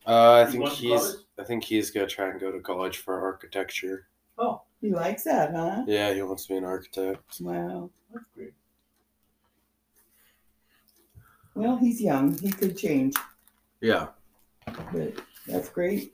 Uh, 0.08 0.46
I 0.48 0.50
think 0.50 0.70
he's. 0.70 1.02
college? 1.02 1.16
I 1.38 1.44
think 1.44 1.64
he's 1.66 1.92
gonna 1.92 2.08
try 2.08 2.30
and 2.30 2.40
go 2.40 2.50
to 2.50 2.62
college 2.62 2.98
for 3.00 3.20
architecture. 3.22 4.08
oh, 4.38 4.62
He 4.80 4.92
likes 4.92 5.24
that, 5.26 5.52
huh? 5.54 5.84
Yeah, 5.86 6.14
he 6.14 6.22
wants 6.22 6.44
to 6.46 6.54
be 6.54 6.58
an 6.60 6.64
architect. 6.64 7.42
Wow. 7.42 7.90
that's 8.14 8.26
great. 8.34 8.54
Well, 11.56 11.76
he's 11.76 12.02
young. 12.02 12.38
He 12.38 12.52
could 12.52 12.78
change, 12.78 13.16
Yeah. 13.82 14.08
but 14.94 15.20
that's 15.46 15.68
great 15.68 16.14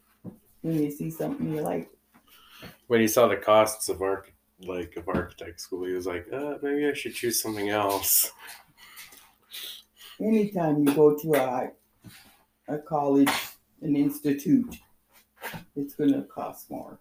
when 0.62 0.82
you 0.82 0.92
see 0.92 1.10
something 1.10 1.54
you 1.54 1.62
like. 1.62 1.90
When 2.88 3.02
he 3.02 3.08
saw 3.08 3.28
the 3.28 3.38
costs 3.38 3.90
of 3.90 4.02
arch, 4.02 4.30
like 4.62 4.96
of 4.98 5.08
architect 5.08 5.62
school, 5.62 5.86
he 5.86 5.94
was 5.94 6.06
like, 6.08 6.28
uh, 6.34 6.58
maybe 6.62 6.88
I 6.88 6.94
should 6.94 7.14
choose 7.16 7.42
something 7.42 7.70
else. 7.70 8.32
Anytime 10.20 10.86
you 10.86 10.94
go 10.94 11.18
to 11.18 11.34
a 11.36 11.72
a 12.68 12.78
college, 12.80 13.32
an 13.82 13.96
institute, 13.96 14.78
it's 15.76 15.96
going 15.96 16.14
to 16.14 16.24
cost 16.24 16.70
more. 16.70 17.00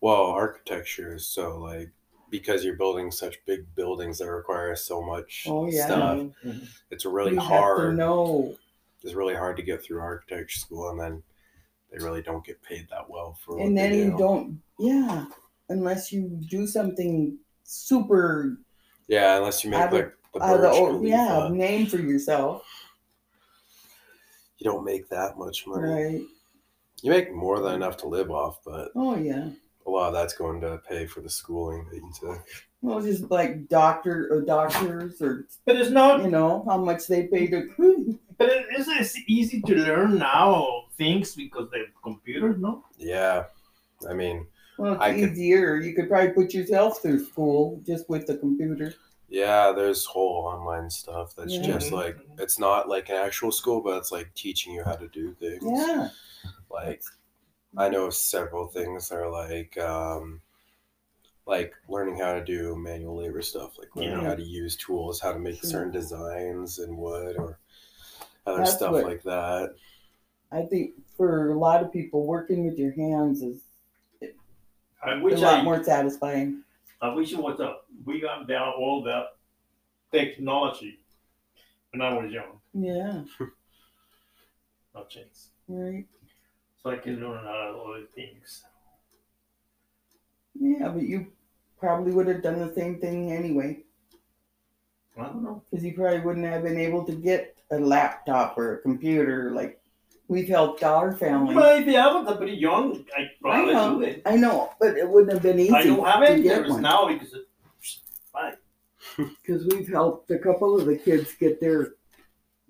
Well, 0.00 0.22
architecture 0.26 1.14
is 1.16 1.26
so 1.26 1.58
like 1.58 1.90
because 2.30 2.64
you're 2.64 2.76
building 2.76 3.10
such 3.10 3.44
big 3.46 3.74
buildings 3.74 4.18
that 4.18 4.30
require 4.30 4.74
so 4.76 5.02
much 5.02 5.44
Oh, 5.48 5.66
yeah. 5.66 5.86
stuff. 5.86 6.18
Mhm. 6.44 6.68
It's 6.90 7.04
really 7.04 7.32
you 7.34 7.40
hard. 7.40 7.96
know. 7.96 8.56
It's 9.02 9.14
really 9.14 9.34
hard 9.34 9.56
to 9.56 9.62
get 9.62 9.82
through 9.82 10.00
architecture 10.00 10.58
school, 10.58 10.90
and 10.90 11.00
then 11.00 11.22
they 11.90 11.98
really 12.04 12.22
don't 12.22 12.44
get 12.44 12.62
paid 12.62 12.86
that 12.90 13.08
well 13.08 13.36
for. 13.44 13.56
What 13.56 13.66
And 13.66 13.76
then 13.78 13.92
they 13.92 13.98
you 14.04 14.10
do. 14.12 14.18
don't, 14.18 14.60
yeah, 14.78 15.26
unless 15.68 16.12
you 16.12 16.28
do 16.48 16.66
something 16.66 17.38
super 17.64 18.58
Yeah, 19.08 19.36
unless 19.38 19.64
you 19.64 19.70
make 19.70 19.80
Out 19.80 19.92
like 19.92 20.12
the 20.34 20.42
out 20.42 20.56
of 20.56 20.60
the 20.62 20.70
old, 20.70 21.02
yeah, 21.04 21.26
Khalifa. 21.28 21.54
name 21.54 21.86
for 21.86 21.96
yourself, 21.98 22.62
you 24.58 24.64
don't 24.70 24.84
make 24.84 25.08
that 25.08 25.38
much 25.38 25.66
money. 25.66 25.88
right? 25.88 26.22
You 27.02 27.10
make 27.10 27.32
more 27.32 27.60
than 27.60 27.74
enough 27.74 27.96
to 27.98 28.08
live 28.08 28.30
off, 28.30 28.58
but 28.64 28.90
Oh, 28.96 29.16
yeah. 29.16 29.50
a 29.86 29.90
lot 29.90 30.08
of 30.08 30.14
that's 30.14 30.34
going 30.34 30.60
to 30.62 30.80
pay 30.88 31.06
for 31.06 31.20
the 31.20 31.30
schooling 31.30 31.86
that 31.90 31.96
you 31.96 32.12
took. 32.20 32.44
Well, 32.82 33.00
just 33.00 33.30
like 33.30 33.68
doctor 33.68 34.28
or 34.30 34.40
doctors 34.42 35.20
or 35.22 35.46
But 35.64 35.76
it's 35.76 35.90
not. 35.90 36.22
you 36.22 36.30
know 36.30 36.64
how 36.68 36.76
much 36.78 37.06
they 37.06 37.26
pay 37.28 37.46
to. 37.48 38.18
But 38.38 38.50
it 38.50 38.66
isn't 38.78 38.96
it's 38.98 39.18
easy 39.26 39.60
to 39.62 39.74
learn 39.74 40.16
now 40.18 40.84
things 40.98 41.34
because 41.34 41.70
the 41.70 41.86
computer, 42.02 42.54
no? 42.58 42.84
Yeah, 42.98 43.44
I 44.08 44.12
mean, 44.12 44.46
Well, 44.78 44.94
it's 44.94 45.02
I 45.02 45.14
could- 45.18 45.30
easier. 45.32 45.76
You 45.76 45.94
could 45.94 46.08
probably 46.08 46.30
put 46.32 46.52
yourself 46.52 47.00
through 47.00 47.24
school 47.24 47.80
just 47.86 48.08
with 48.10 48.26
the 48.26 48.36
computer. 48.36 48.92
yeah, 49.30 49.72
there's 49.72 50.04
whole 50.04 50.46
online 50.46 50.90
stuff 50.90 51.34
that's 51.36 51.52
Yeah. 51.54 51.62
just 51.62 51.92
like 51.92 52.16
it's 52.38 52.58
not 52.58 52.88
like 52.88 53.08
an 53.08 53.16
actual 53.16 53.52
school, 53.52 53.80
but 53.80 53.96
it's 53.98 54.10
like 54.12 54.32
teaching 54.34 54.74
you 54.74 54.82
how 54.84 54.96
to 54.96 55.08
do 55.08 55.32
things. 55.34 55.62
Yeah. 55.64 56.08
Like 56.70 57.02
I 57.76 57.88
know 57.90 58.08
several 58.10 58.66
things 58.68 59.08
that 59.08 59.16
are 59.18 59.30
like 59.30 59.76
um 59.78 60.40
like 61.46 61.74
learning 61.88 62.18
how 62.18 62.34
to 62.34 62.44
do 62.44 62.74
manual 62.76 63.16
labor 63.16 63.40
stuff, 63.42 63.78
like 63.78 63.94
learning 63.96 64.22
Yeah. 64.22 64.28
how 64.28 64.34
to 64.34 64.42
use 64.42 64.76
tools, 64.76 65.20
how 65.20 65.32
to 65.32 65.38
make 65.38 65.60
Sure. 65.60 65.70
certain 65.70 65.92
designs 65.92 66.78
in 66.78 66.96
wood 66.96 67.36
or 67.38 67.58
other 68.46 68.58
That's 68.58 68.74
stuff 68.74 68.92
what- 68.92 69.04
like 69.04 69.22
that. 69.24 69.74
I 70.50 70.62
think 70.62 70.92
for 71.16 71.50
a 71.50 71.58
lot 71.58 71.82
of 71.82 71.92
people, 71.92 72.26
working 72.26 72.66
with 72.66 72.78
your 72.78 72.92
hands 72.92 73.42
is 73.42 73.60
I 75.02 75.12
a 75.14 75.20
wish 75.20 75.38
lot 75.40 75.60
I, 75.60 75.62
more 75.62 75.82
satisfying. 75.84 76.62
I 77.00 77.14
wish 77.14 77.32
it 77.32 77.38
was 77.38 77.60
a, 77.60 77.76
we 78.04 78.20
got 78.20 78.48
down 78.48 78.72
all 78.78 79.02
that 79.04 79.36
technology 80.10 80.98
when 81.92 82.02
I 82.02 82.12
was 82.14 82.32
young. 82.32 82.60
Yeah. 82.74 83.22
No 84.94 85.04
chance. 85.04 85.50
Right. 85.68 86.06
So 86.82 86.90
I 86.90 86.96
can 86.96 87.20
learn 87.20 87.44
a 87.44 87.46
lot 87.46 87.68
of 87.68 87.88
other 87.88 88.06
things. 88.16 88.64
Yeah, 90.58 90.88
but 90.88 91.02
you 91.02 91.28
probably 91.78 92.10
would 92.10 92.26
have 92.26 92.42
done 92.42 92.58
the 92.58 92.74
same 92.74 92.98
thing 92.98 93.30
anyway, 93.30 93.80
I 95.16 95.24
don't 95.24 95.44
know. 95.44 95.62
because 95.70 95.84
you 95.84 95.94
probably 95.94 96.20
wouldn't 96.20 96.46
have 96.46 96.64
been 96.64 96.80
able 96.80 97.04
to 97.04 97.12
get 97.12 97.56
a 97.70 97.78
laptop 97.78 98.58
or 98.58 98.74
a 98.74 98.78
computer 98.82 99.52
like 99.52 99.77
we've 100.28 100.48
helped 100.48 100.82
our 100.84 101.12
family. 101.12 101.54
Maybe 101.54 101.96
I 101.96 102.06
was 102.12 102.36
pretty 102.36 102.56
young. 102.56 103.04
I 103.16 103.30
probably 103.40 103.74
know. 103.74 103.98
do 103.98 104.02
it. 104.04 104.22
I 104.24 104.36
know, 104.36 104.72
but 104.78 104.96
it 104.96 105.08
wouldn't 105.08 105.32
have 105.32 105.42
been 105.42 105.58
easy 105.58 105.74
I 105.74 105.84
don't 105.84 106.04
have 106.04 106.20
to 106.20 106.30
any 106.30 106.42
get 106.42 106.58
interest 106.58 106.72
one. 106.74 106.82
now 106.82 107.08
because 107.08 107.32
it, 107.32 107.48
because 109.16 109.66
we've 109.66 109.88
helped 109.88 110.30
a 110.30 110.38
couple 110.38 110.78
of 110.78 110.86
the 110.86 110.96
kids 110.96 111.34
get 111.34 111.60
their 111.60 111.94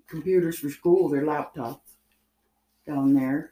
computers 0.07 0.57
for 0.57 0.69
school, 0.69 1.09
their 1.09 1.23
laptops 1.23 1.81
down 2.87 3.13
there. 3.13 3.51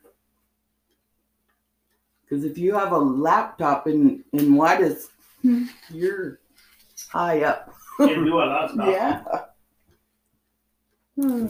Because 2.24 2.44
if 2.44 2.58
you 2.58 2.74
have 2.74 2.92
a 2.92 2.98
laptop 2.98 3.88
in 3.88 4.24
in 4.34 4.56
Juarez, 4.56 5.10
you're 5.90 6.40
high 7.10 7.44
up. 7.44 7.74
can 7.98 8.26
do 8.26 8.34
a 8.34 8.40
lot 8.40 8.66
of 8.66 8.72
stuff. 8.74 8.88
Yeah. 8.90 9.24
Hmm. 11.20 11.48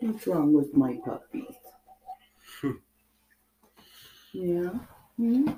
What's 0.00 0.26
wrong 0.26 0.52
with 0.52 0.74
my 0.74 0.98
puppy? 1.04 1.46
yeah. 4.32 4.70
Hmm? 5.16 5.50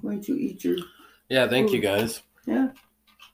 Why 0.00 0.12
don't 0.14 0.28
you 0.28 0.36
eat 0.36 0.64
your 0.64 0.76
Yeah, 1.28 1.46
thank 1.48 1.72
you 1.72 1.80
guys. 1.80 2.22
Yeah. 2.46 2.68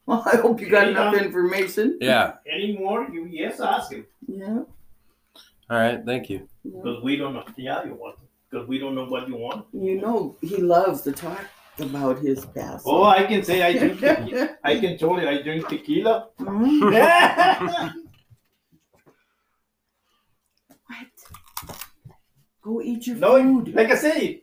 Well, 0.04 0.22
I 0.26 0.36
hope 0.36 0.60
you 0.60 0.68
got 0.68 0.88
enough 0.88 1.14
Yeah. 1.14 1.24
information. 1.24 1.98
Yeah. 2.00 2.34
Any 2.50 2.76
more? 2.76 3.08
You 3.08 3.26
yes, 3.30 3.60
ask 3.60 3.92
him. 3.92 4.06
Yeah. 4.26 4.62
All 5.68 5.78
right, 5.78 6.04
thank 6.04 6.30
you. 6.30 6.48
Because 6.64 7.02
we 7.02 7.16
don't 7.16 7.34
know. 7.34 7.44
Yeah, 7.56 7.84
you 7.84 7.94
want. 7.94 8.18
Because 8.50 8.68
we 8.68 8.78
don't 8.78 8.94
know 8.94 9.06
what 9.06 9.28
you 9.28 9.36
want. 9.36 9.66
You 9.72 10.00
know, 10.00 10.36
he 10.40 10.58
loves 10.58 11.02
to 11.02 11.12
talk 11.12 11.44
about 11.80 12.18
his 12.20 12.44
past. 12.46 12.84
Oh, 12.86 13.02
I 13.04 13.24
can 13.26 13.42
say 13.42 13.62
I 13.62 13.76
drink. 13.78 14.00
tequila. 14.00 14.56
I 14.62 14.78
can 14.80 14.96
tell 14.98 15.20
you 15.20 15.28
I 15.28 15.42
drink 15.42 15.68
tequila. 15.68 16.28
Mhm. 16.38 16.92
yeah, 16.92 17.92
What? 20.86 21.08
Go 22.66 22.82
eat 22.82 23.06
your 23.06 23.16
No, 23.16 23.40
food. 23.40 23.74
like 23.76 23.92
I 23.92 23.94
say, 23.94 24.42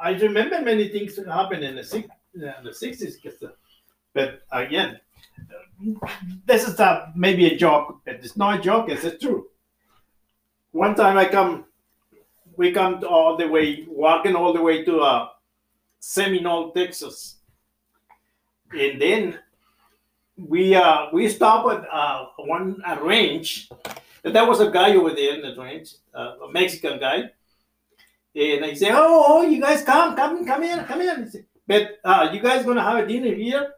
I 0.00 0.10
remember 0.14 0.60
many 0.62 0.88
things 0.88 1.14
that 1.14 1.28
happened 1.28 1.62
in 1.62 1.76
the 1.76 1.84
six, 1.84 2.08
in 2.34 2.40
the 2.64 2.74
sixties. 2.74 3.18
But 4.12 4.42
again, 4.50 4.98
this 6.44 6.66
is 6.66 6.80
a, 6.80 7.12
maybe 7.14 7.46
a 7.46 7.56
joke, 7.56 8.00
but 8.04 8.16
it's 8.16 8.36
not 8.36 8.58
a 8.58 8.62
joke. 8.62 8.88
It's 8.88 9.22
true. 9.22 9.46
One 10.72 10.96
time 10.96 11.16
I 11.16 11.26
come, 11.26 11.66
we 12.56 12.72
come 12.72 13.00
to 13.00 13.08
all 13.08 13.36
the 13.36 13.46
way, 13.46 13.86
walking 13.88 14.34
all 14.34 14.52
the 14.52 14.60
way 14.60 14.84
to 14.84 14.98
uh, 14.98 15.28
Seminole, 16.00 16.72
Texas, 16.72 17.36
and 18.72 19.00
then 19.00 19.38
we 20.36 20.74
uh 20.74 21.06
we 21.12 21.28
stop 21.28 21.64
at 21.72 21.86
uh 21.90 22.26
one 22.38 22.82
a 22.86 23.02
range. 23.02 23.70
And 24.26 24.34
there 24.34 24.44
was 24.44 24.58
a 24.58 24.72
guy 24.72 24.92
over 24.96 25.10
there 25.10 25.36
in 25.36 25.42
the 25.42 25.54
range, 25.62 25.94
uh, 26.12 26.48
a 26.48 26.52
Mexican 26.52 26.98
guy. 26.98 27.30
And 28.34 28.64
I 28.64 28.74
say, 28.74 28.90
oh, 28.90 29.24
oh, 29.28 29.42
you 29.42 29.60
guys 29.60 29.84
come, 29.84 30.16
come, 30.16 30.44
come 30.44 30.64
in, 30.64 30.84
come 30.84 31.00
in. 31.00 31.22
He 31.22 31.30
say, 31.30 31.44
But 31.64 32.00
uh, 32.04 32.30
you 32.32 32.40
guys 32.40 32.64
gonna 32.64 32.82
have 32.82 33.04
a 33.04 33.06
dinner 33.06 33.32
here, 33.32 33.72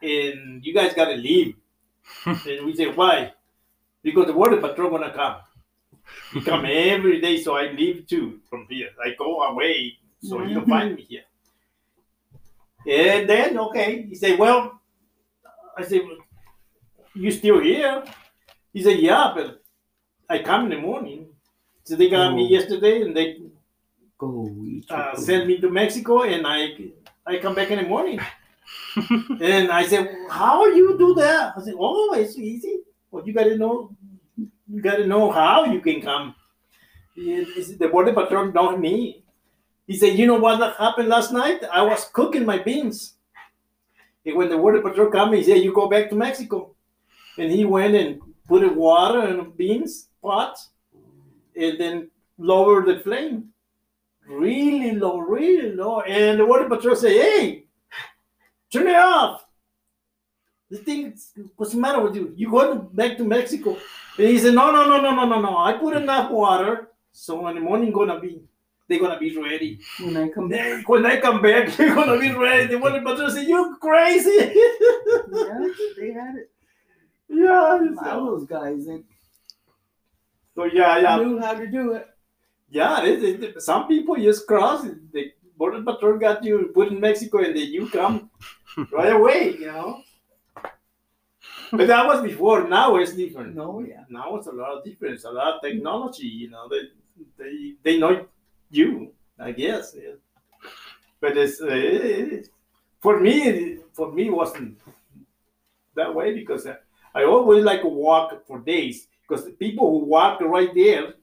and 0.00 0.64
you 0.64 0.72
guys 0.72 0.94
gotta 0.94 1.16
leave. 1.16 1.56
and 2.24 2.64
we 2.64 2.76
say, 2.76 2.92
why? 2.92 3.32
Because 4.04 4.26
the 4.26 4.32
border 4.32 4.58
patrol 4.58 4.90
gonna 4.90 5.12
come. 5.12 5.38
He 6.32 6.40
come 6.42 6.64
every 6.64 7.20
day, 7.20 7.42
so 7.42 7.56
I 7.56 7.72
leave 7.72 8.06
too 8.06 8.38
from 8.48 8.68
here. 8.70 8.90
I 9.04 9.16
go 9.18 9.42
away, 9.42 9.98
so 10.22 10.44
you 10.44 10.54
don't 10.54 10.68
find 10.68 10.94
me 10.94 11.02
here. 11.02 11.24
And 12.86 13.28
then, 13.28 13.58
okay, 13.58 14.02
he 14.02 14.14
say, 14.14 14.36
well, 14.36 14.80
I 15.76 15.82
say, 15.82 16.02
you 17.14 17.32
still 17.32 17.60
here? 17.60 18.04
He 18.72 18.80
said, 18.80 19.00
yeah, 19.00 19.32
but 19.34 19.61
I 20.34 20.38
come 20.42 20.64
in 20.66 20.70
the 20.70 20.82
morning. 20.90 21.20
So 21.84 21.96
they 21.96 22.08
got 22.08 22.34
me 22.34 22.44
Oh. 22.46 22.54
yesterday, 22.56 23.02
and 23.02 23.16
they 23.16 23.26
Go 24.18 24.30
uh, 24.88 25.16
sent 25.16 25.46
me 25.48 25.54
to 25.62 25.68
Mexico, 25.80 26.22
and 26.22 26.46
I 26.46 26.58
I 27.30 27.38
come 27.44 27.54
back 27.58 27.70
in 27.74 27.78
the 27.82 27.88
morning. 27.94 28.18
and 29.52 29.64
I 29.80 29.82
said, 29.92 30.04
"How 30.30 30.56
you 30.78 30.86
do 30.98 31.08
that?" 31.22 31.54
I 31.56 31.60
said, 31.64 31.74
"Oh, 31.88 32.14
it's 32.14 32.36
easy. 32.38 32.74
Well, 33.10 33.26
you 33.26 33.32
got 33.38 33.48
to 33.52 33.56
know, 33.62 33.74
you 34.74 34.80
got 34.88 34.96
to 35.02 35.06
know 35.12 35.24
how 35.40 35.64
you 35.74 35.80
can 35.88 35.98
come." 36.08 36.26
He- 37.16 37.44
he 37.54 37.62
said, 37.62 37.78
the 37.80 37.88
border 37.88 38.12
patrol 38.20 38.46
know 38.58 38.68
me. 38.86 38.96
He 39.88 39.96
said, 40.02 40.16
"You 40.18 40.26
know 40.30 40.38
what 40.44 40.62
happened 40.84 41.08
last 41.16 41.32
night? 41.32 41.60
I 41.80 41.82
was 41.90 42.04
cooking 42.18 42.46
my 42.52 42.58
beans, 42.68 43.14
and 44.24 44.36
when 44.36 44.48
the 44.54 44.56
border 44.62 44.80
patrol 44.86 45.10
come, 45.10 45.34
he 45.34 45.42
said, 45.42 45.58
"You 45.66 45.74
go 45.82 45.88
back 45.96 46.08
to 46.10 46.16
Mexico," 46.26 46.62
and 47.38 47.50
he 47.50 47.64
went 47.64 47.94
and 48.04 48.20
put 48.48 48.60
the 48.62 48.72
water 48.86 49.26
in 49.30 49.36
the 49.42 49.48
beans 49.62 50.08
pot, 50.22 50.58
and 51.56 51.78
then 51.78 52.10
lower 52.38 52.84
the 52.84 53.00
flame 53.00 53.52
really 54.26 54.92
low, 54.92 55.18
really 55.18 55.72
low. 55.74 56.00
And 56.00 56.40
the 56.40 56.46
water 56.46 56.68
patrol 56.68 56.96
say, 56.96 57.18
"Hey, 57.18 57.64
turn 58.72 58.88
it 58.88 58.96
off." 58.96 59.44
The 60.70 60.78
thing, 60.78 61.14
what's 61.56 61.72
the 61.72 61.78
matter 61.78 62.00
with 62.00 62.16
you? 62.16 62.32
You 62.36 62.50
going 62.50 62.88
back 62.92 63.16
to 63.18 63.24
Mexico? 63.24 63.76
And 64.18 64.28
he 64.28 64.38
said, 64.38 64.54
"No, 64.54 64.70
no, 64.70 64.88
no, 64.88 65.00
no, 65.00 65.14
no, 65.14 65.26
no, 65.26 65.40
no. 65.40 65.58
I 65.58 65.74
put 65.74 65.96
enough 65.96 66.30
water, 66.30 66.88
so 67.12 67.46
in 67.48 67.56
the 67.56 67.60
morning 67.60 67.92
gonna 67.92 68.18
be, 68.18 68.40
they're 68.88 68.98
gonna 69.00 69.18
be 69.18 69.36
ready. 69.36 69.80
when 70.00 70.16
I 70.16 70.28
come 70.28 70.48
back. 70.48 70.88
When 70.88 71.04
I 71.04 71.20
come 71.20 71.42
back, 71.42 71.72
they're 71.76 71.94
gonna 71.94 72.18
be 72.18 72.32
ready." 72.32 72.66
The 72.68 72.78
water 72.78 73.02
patrol 73.02 73.30
say, 73.30 73.44
"You 73.44 73.76
crazy?" 73.80 74.30
Yeah, 74.30 75.68
they 75.98 76.12
had 76.12 76.36
it. 76.36 76.50
yeah. 77.28 77.52
All 77.52 77.94
So, 77.96 78.26
those 78.26 78.46
guys 78.46 78.86
they 78.86 79.02
so 80.54 80.64
yeah, 80.64 80.98
yeah. 80.98 81.16
knew 81.16 81.38
how 81.38 81.54
to 81.54 81.66
do 81.66 81.92
it. 81.94 82.06
Yeah, 82.70 83.04
it, 83.04 83.22
it, 83.44 83.62
some 83.62 83.88
people 83.88 84.16
just 84.16 84.46
cross. 84.46 84.84
The 85.12 85.32
border 85.56 85.82
patrol 85.82 86.18
got 86.18 86.44
you 86.44 86.70
put 86.74 86.88
in 86.92 87.00
Mexico, 87.00 87.38
and 87.38 87.56
then 87.56 87.68
you 87.72 87.88
come 87.90 88.30
right 88.92 89.12
away. 89.12 89.56
You 89.58 89.66
know. 89.66 90.02
But 91.70 91.86
that 91.88 92.06
was 92.06 92.22
before. 92.22 92.68
Now 92.68 92.96
it's 92.96 93.14
different. 93.14 93.54
No, 93.54 93.80
yeah. 93.80 94.04
Now 94.10 94.36
it's 94.36 94.46
a 94.46 94.52
lot 94.52 94.76
of 94.78 94.84
difference. 94.84 95.24
A 95.24 95.30
lot 95.30 95.54
of 95.56 95.62
technology. 95.62 96.26
You 96.26 96.50
know, 96.50 96.68
they 96.68 96.82
they 97.38 97.74
they 97.82 97.98
know 97.98 98.26
you. 98.70 99.12
I 99.38 99.52
guess. 99.52 99.94
Yeah. 99.96 100.14
But 101.20 101.36
it's 101.36 101.60
uh, 101.60 101.68
it- 101.70 102.48
for 103.00 103.20
me. 103.20 103.78
For 103.94 104.10
me, 104.12 104.28
it 104.28 104.32
wasn't 104.32 104.78
that 105.94 106.14
way 106.14 106.34
because 106.34 106.66
I, 106.66 106.76
I 107.14 107.24
always 107.24 107.64
like 107.64 107.82
to 107.82 107.88
walk 107.88 108.46
for 108.46 108.58
days 108.60 109.08
because 109.28 109.44
the 109.44 109.52
people 109.52 109.90
who 110.00 110.06
walk 110.06 110.40
right 110.40 110.74
there 110.74 111.14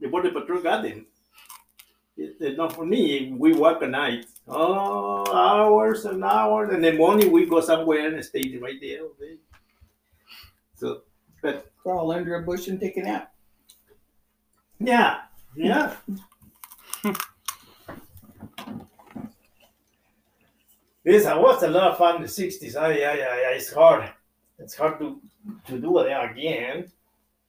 the 0.00 0.08
border 0.08 0.30
patrol 0.30 0.60
got 0.60 0.82
them. 0.82 1.06
It, 2.16 2.36
it- 2.40 2.56
not 2.56 2.74
for 2.74 2.84
me. 2.84 3.32
We 3.36 3.54
work 3.54 3.82
at 3.82 3.90
night. 3.90 4.26
Oh, 4.46 5.24
hours 5.32 6.04
and 6.04 6.22
hours. 6.22 6.74
And 6.74 6.84
the 6.84 6.92
morning 6.92 7.32
we 7.32 7.46
go 7.46 7.60
somewhere 7.60 8.12
and 8.14 8.22
stay 8.24 8.58
right 8.60 8.78
there. 8.80 9.02
okay? 9.02 9.36
So, 10.76 11.02
but 11.40 11.72
Crawl 11.78 12.12
under 12.12 12.34
a 12.36 12.42
bush 12.42 12.68
and 12.68 12.78
take 12.80 12.96
a 12.98 13.02
nap. 13.02 13.32
yeah, 14.78 15.20
yeah. 15.56 15.94
This 21.04 21.26
was 21.26 21.62
a 21.62 21.68
lot 21.68 21.90
of 21.90 21.98
fun 21.98 22.16
in 22.16 22.22
the 22.22 22.28
60s. 22.28 22.76
I, 22.76 22.86
I, 23.02 23.12
I, 23.12 23.52
it's 23.56 23.70
hard. 23.70 24.10
It's 24.58 24.74
hard 24.74 24.98
to, 25.00 25.20
to 25.66 25.78
do 25.80 25.98
it 26.00 26.06
again. 26.10 26.90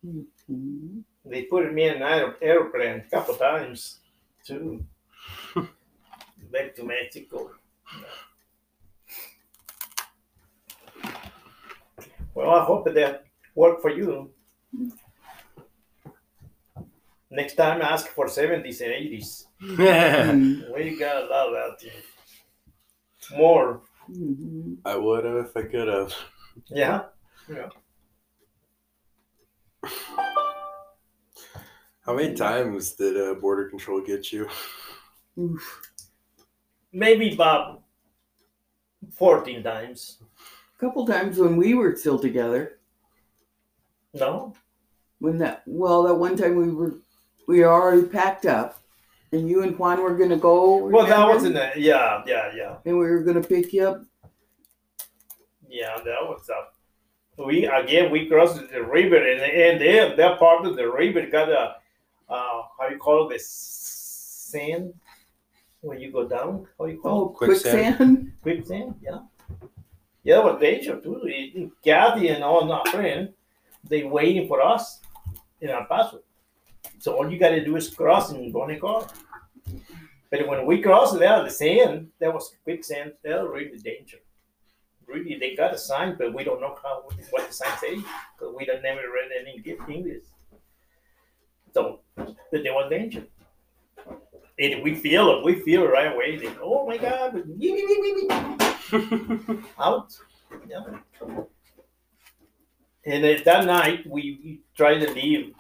Mhm. 0.05 1.03
They 1.25 1.43
put 1.43 1.73
me 1.73 1.85
in 1.89 2.01
an 2.03 2.33
airplane 2.41 2.99
a 3.07 3.09
couple 3.09 3.35
times 3.35 3.99
too. 4.43 4.85
Back 6.51 6.75
to 6.75 6.83
Mexico. 6.83 7.51
Well, 12.33 12.49
I 12.51 12.63
hope 12.65 12.85
that 12.93 13.25
worked 13.55 13.81
for 13.81 13.89
you. 13.91 14.31
Next 17.31 17.55
time, 17.55 17.81
ask 17.81 18.07
for 18.07 18.27
70s 18.27 18.81
and 18.81 18.91
80s. 18.91 19.47
Mhm. 19.61 20.69
We 20.75 20.97
got 20.97 21.23
a 21.23 21.25
lot 21.27 21.55
out 21.55 21.79
there. 21.81 23.37
More. 23.37 23.81
I 24.85 24.95
would 24.95 25.25
have 25.25 25.37
if 25.37 25.57
I 25.57 25.63
could 25.63 25.87
have. 25.87 26.13
Yeah. 26.67 27.03
Yeah. 27.49 27.69
How 32.05 32.15
many 32.15 32.35
times 32.35 32.91
did 32.93 33.17
uh, 33.17 33.33
border 33.35 33.69
control 33.69 34.01
get 34.01 34.31
you? 34.31 34.47
Oof. 35.39 35.81
Maybe 36.93 37.33
about 37.33 37.81
14 39.13 39.63
times. 39.63 40.19
A 40.75 40.79
couple 40.79 41.05
times 41.07 41.37
when 41.37 41.57
we 41.57 41.73
were 41.73 41.95
still 41.95 42.19
together. 42.19 42.79
No? 44.13 44.53
When 45.19 45.37
that 45.39 45.63
well, 45.65 46.03
that 46.03 46.15
one 46.15 46.37
time 46.37 46.55
we 46.55 46.71
were 46.71 46.95
we 47.47 47.61
were 47.61 47.71
already 47.71 48.07
packed 48.07 48.45
up, 48.45 48.81
and 49.31 49.49
you 49.49 49.63
and 49.63 49.77
Juan 49.77 50.01
were 50.01 50.15
gonna 50.15 50.37
go. 50.37 50.85
Well, 50.85 51.07
that 51.07 51.27
was 51.27 51.43
in 51.43 51.53
the. 51.53 51.71
Yeah, 51.75 52.21
yeah, 52.27 52.51
yeah. 52.55 52.77
And 52.85 52.97
we 52.97 53.05
were 53.05 53.23
gonna 53.23 53.41
pick 53.41 53.73
you 53.73 53.87
up. 53.87 54.03
Yeah, 55.67 55.95
that 55.97 56.21
was 56.21 56.49
up. 56.49 56.74
We 57.37 57.65
again 57.65 58.11
we 58.11 58.27
crossed 58.29 58.61
the 58.71 58.81
river 58.83 59.17
and 59.17 59.41
and 59.41 59.81
there 59.81 60.15
that 60.15 60.39
part 60.39 60.65
of 60.65 60.75
the 60.77 60.89
river 60.89 61.25
got 61.29 61.49
a 61.51 61.75
uh 62.29 62.61
how 62.79 62.87
you 62.89 62.97
call 62.97 63.27
it 63.29 63.33
the 63.33 63.39
sand 63.39 64.93
when 65.81 65.99
you 65.99 66.11
go 66.11 66.27
down. 66.27 66.65
How 66.79 66.85
you 66.85 66.99
call 66.99 67.21
Oh, 67.23 67.27
Quicksand. 67.29 67.97
quicksand. 67.97 68.31
Quicksand, 68.41 68.95
yeah. 69.01 69.19
Yeah, 70.23 70.39
it 70.39 70.45
was 70.45 70.61
danger 70.61 70.99
too. 70.99 71.21
It- 71.25 71.69
Kathy 71.83 72.29
and 72.29 72.43
all 72.43 72.65
my 72.65 72.83
friend, 72.89 73.33
they 73.87 74.03
waiting 74.03 74.47
for 74.47 74.61
us 74.61 75.01
in 75.61 75.69
El 75.69 75.85
Paso. 75.85 76.21
So 76.99 77.15
all 77.17 77.29
you 77.29 77.37
gotta 77.37 77.63
do 77.63 77.75
is 77.75 77.89
cross 77.89 78.31
and 78.31 78.51
go 78.53 78.63
in 78.63 78.75
the 78.75 78.79
car. 78.79 79.05
But 80.31 80.47
when 80.47 80.65
we 80.65 80.81
crossed 80.81 81.19
there, 81.19 81.43
the 81.43 81.49
sand, 81.51 82.07
there 82.19 82.31
was 82.31 82.55
quicksand, 82.63 83.13
that 83.23 83.41
was 83.43 83.51
really 83.53 83.77
danger 83.77 84.17
really 85.07 85.37
they 85.39 85.55
got 85.55 85.73
a 85.73 85.77
sign, 85.77 86.15
but 86.17 86.33
we 86.33 86.43
don't 86.43 86.61
know 86.61 86.77
how 86.81 87.03
what 87.31 87.47
the 87.47 87.53
sign 87.53 87.77
says 87.79 88.03
because 88.37 88.55
we 88.55 88.65
don't 88.65 88.83
never 88.83 89.01
read 89.01 89.31
any 89.39 89.63
English. 89.93 90.23
So, 91.73 91.99
there 92.15 92.73
was 92.73 92.89
danger. 92.89 93.25
And 94.57 94.81
we 94.81 94.95
feel 94.95 95.29
it. 95.31 95.43
We 95.43 95.55
feel 95.61 95.83
it 95.83 95.87
right 95.87 96.13
away. 96.13 96.37
They, 96.37 96.47
oh 96.61 96.87
my 96.87 96.97
God! 96.97 97.43
Out. 99.79 100.17
Yeah. 100.69 100.83
And 103.05 103.23
then 103.23 103.41
that 103.43 103.65
night 103.65 104.07
we, 104.07 104.39
we 104.43 104.61
tried 104.75 104.99
to 104.99 105.11
leave 105.11 105.53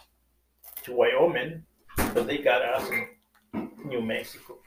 to 0.83 0.93
Wyoming, 0.93 1.63
but 1.97 2.25
they 2.25 2.37
got 2.37 2.61
us 2.61 2.89
in 2.89 3.69
New 3.85 4.01
Mexico. 4.01 4.57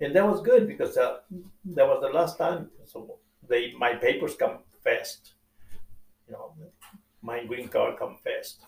And 0.00 0.14
that 0.16 0.26
was 0.26 0.40
good 0.40 0.66
because 0.66 0.96
uh, 0.96 1.18
that 1.64 1.86
was 1.86 2.00
the 2.00 2.08
last 2.08 2.38
time. 2.38 2.70
So 2.84 3.18
they 3.48 3.72
my 3.78 3.94
papers 3.94 4.34
come 4.36 4.58
fast. 4.82 5.32
You 6.26 6.34
know, 6.34 6.52
my 7.22 7.44
green 7.44 7.68
card 7.68 7.98
come 7.98 8.16
fast. 8.22 8.60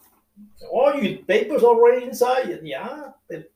Oh, 0.72 0.94
your 0.94 1.18
papers 1.18 1.62
already 1.62 2.06
inside? 2.06 2.60
Yeah. 2.62 3.12
But, 3.28 3.50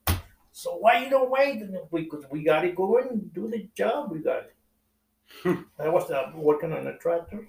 so 0.52 0.76
why 0.76 1.04
you 1.04 1.10
don't 1.10 1.30
wait? 1.30 1.62
Because 1.90 2.24
we 2.30 2.44
got 2.44 2.60
to 2.60 2.72
go 2.72 2.98
and 2.98 3.32
do 3.32 3.48
the 3.48 3.68
job. 3.74 4.12
We 4.12 4.18
got 4.20 4.44
it. 4.44 5.58
I 5.78 5.88
was 5.88 6.10
uh, 6.10 6.30
working 6.34 6.72
on 6.72 6.86
a 6.86 6.96
tractor 6.98 7.46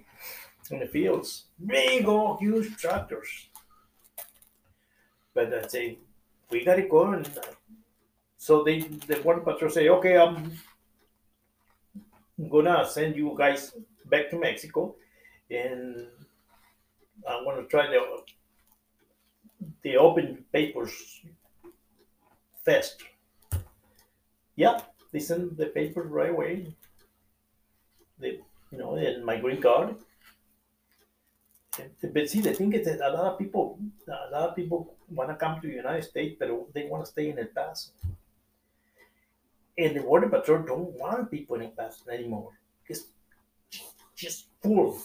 in 0.71 0.80
the 0.80 0.88
fields, 0.88 1.45
big 1.63 2.07
old 2.07 2.39
huge 2.39 2.78
tractors. 2.78 3.49
But 5.34 5.53
I 5.53 5.67
say 5.67 5.99
we 6.49 6.63
got 6.63 6.76
to 6.76 6.88
go 6.88 7.07
and. 7.07 7.28
Uh, 7.28 7.41
so 8.38 8.63
they 8.63 8.80
the 8.80 9.15
border 9.17 9.41
patrol 9.41 9.71
say, 9.71 9.89
okay, 9.89 10.17
I'm 10.17 10.51
gonna 12.49 12.86
send 12.88 13.15
you 13.15 13.36
guys 13.38 13.73
back 14.05 14.29
to 14.29 14.39
Mexico, 14.39 14.95
and 15.49 16.07
I'm 17.27 17.43
gonna 17.45 17.63
try 17.63 17.88
the 17.88 18.01
the 19.83 19.97
open 19.97 20.43
papers 20.51 21.21
fast. 22.65 23.03
Yeah, 24.55 24.81
they 25.11 25.19
send 25.19 25.57
the 25.57 25.67
papers 25.67 26.09
right 26.09 26.31
away. 26.31 26.73
They, 28.19 28.39
you 28.71 28.77
know, 28.77 28.95
and 28.95 29.25
my 29.25 29.38
green 29.38 29.61
card. 29.61 29.95
Eh, 31.79 32.07
but 32.13 32.29
see, 32.29 32.41
the 32.41 32.53
thing 32.53 32.73
is 32.73 32.86
that 32.86 32.99
a 33.01 33.11
lot 33.11 33.33
of 33.33 33.38
people, 33.38 33.79
a 34.07 34.31
lot 34.31 34.49
of 34.49 34.55
people 34.55 34.95
want 35.09 35.29
to 35.29 35.36
come 35.36 35.61
to 35.61 35.67
the 35.67 35.73
United 35.73 36.03
States, 36.03 36.36
but 36.39 36.49
they 36.73 36.86
want 36.86 37.05
to 37.05 37.11
stay 37.11 37.29
in 37.29 37.39
El 37.39 37.47
Paso. 37.47 37.91
And 39.78 39.95
the 39.95 40.01
Border 40.01 40.30
Patrol 40.30 40.63
don't 40.63 40.97
want 40.97 41.32
people 41.32 41.57
in 41.57 41.63
El 41.63 41.69
Paso 41.69 42.09
anymore. 42.09 42.51
It's 42.88 43.07
just 44.15 44.47
full. 44.61 44.97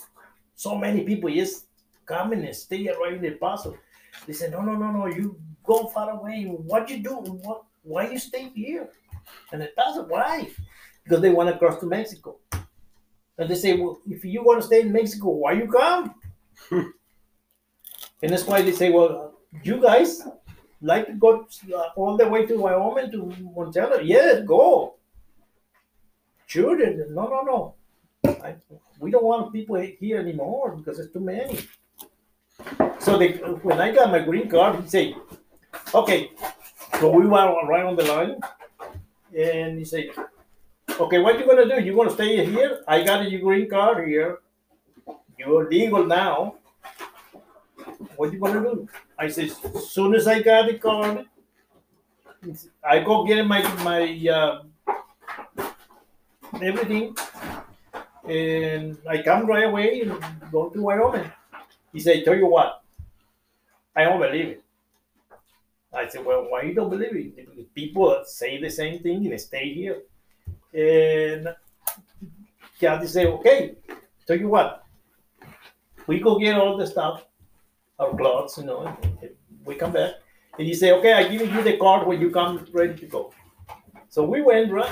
So 0.55 0.77
many 0.77 1.03
people 1.03 1.31
just 1.31 1.67
come 2.07 2.33
and 2.33 2.55
stay 2.55 2.89
right 2.89 3.15
in 3.15 3.25
El 3.25 3.39
Paso. 3.39 3.77
They 4.27 4.33
said, 4.33 4.53
no, 4.53 4.63
no, 4.63 4.75
no, 4.75 4.91
no, 4.93 5.07
you 5.07 5.39
go 5.65 5.87
far 5.89 6.11
away. 6.11 6.45
What 6.45 6.89
you 6.89 6.99
do? 6.99 7.15
What? 7.15 7.65
Why 7.83 8.11
you 8.11 8.19
stay 8.19 8.51
here? 8.55 8.91
And 9.53 9.63
El 9.63 9.69
Paso, 9.77 10.05
why? 10.05 10.51
Because 11.03 11.21
they 11.21 11.31
want 11.31 11.49
to 11.49 11.59
cross 11.59 11.81
to 11.81 11.87
Mexico. 11.87 12.37
And 13.39 13.49
they 13.49 13.55
say, 13.55 13.77
well, 13.77 13.99
if 14.09 14.25
you 14.25 14.43
want 14.45 14.61
to 14.61 14.67
stay 14.67 14.83
in 14.83 14.93
Mexico, 14.93 15.31
why 15.31 15.53
you 15.53 15.67
come? 15.67 16.15
and 16.71 16.93
that's 18.23 18.45
why 18.45 18.61
they 18.61 18.73
say, 18.73 18.91
well, 18.91 19.39
you 19.63 19.81
guys 19.81 20.23
like 20.81 21.07
to 21.07 21.13
go 21.13 21.47
uh, 21.75 21.83
all 21.97 22.17
the 22.17 22.29
way 22.29 22.47
to 22.47 22.57
Wyoming 22.57 23.11
to 23.13 23.33
Montana? 23.55 24.03
Yes, 24.03 24.45
go. 24.47 24.95
Sure. 26.47 26.77
No, 27.11 27.29
no, 27.29 27.43
no. 27.43 27.75
I, 28.43 28.55
we 28.99 29.11
don't 29.11 29.25
want 29.25 29.53
people 29.53 29.77
here 29.77 30.19
anymore 30.19 30.77
because 30.77 30.99
it's 30.99 31.13
too 31.13 31.21
many. 31.21 31.59
So 32.99 33.17
they, 33.17 33.33
when 33.63 33.81
I 33.81 33.93
got 33.93 34.11
my 34.11 34.21
green 34.21 34.49
card, 34.49 34.83
he 34.83 34.89
said, 34.89 35.15
okay, 35.95 36.31
so 36.99 37.11
we 37.11 37.27
were 37.27 37.67
right 37.67 37.85
on 37.85 37.97
the 37.97 38.05
line. 38.05 38.41
And 39.37 39.79
he 39.79 39.85
said, 39.85 40.11
okay, 40.99 41.19
what 41.19 41.39
you 41.39 41.47
gonna 41.47 41.69
do? 41.69 41.83
You 41.83 41.95
gonna 41.95 42.11
stay 42.11 42.45
here? 42.45 42.83
I 42.87 43.03
got 43.05 43.31
your 43.31 43.41
green 43.41 43.71
card 43.71 44.07
here. 44.07 44.41
You're 45.39 45.69
legal 45.71 46.05
now. 46.05 46.57
What 48.17 48.33
you 48.33 48.39
gonna 48.39 48.61
do? 48.61 48.89
I 49.19 49.29
said, 49.29 49.51
soon 49.81 50.15
as 50.15 50.27
I 50.27 50.43
got 50.43 50.67
the 50.67 50.79
card, 50.79 51.27
I 52.85 53.01
go 53.01 53.25
get 53.27 53.47
my 53.47 53.63
my 53.85 54.29
uh, 54.29 54.63
everything, 56.63 57.17
and 58.25 58.99
I 59.09 59.23
come 59.23 59.47
right 59.47 59.65
away 59.65 60.01
and 60.03 60.13
go 60.51 60.69
to 60.69 60.83
Wyoming. 60.83 61.31
He 61.93 62.01
said, 62.01 62.25
tell 62.25 62.37
you 62.37 62.47
what, 62.47 62.83
I 63.97 64.05
don't 64.05 64.21
believe 64.21 64.49
it. 64.49 64.63
I 65.93 66.07
said, 66.09 66.25
well, 66.25 66.47
why 66.49 66.63
you 66.63 66.75
don't 66.75 66.89
believe 66.89 67.35
it? 67.37 67.75
People 67.75 68.23
say 68.25 68.61
the 68.61 68.71
same 68.71 69.01
thing 69.01 69.27
and 69.27 69.41
stay 69.41 69.75
here. 69.75 70.03
And 70.73 71.49
Kathy 72.81 73.07
say, 73.09 73.27
okay, 73.27 73.75
tell 74.27 74.39
you 74.39 74.49
what, 74.49 74.85
we 76.07 76.21
go 76.21 76.39
get 76.39 76.57
all 76.57 76.77
the 76.77 76.87
stuff, 76.87 77.25
our 78.01 78.17
clothes, 78.17 78.57
you 78.59 78.65
know, 78.65 78.97
we 79.65 79.75
come 79.75 79.93
back. 79.93 80.15
And 80.59 80.67
he 80.67 80.75
say, 80.75 80.93
okay, 80.93 81.13
I 81.13 81.29
give 81.29 81.43
you 81.55 81.63
the 81.63 81.77
card 81.77 82.07
when 82.07 82.21
you 82.21 82.31
come 82.31 82.67
ready 82.73 82.95
to 82.99 83.07
go. 83.07 83.33
So 84.09 84.25
we 84.25 84.43
went, 84.43 84.73
right, 84.73 84.91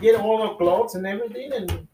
get 0.00 0.20
all 0.20 0.42
our 0.42 0.56
clothes 0.56 0.94
and 0.94 1.04
everything, 1.06 1.52
and, 1.52 1.88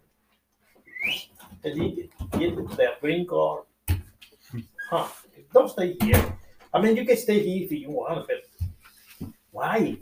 and 1.64 1.82
he 1.82 2.10
get 2.38 2.56
the 2.56 2.92
green 3.00 3.26
card. 3.26 3.64
Huh, 4.90 5.08
don't 5.54 5.70
stay 5.70 5.96
here. 6.02 6.38
I 6.74 6.80
mean, 6.82 6.96
you 6.96 7.06
can 7.06 7.16
stay 7.16 7.40
here 7.40 7.64
if 7.64 7.72
you 7.72 7.90
want, 7.90 8.26
but 8.26 9.30
why? 9.50 9.96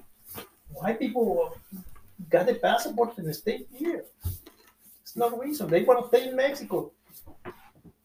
Why 0.72 0.92
people 0.94 1.56
got 2.28 2.48
a 2.48 2.54
passport 2.54 3.16
and 3.18 3.34
stay 3.34 3.66
here? 3.72 4.04
It's 5.02 5.16
no 5.16 5.30
reason. 5.38 5.68
They 5.70 5.82
want 5.84 6.02
to 6.02 6.08
stay 6.08 6.28
in 6.28 6.36
Mexico. 6.36 6.90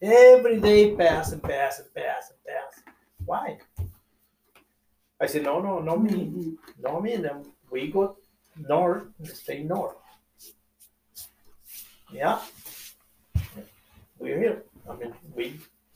Every 0.01 0.59
day 0.59 0.95
pass 0.95 1.31
and 1.31 1.41
pass 1.41 1.79
and 1.79 1.93
pass 1.93 2.29
and 2.29 2.37
pass. 2.37 2.40
Why? 3.31 3.59
I 5.21 5.25
said, 5.25 5.43
no, 5.43 5.61
no, 5.61 5.79
no 5.79 5.95
me. 5.95 6.57
No 6.83 6.99
me. 6.99 7.13
And 7.13 7.23
then 7.23 7.45
we 7.71 7.89
go 7.89 8.17
north 8.67 9.03
stay 9.23 9.63
north. 9.63 9.95
Yeah. 12.11 12.39
We're 14.19 14.37
here. 14.37 14.63
I 14.89 14.95
mean, 14.97 15.13
we 15.33 15.45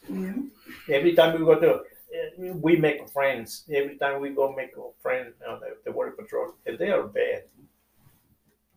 Yeah. 0.07 0.37
every 0.97 1.13
time 1.13 1.37
we 1.37 1.43
go 1.43 1.59
to 1.59 1.71
eh, 2.15 2.53
we 2.65 2.77
make 2.77 2.99
friends 3.09 3.65
every 3.79 3.97
time 3.97 4.21
we 4.21 4.29
go 4.29 4.53
make 4.55 4.71
a 4.77 4.87
friend 5.03 5.33
on 5.49 5.59
the, 5.59 5.75
the 5.83 5.91
border 5.91 6.11
patrol 6.11 6.53
and 6.65 6.77
they 6.79 6.91
are 6.91 7.03
bad 7.03 7.41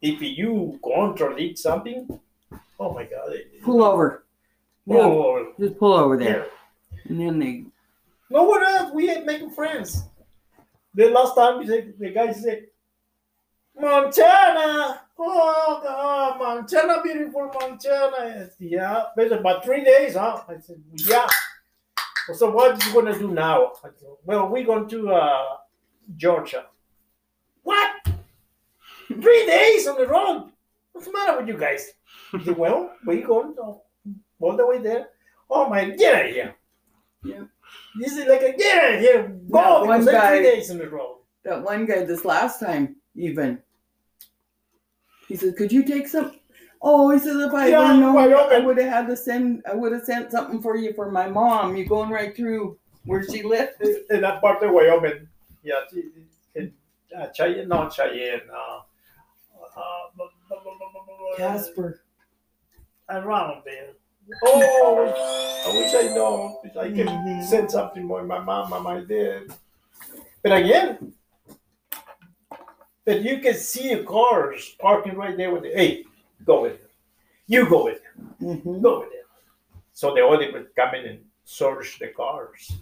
if 0.01 0.17
you 0.23 0.81
contradict 0.83 1.59
something 1.59 2.01
oh 2.81 2.91
my 2.99 3.05
god 3.05 3.31
Pull 3.63 3.85
over. 3.85 4.25
Yeah. 4.87 4.97
oh 5.05 5.53
Just 5.61 5.79
pull 5.79 5.93
over 5.93 6.17
yeah. 6.19 6.25
there. 6.29 6.47
And 7.09 7.21
then 7.21 7.39
they 7.39 7.55
no 8.31 8.45
what 8.45 8.63
else 8.63 8.93
we 8.93 9.11
ain't 9.11 9.27
making 9.27 9.51
friends 9.51 10.05
the 10.95 11.09
last 11.11 11.35
time 11.35 11.65
said 11.67 11.95
the 11.99 12.11
guy 12.11 12.33
said 12.33 12.67
Montana 13.81 15.03
oh 15.19 15.81
God, 15.83 16.39
Montana 16.39 17.03
beautiful 17.03 17.51
Montana 17.61 18.51
Said, 18.51 18.51
yeah 18.59 19.05
there's 19.17 19.33
about 19.33 19.65
three 19.65 19.85
days 19.85 20.15
huh 20.15 20.43
I 20.49 20.59
said 20.61 20.83
yeah 21.07 21.29
so 22.35 22.51
what 22.51 22.85
you 22.85 22.93
gonna 22.93 23.19
do 23.19 23.29
now? 23.29 23.73
Said, 23.81 23.93
well, 24.25 24.49
we're 24.49 24.65
going 24.65 24.89
to 24.91 25.11
uh, 25.13 25.57
Georgia. 26.17 26.67
What? 27.63 27.91
Three 29.07 29.47
days 29.47 29.87
on 29.87 29.97
the 29.97 30.07
road? 30.07 30.51
What's 30.93 31.07
the 31.07 31.13
matter 31.13 31.39
with 31.39 31.49
you 31.49 31.57
guys? 31.57 31.91
Said, 32.45 32.57
well, 32.57 32.93
we're 33.07 33.27
going 33.27 33.55
all 33.59 34.57
the 34.57 34.67
way 34.67 34.79
there. 34.79 35.09
Oh 35.49 35.69
my, 35.69 35.81
of 35.81 35.99
here. 35.99 36.55
Yeah. 37.25 37.45
This 37.99 38.13
is 38.17 38.27
like 38.27 38.43
a 38.43 38.53
get 38.57 38.85
out 38.85 38.95
of 38.95 39.01
here. 39.01 39.23
That 39.23 39.51
Go 39.51 39.85
one 39.85 40.05
guy- 40.05 40.37
three 40.37 40.43
days 40.43 40.71
on 40.71 40.79
the 40.79 40.89
road. 40.89 41.19
that 41.45 41.63
one 41.63 41.87
guy 41.87 42.05
this 42.05 42.25
last 42.25 42.61
time 42.61 42.97
even. 43.15 43.63
He 45.29 45.37
said, 45.37 45.57
"Could 45.57 45.73
you 45.73 45.83
take 45.85 46.09
some?" 46.09 46.39
Oh, 46.81 47.11
he 47.11 47.19
says, 47.19 47.37
"If 47.37 47.53
I 47.53 47.69
Yeah, 47.69 47.79
would 47.79 47.87
have 47.89 47.99
known, 47.99 48.53
I 48.53 48.59
would 48.61 48.79
have 48.79 48.89
had 48.93 49.07
to 49.09 49.17
send. 49.17 49.63
I 49.67 49.75
would 49.75 49.93
have 49.93 50.05
sent 50.05 50.31
something 50.31 50.63
for 50.63 50.77
you 50.77 50.93
for 50.95 51.11
my 51.11 51.29
mom. 51.29 51.77
You 51.77 51.85
going 51.87 52.11
right 52.11 52.35
through 52.37 52.79
where 53.05 53.23
she 53.29 53.43
lived? 53.43 53.81
In 54.11 54.21
that 54.23 54.41
part 54.41 54.63
of 54.63 54.71
Wyoming. 54.73 55.29
Yeah. 55.63 55.81
In, 56.55 56.73
uh, 57.17 57.27
Cheyenne, 57.33 57.69
not 57.69 57.93
Cheyenne. 57.93 58.43
Uh, 58.51 58.81
uh, 59.77 60.27
Casper. 61.37 62.01
around 63.11 63.63
there. 63.65 63.91
Oh, 64.43 65.65
I 65.67 65.77
wish 65.79 65.95
I 65.95 66.15
know. 66.15 66.61
I 66.79 66.91
can 66.91 67.07
Mhm. 67.09 67.45
send 67.45 67.71
something 67.71 68.05
more. 68.05 68.23
My 68.25 68.39
mom, 68.41 68.87
I 68.87 69.01
did. 69.01 69.53
But 70.43 70.53
again, 70.53 71.15
but 73.05 73.23
you 73.23 73.39
can 73.39 73.55
see 73.55 73.95
the 73.95 74.05
cars 74.05 74.75
parking 74.79 75.17
right 75.17 75.37
there 75.37 75.51
with 75.53 75.63
the 75.63 75.71
hey, 75.71 76.05
go 76.45 76.63
with 76.63 76.75
it. 76.75 76.91
You 77.47 77.69
go 77.69 77.85
with 77.85 77.97
it. 77.97 78.13
hmm 78.39 78.81
Go 78.83 79.01
with 79.01 79.13
it. 79.13 79.27
So 79.93 80.15
the 80.15 80.25
other 80.27 80.39
people 80.45 80.65
come 80.77 80.95
in 80.95 81.07
and 81.07 81.25
search 81.45 81.99
the 81.99 82.09
cars. 82.09 82.73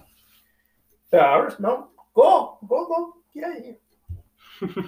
The 1.10 1.20
ours, 1.22 1.54
no, 1.60 1.88
go, 2.14 2.58
go, 2.68 2.86
go. 2.86 3.14
Yeah, 3.32 3.54
yeah. 3.64 3.76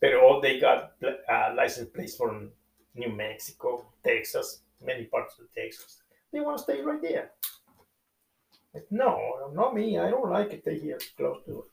but 0.00 0.14
all 0.14 0.40
they 0.40 0.60
got 0.60 0.92
uh, 1.02 1.54
license 1.56 1.90
plates 1.90 2.16
from 2.16 2.52
New 2.94 3.10
Mexico, 3.10 3.84
Texas, 4.04 4.60
many 4.82 5.04
parts 5.04 5.38
of 5.38 5.46
Texas. 5.54 5.98
They 6.32 6.40
want 6.40 6.58
to 6.58 6.62
stay 6.64 6.80
right 6.80 7.00
there. 7.00 7.30
Like, 8.72 8.86
no, 8.90 9.50
not 9.54 9.74
me. 9.74 9.98
I 9.98 10.10
don't 10.10 10.30
like 10.30 10.52
it 10.52 10.64
they 10.64 10.78
here 10.78 10.98
close 11.16 11.40
to 11.46 11.64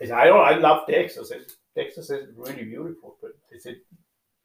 it. 0.00 0.10
I 0.10 0.26
don't. 0.26 0.40
I 0.40 0.56
love 0.56 0.86
Texas. 0.88 1.30
It's- 1.30 1.56
Texas 1.74 2.10
is 2.10 2.36
really 2.36 2.64
beautiful, 2.64 3.16
but 3.22 3.32
I 3.50 3.56
it? 3.70 3.78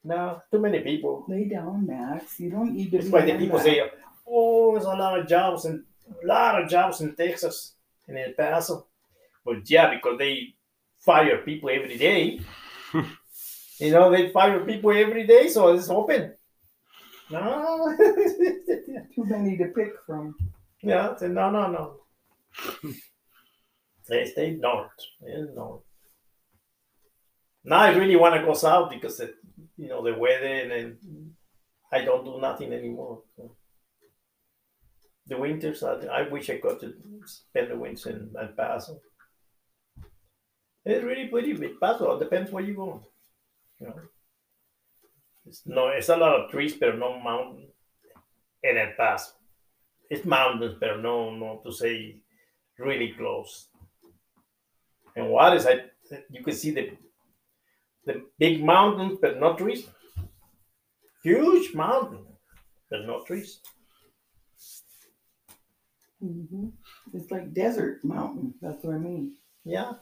no, 0.02 0.40
too 0.50 0.60
many 0.60 0.80
people. 0.80 1.26
Lay 1.28 1.44
down, 1.44 1.86
Max. 1.86 2.40
You 2.40 2.50
don't 2.50 2.72
need 2.72 2.90
to 2.92 2.98
That's 2.98 3.10
why 3.10 3.20
the 3.20 3.36
people 3.36 3.58
that. 3.58 3.64
say, 3.64 3.82
"Oh, 4.26 4.72
there's 4.72 4.86
a 4.86 4.88
lot 4.96 5.18
of 5.18 5.28
jobs 5.28 5.66
and 5.66 5.84
a 6.22 6.26
lot 6.26 6.62
of 6.62 6.70
jobs 6.70 7.02
in 7.02 7.14
Texas 7.14 7.74
and 8.06 8.16
El 8.16 8.32
Paso." 8.32 8.86
But 9.44 9.68
yeah, 9.68 9.94
because 9.94 10.16
they 10.18 10.54
fire 11.00 11.36
people 11.42 11.68
every 11.68 11.98
day. 11.98 12.40
you 13.78 13.90
know, 13.90 14.10
they 14.10 14.30
fire 14.30 14.64
people 14.64 14.90
every 14.92 15.26
day, 15.26 15.48
so 15.48 15.74
it's 15.74 15.90
open. 15.90 16.32
No, 17.30 17.40
ah. 17.40 17.96
Too 19.14 19.24
many 19.24 19.56
to 19.58 19.66
pick 19.66 19.92
from. 20.06 20.34
yeah, 20.82 21.10
I 21.10 21.16
said, 21.16 21.32
no, 21.32 21.50
no, 21.50 21.70
no. 21.70 21.94
they 24.08 24.24
stay 24.26 24.52
north, 24.52 24.90
yeah, 25.26 25.44
north. 25.54 25.82
Now 27.64 27.80
I 27.80 27.90
really 27.90 28.16
want 28.16 28.34
to 28.34 28.46
go 28.46 28.54
south 28.54 28.90
because 28.90 29.20
it, 29.20 29.34
you 29.76 29.88
know 29.88 30.02
the 30.02 30.14
weather, 30.14 30.46
and 30.46 30.70
then 30.70 31.34
I 31.92 32.04
don't 32.04 32.24
do 32.24 32.40
nothing 32.40 32.72
anymore. 32.72 33.22
so. 33.36 33.54
The 35.26 35.36
winters, 35.36 35.82
I, 35.82 35.92
I 36.06 36.28
wish 36.28 36.48
I 36.48 36.56
got 36.56 36.80
to 36.80 36.94
spend 37.26 37.70
the 37.70 37.76
winters 37.76 38.06
in 38.06 38.30
El 38.40 38.48
Paso. 38.48 39.00
It's 40.86 41.04
really 41.04 41.26
pretty 41.26 41.52
with 41.52 41.78
Paso. 41.78 42.16
It 42.16 42.20
depends 42.20 42.50
where 42.50 42.64
you 42.64 42.74
go. 42.74 43.02
You 43.78 43.88
know, 43.88 44.00
no, 45.66 45.88
it's 45.88 46.08
a 46.08 46.16
lot 46.16 46.40
of 46.40 46.50
trees, 46.50 46.74
but 46.74 46.98
no 46.98 47.18
mountain 47.18 47.68
in 48.62 48.76
El 48.76 48.92
Paso. 48.96 49.32
It's 50.10 50.24
mountains, 50.24 50.76
but 50.80 51.00
no, 51.00 51.34
no 51.34 51.60
to 51.64 51.72
say 51.72 52.20
really 52.78 53.14
close. 53.16 53.68
And 55.16 55.30
what 55.30 55.56
is 55.56 55.66
I? 55.66 55.84
You 56.30 56.42
can 56.42 56.54
see 56.54 56.70
the 56.70 56.92
the 58.04 58.22
big 58.38 58.64
mountains, 58.64 59.18
but 59.20 59.38
not 59.38 59.58
trees. 59.58 59.86
Huge 61.22 61.74
mountain, 61.74 62.24
but 62.90 63.04
no 63.04 63.22
trees. 63.24 63.60
Mm-hmm. 66.22 66.68
It's 67.12 67.30
like 67.30 67.52
desert 67.52 68.04
mountain. 68.04 68.54
That's 68.60 68.82
what 68.84 68.94
I 68.94 68.98
mean. 68.98 69.36
Yeah. 69.64 69.92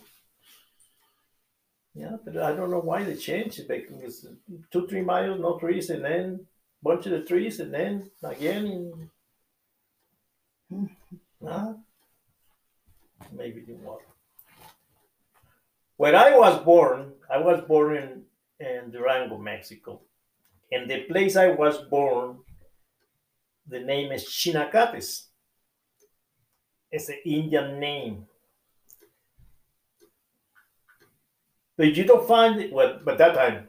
Yeah, 1.97 2.16
but 2.22 2.36
I 2.36 2.53
don't 2.55 2.70
know 2.70 2.80
why 2.80 3.05
they 3.05 3.16
changed 3.16 3.59
it 3.59 3.68
because 3.68 4.26
two, 4.70 4.86
three 4.86 5.01
miles, 5.01 5.40
no 5.40 5.59
trees, 5.59 5.88
and 5.88 6.05
then 6.05 6.47
bunch 6.82 7.07
of 7.07 7.12
the 7.12 7.22
trees, 7.22 7.59
and 7.59 7.72
then 7.72 8.11
again. 8.22 9.11
Hmm. 10.70 10.86
Huh? 11.42 11.74
Maybe 13.32 13.61
the 13.61 13.74
water. 13.74 14.05
When 15.97 16.14
I 16.14 16.36
was 16.36 16.62
born, 16.62 17.12
I 17.32 17.38
was 17.38 17.62
born 17.66 17.97
in, 17.97 18.22
in 18.61 18.90
Durango, 18.90 19.38
Mexico. 19.38 20.01
And 20.70 20.90
the 20.90 21.05
place 21.05 21.36
I 21.36 21.49
was 21.49 21.78
born, 21.78 22.38
the 23.66 23.80
name 23.80 24.12
is 24.12 24.24
Chinacates. 24.24 25.26
It's 26.90 27.09
an 27.09 27.18
Indian 27.24 27.80
name. 27.80 28.26
But 31.77 31.95
you 31.95 32.05
don't 32.05 32.27
find 32.27 32.72
well, 32.72 33.01
but 33.05 33.18
that 33.18 33.35
time, 33.35 33.68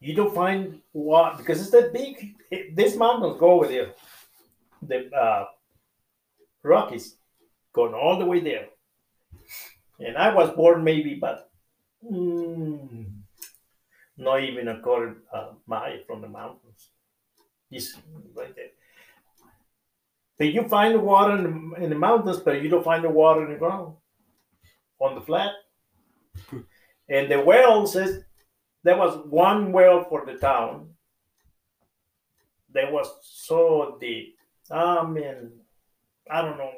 you 0.00 0.14
don't 0.14 0.34
find 0.34 0.80
what, 0.92 1.38
because 1.38 1.60
it's 1.60 1.70
that 1.70 1.92
big, 1.92 2.34
it, 2.50 2.76
these 2.76 2.96
mountains 2.96 3.38
go 3.38 3.52
over 3.52 3.68
there. 3.68 3.92
The 4.82 5.10
uh, 5.14 5.46
Rockies 6.62 7.16
going 7.72 7.94
all 7.94 8.18
the 8.18 8.24
way 8.24 8.40
there. 8.40 8.66
And 10.00 10.16
I 10.16 10.34
was 10.34 10.50
born 10.50 10.82
maybe, 10.82 11.14
but 11.14 11.50
mm, 12.04 13.06
not 14.16 14.42
even 14.42 14.68
a 14.68 14.80
quarter 14.80 15.18
uh, 15.32 15.52
mile 15.66 15.98
from 16.06 16.20
the 16.20 16.28
mountains. 16.28 16.90
Just 17.72 17.96
right 18.34 18.54
there. 18.54 18.70
But 20.38 20.52
you 20.52 20.68
find 20.68 20.94
the 20.94 21.00
water 21.00 21.36
in 21.36 21.44
the, 21.44 21.84
in 21.84 21.90
the 21.90 21.96
mountains, 21.96 22.38
but 22.38 22.62
you 22.62 22.68
don't 22.68 22.84
find 22.84 23.04
the 23.04 23.08
water 23.08 23.44
in 23.44 23.52
the 23.52 23.58
ground 23.58 23.94
on 24.98 25.14
the 25.14 25.20
flat. 25.20 25.52
And 27.08 27.30
the 27.30 27.40
well 27.40 27.86
says 27.86 28.24
there 28.82 28.96
was 28.96 29.16
one 29.26 29.72
well 29.72 30.04
for 30.04 30.24
the 30.26 30.34
town. 30.34 30.88
That 32.72 32.92
was 32.92 33.08
so 33.22 33.96
deep. 34.00 34.36
I 34.70 35.06
mean, 35.06 35.52
I 36.30 36.42
don't 36.42 36.58
know. 36.58 36.72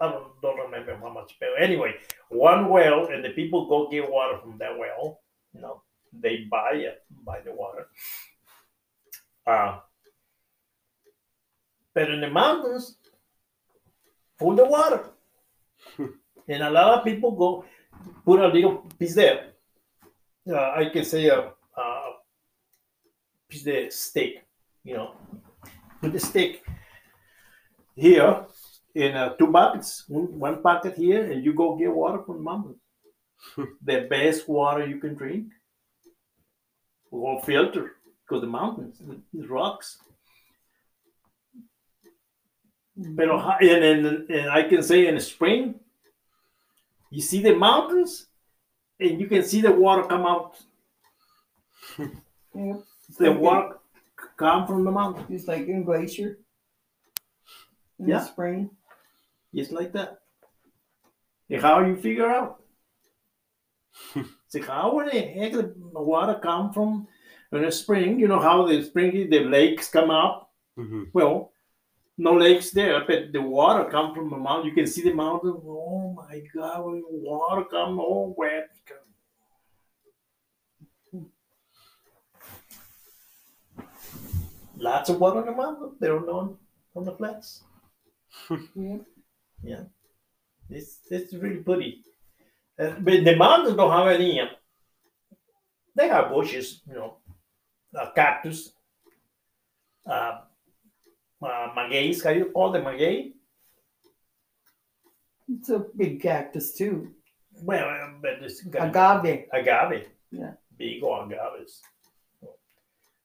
I 0.00 0.10
don't, 0.10 0.28
don't 0.42 0.58
remember 0.58 0.96
how 0.96 1.10
much. 1.10 1.36
But 1.38 1.50
anyway, 1.58 1.94
one 2.28 2.68
well, 2.68 3.06
and 3.06 3.24
the 3.24 3.30
people 3.30 3.68
go 3.68 3.90
get 3.90 4.10
water 4.10 4.38
from 4.38 4.58
that 4.58 4.78
well. 4.78 5.20
You 5.54 5.60
know, 5.60 5.82
they 6.12 6.46
buy 6.50 6.72
it, 6.74 7.02
buy 7.24 7.40
the 7.40 7.52
water. 7.52 7.86
Uh, 9.46 9.78
but 11.94 12.10
in 12.10 12.20
the 12.20 12.30
mountains, 12.30 12.96
full 14.38 14.58
of 14.60 14.68
water. 14.68 15.04
and 16.48 16.62
a 16.62 16.70
lot 16.70 16.98
of 16.98 17.04
people 17.04 17.32
go 17.32 17.64
put 18.24 18.40
a 18.40 18.48
little 18.48 18.86
piece 18.98 19.14
there. 19.14 19.50
Uh, 20.48 20.72
I 20.76 20.86
can 20.92 21.04
say 21.04 21.26
a, 21.26 21.38
a 21.38 22.12
piece 23.48 23.66
of 23.66 23.92
steak, 23.92 24.42
you 24.84 24.94
know, 24.94 25.14
put 26.00 26.12
the 26.12 26.20
steak 26.20 26.62
here 27.94 28.46
in 28.94 29.16
uh, 29.16 29.34
two 29.34 29.48
buckets, 29.48 30.04
one, 30.08 30.62
bucket 30.62 30.96
here, 30.96 31.30
and 31.30 31.44
you 31.44 31.52
go 31.52 31.76
get 31.76 31.94
water 31.94 32.22
from 32.24 32.36
the 32.36 32.42
mountain. 32.42 32.76
the 33.84 34.06
best 34.08 34.48
water 34.48 34.86
you 34.86 34.98
can 34.98 35.14
drink, 35.14 35.48
or 37.10 37.42
filter, 37.42 37.92
because 38.22 38.40
the 38.40 38.46
mountains, 38.46 39.00
the, 39.32 39.46
rocks. 39.46 39.98
Pero, 43.16 43.38
and, 43.60 43.84
and, 43.84 44.30
and 44.30 44.50
I 44.50 44.64
can 44.64 44.82
say 44.82 45.06
in 45.06 45.14
the 45.14 45.20
spring, 45.20 45.80
you 47.10 47.22
see 47.22 47.42
the 47.42 47.54
mountains, 47.54 48.26
and 49.00 49.20
you 49.20 49.26
can 49.26 49.42
see 49.42 49.60
the 49.60 49.72
water 49.72 50.02
come 50.04 50.26
out. 50.26 50.56
Yep. 52.52 52.82
The 53.18 53.32
water 53.32 53.76
come 54.36 54.66
from 54.66 54.84
the 54.84 54.90
mountain, 54.90 55.24
It's 55.30 55.46
like 55.46 55.66
in 55.68 55.84
glacier. 55.84 56.38
In 57.98 58.08
Yeah. 58.08 58.18
the 58.18 58.24
spring. 58.26 58.70
just 59.54 59.70
like 59.72 59.92
that. 59.92 60.18
And 61.48 61.62
how 61.62 61.80
you 61.84 61.96
figure 61.96 62.28
out? 62.28 62.62
See 64.48 64.60
how 64.60 64.98
the 65.04 65.18
heck 65.18 65.52
the 65.52 65.74
water 65.94 66.38
come 66.42 66.72
from 66.72 67.06
in 67.52 67.62
the 67.62 67.70
spring? 67.72 68.18
You 68.20 68.28
know 68.28 68.40
how 68.40 68.66
the 68.66 68.82
spring 68.82 69.30
the 69.30 69.40
lakes 69.44 69.88
come 69.90 70.10
up. 70.10 70.52
Mhm. 70.78 71.10
Well, 71.12 71.49
no 72.20 72.36
lakes 72.36 72.70
there, 72.70 73.02
but 73.06 73.32
the 73.32 73.40
water 73.40 73.90
come 73.90 74.14
from 74.14 74.30
the 74.30 74.36
mountain. 74.36 74.68
You 74.68 74.74
can 74.74 74.86
see 74.86 75.02
the 75.02 75.14
mountain. 75.14 75.54
Oh 75.64 76.14
my 76.14 76.42
God, 76.54 77.00
water 77.10 77.64
come 77.64 77.98
all 77.98 78.34
wet. 78.36 78.68
Lots 84.76 85.10
of 85.10 85.20
water 85.20 85.40
on 85.40 85.46
the 85.46 85.52
mountain. 85.52 85.92
They 86.00 86.08
don't 86.08 86.26
know 86.26 86.58
on 86.94 87.04
the 87.04 87.12
flats. 87.12 87.64
Yep. 89.62 89.90
It's 90.70 91.00
it's 91.10 91.34
really 91.34 91.56
pretty. 91.56 92.02
Uh, 92.78 92.94
but 93.00 93.24
the 93.24 93.36
mountains 93.36 93.76
don't 93.76 93.92
have 93.92 94.08
any. 94.08 94.40
Uh, 94.40 94.46
they 95.94 96.08
have 96.08 96.30
bushes, 96.30 96.82
you 96.86 96.94
know, 96.94 97.16
uh, 97.98 98.10
cactus, 98.12 98.72
uh, 100.06 100.40
uh, 101.42 101.68
magueys. 101.76 102.22
How 102.24 102.30
you 102.30 102.46
call 102.46 102.72
them 102.72 102.84
maguey? 102.84 103.32
It's 105.48 105.68
a 105.68 105.84
big 105.96 106.22
cactus 106.22 106.74
too. 106.74 107.10
Well, 107.62 107.88
uh, 107.88 108.10
but 108.22 108.42
it's 108.42 108.64
Agave. 108.64 109.46
agave. 109.52 110.06
Yeah. 110.30 110.52
Big 110.78 111.02
old 111.02 111.30
agaves. 111.30 111.80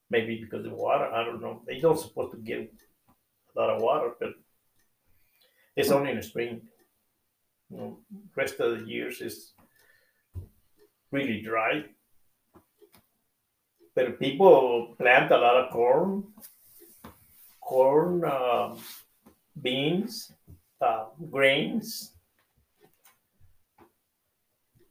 Maybe 0.10 0.40
because 0.40 0.66
of 0.66 0.74
water. 0.74 1.06
I 1.06 1.24
don't 1.24 1.42
know. 1.42 1.62
They 1.68 1.80
don't 1.80 2.00
supposed 2.00 2.32
to 2.32 2.38
get 2.38 2.72
a 3.56 3.60
lot 3.60 3.70
of 3.70 3.82
water, 3.82 4.12
but 4.20 4.30
it's 5.76 5.92
only 5.92 6.12
in 6.12 6.18
the 6.18 6.24
spring. 6.24 6.62
You 7.70 7.78
know, 7.78 8.00
rest 8.36 8.60
of 8.60 8.80
the 8.80 8.86
years 8.86 9.22
is 9.22 9.54
really 11.12 11.42
dry. 11.42 11.84
But 13.96 14.20
people 14.20 14.96
plant 14.98 15.32
a 15.32 15.38
lot 15.38 15.58
of 15.58 15.72
corn, 15.72 16.26
corn, 17.66 18.24
um, 18.26 18.80
beans, 19.62 20.32
uh, 20.82 21.06
grains. 21.32 22.14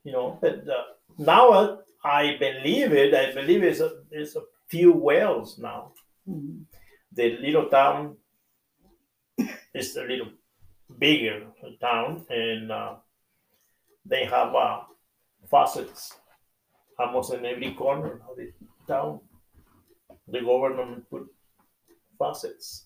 You 0.04 0.12
know, 0.12 0.38
but 0.40 0.68
uh, 0.68 0.84
now 1.18 1.50
uh, 1.50 1.76
I 2.04 2.36
believe 2.38 2.92
it. 2.92 3.14
I 3.14 3.32
believe 3.34 3.62
it's 3.62 3.80
a, 3.80 4.02
it's 4.10 4.36
a 4.36 4.42
few 4.68 4.92
wells 4.92 5.58
now. 5.58 5.92
Mhm. 6.28 6.64
The 7.12 7.38
little 7.38 7.68
town 7.70 8.16
is 9.74 9.96
a 9.96 10.04
little 10.04 10.30
bigger 10.98 11.46
town, 11.80 12.26
and 12.30 12.70
uh, 12.72 12.96
they 14.06 14.24
have 14.24 14.54
uh, 14.54 14.80
faucets 15.50 16.14
almost 16.98 17.32
in 17.34 17.44
every 17.46 17.74
corner 17.74 18.20
of 18.28 18.36
the 18.36 18.52
town. 18.88 19.20
The 20.28 20.40
government 20.40 21.08
put 21.10 21.33
faucets 22.18 22.84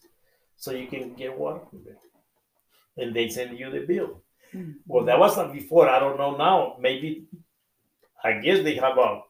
so 0.56 0.72
you 0.72 0.86
can 0.88 1.14
get 1.14 1.38
water 1.38 1.60
from 1.70 1.84
there, 1.84 1.98
and 2.96 3.14
they 3.14 3.28
send 3.28 3.58
you 3.58 3.70
the 3.70 3.80
bill. 3.86 4.22
Mm. 4.54 4.74
Well, 4.86 5.04
that 5.04 5.18
was 5.18 5.36
not 5.36 5.52
before. 5.52 5.88
I 5.88 5.98
don't 6.00 6.18
know 6.18 6.36
now. 6.36 6.76
Maybe 6.80 7.26
I 8.24 8.32
guess 8.40 8.62
they 8.64 8.74
have 8.76 8.98
a 8.98 9.20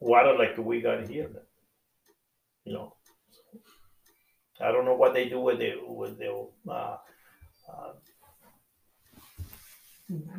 water 0.00 0.36
like 0.38 0.56
we 0.58 0.80
got 0.80 1.08
here. 1.08 1.30
You 2.64 2.74
know, 2.74 2.94
I 4.60 4.70
don't 4.70 4.84
know 4.84 4.94
what 4.94 5.14
they 5.14 5.28
do 5.28 5.40
with 5.40 5.58
the 5.58 5.74
with 5.86 6.18
the 6.18 6.46
uh, 6.70 6.96
uh, 7.68 7.92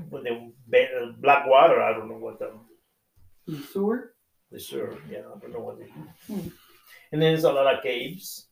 with 0.09 0.23
the 0.23 1.15
black 1.19 1.47
water. 1.47 1.81
I 1.81 1.93
don't 1.93 2.07
know 2.09 2.17
what 2.17 2.39
the 2.39 2.51
The 3.47 3.57
sewer. 3.73 4.13
the 4.51 4.59
sewer. 4.59 4.95
Yeah, 5.09 5.19
I 5.35 5.39
don't 5.39 5.51
know 5.51 5.59
what 5.59 5.79
they 5.79 5.85
do. 5.85 6.03
Hmm. 6.27 6.47
And 7.11 7.21
then 7.21 7.31
there's 7.33 7.43
a 7.43 7.51
lot 7.51 7.73
of 7.75 7.83
caves. 7.83 8.47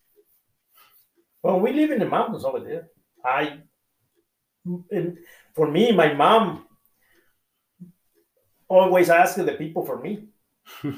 Well, 1.44 1.60
we 1.60 1.74
live 1.74 1.92
in 1.92 2.00
the 2.00 2.06
mountains 2.06 2.46
over 2.46 2.60
there. 2.60 2.90
I 3.26 3.62
and 4.92 5.18
for 5.56 5.70
me, 5.70 5.92
my 5.92 6.14
mom 6.14 6.66
always 8.68 9.10
asked 9.10 9.38
the 9.38 9.54
people 9.54 9.86
for 9.86 10.00
me. 10.00 10.28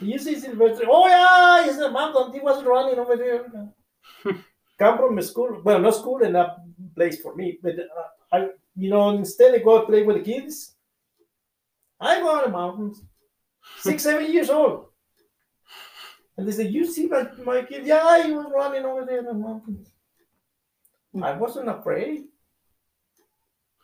you 0.01 0.19
see 0.19 0.39
Sylvester? 0.39 0.85
Oh 0.87 1.07
yeah, 1.07 1.63
he's 1.63 1.75
in 1.75 1.81
the 1.81 1.91
mountain. 1.91 2.33
He 2.33 2.39
was 2.39 2.63
running 2.63 2.99
over 2.99 3.15
there. 3.15 3.45
Come 4.79 4.97
from 4.97 5.21
school. 5.21 5.61
Well, 5.63 5.79
not 5.79 5.95
school 5.95 6.21
and 6.23 6.35
that 6.35 6.57
place 6.95 7.21
for 7.21 7.35
me, 7.35 7.59
but 7.61 7.75
uh, 7.79 8.35
I, 8.35 8.47
you 8.75 8.89
know, 8.89 9.11
instead 9.11 9.53
of 9.55 9.63
go 9.63 9.85
play 9.85 10.03
with 10.03 10.17
the 10.17 10.23
kids, 10.23 10.75
I 11.99 12.19
go 12.19 12.37
on 12.37 12.43
the 12.43 12.49
mountains. 12.49 13.01
Six, 13.77 14.03
seven 14.09 14.31
years 14.31 14.49
old. 14.49 14.87
And 16.37 16.47
they 16.47 16.51
said, 16.51 16.73
You 16.73 16.85
see 16.85 17.07
my, 17.07 17.27
my 17.45 17.61
kid? 17.61 17.85
Yeah, 17.85 18.25
he 18.25 18.31
was 18.33 18.47
running 18.53 18.83
over 18.83 19.05
there 19.05 19.19
in 19.19 19.25
the 19.25 19.33
mountains. 19.33 19.92
I 21.21 21.33
wasn't 21.33 21.69
afraid. 21.69 22.25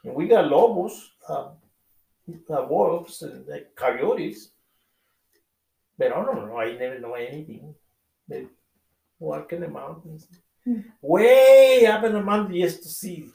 And 0.04 0.16
we 0.16 0.28
got 0.28 0.48
lobos, 0.48 1.12
uh, 1.28 1.50
uh, 2.50 2.66
wolves, 2.70 3.22
and 3.22 3.46
like 3.48 3.76
coyotes. 3.76 4.52
But 5.98 6.14
I 6.14 6.24
don't 6.24 6.48
know. 6.48 6.58
I 6.58 6.78
never 6.78 7.00
know 7.00 7.14
anything. 7.14 7.76
They 8.28 8.48
walk 9.20 9.52
in 9.54 9.62
the 9.62 9.68
mountains. 9.68 10.28
Hmm. 10.64 10.80
Way 11.02 11.86
up 11.86 12.04
in 12.04 12.14
the 12.14 12.22
mountains 12.22 12.58
just 12.58 12.84
to 12.84 12.90
see 12.90 13.30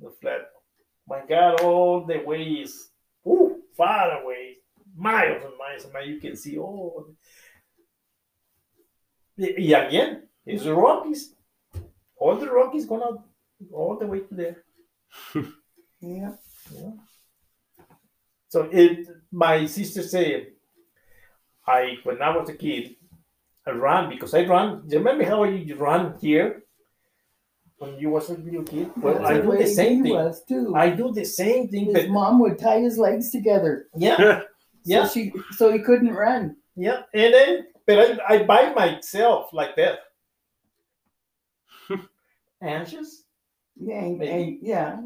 the 0.00 0.10
flat. 0.20 0.50
My 1.08 1.22
God, 1.28 1.60
all 1.60 2.04
the 2.06 2.18
way 2.18 2.42
is 2.42 2.90
ooh, 3.26 3.62
far 3.76 4.22
away, 4.22 4.58
miles 4.96 5.42
and 5.44 5.58
miles 5.58 5.84
and 5.84 5.92
miles. 5.92 6.08
You 6.08 6.20
can 6.20 6.36
see 6.36 6.56
all. 6.58 7.06
Y 9.36 9.72
again, 9.72 10.28
it's 10.46 10.64
the 10.64 10.74
Rockies. 10.74 11.34
All 12.22 12.36
the 12.42 12.50
rock 12.58 12.72
is 12.80 12.86
gonna 12.86 13.10
all 13.72 13.96
the 14.00 14.06
way 14.12 14.20
to 14.28 14.34
there. 14.42 14.56
Yeah. 16.04 16.32
Yeah. 16.74 16.94
So 18.48 18.68
it, 18.72 19.06
my 19.30 19.66
sister 19.66 20.02
said, 20.02 20.46
I 21.66 21.80
when 22.02 22.20
I 22.20 22.36
was 22.36 22.48
a 22.48 22.54
kid, 22.64 22.96
I 23.66 23.70
ran 23.70 24.08
because 24.10 24.34
I 24.34 24.42
ran. 24.44 24.82
Do 24.86 24.92
you 24.94 24.98
remember 24.98 25.24
how 25.24 25.44
you 25.44 25.76
run 25.76 26.02
here 26.20 26.64
when 27.78 27.98
you 28.00 28.10
was 28.10 28.30
a 28.30 28.34
little 28.34 28.64
kid? 28.64 28.90
Well, 28.96 29.14
That's 29.14 29.30
I 29.30 29.34
the 29.38 29.42
do 29.42 29.58
the 29.58 29.66
same 29.82 30.02
thing. 30.02 30.12
Was 30.14 30.44
too. 30.44 30.74
I 30.74 30.90
do 30.90 31.12
the 31.12 31.24
same 31.24 31.68
thing, 31.68 31.84
His 31.86 31.94
but 31.94 32.08
mom 32.10 32.40
would 32.40 32.58
tie 32.58 32.80
his 32.80 32.98
legs 32.98 33.30
together. 33.30 33.86
yeah, 33.96 34.40
yeah, 34.84 35.04
So 35.06 35.12
she 35.14 35.32
so 35.58 35.72
he 35.72 35.78
couldn't 35.78 36.12
run. 36.26 36.56
yeah. 36.74 37.02
And 37.14 37.32
then, 37.34 37.66
but 37.86 37.96
I, 38.00 38.34
I 38.34 38.42
by 38.42 38.62
myself 38.74 39.52
like 39.52 39.76
that. 39.76 40.00
Anxious, 42.62 43.24
Yeah. 43.76 44.00
and- 44.04 44.22
and- 44.22 44.58
yeah. 44.62 45.00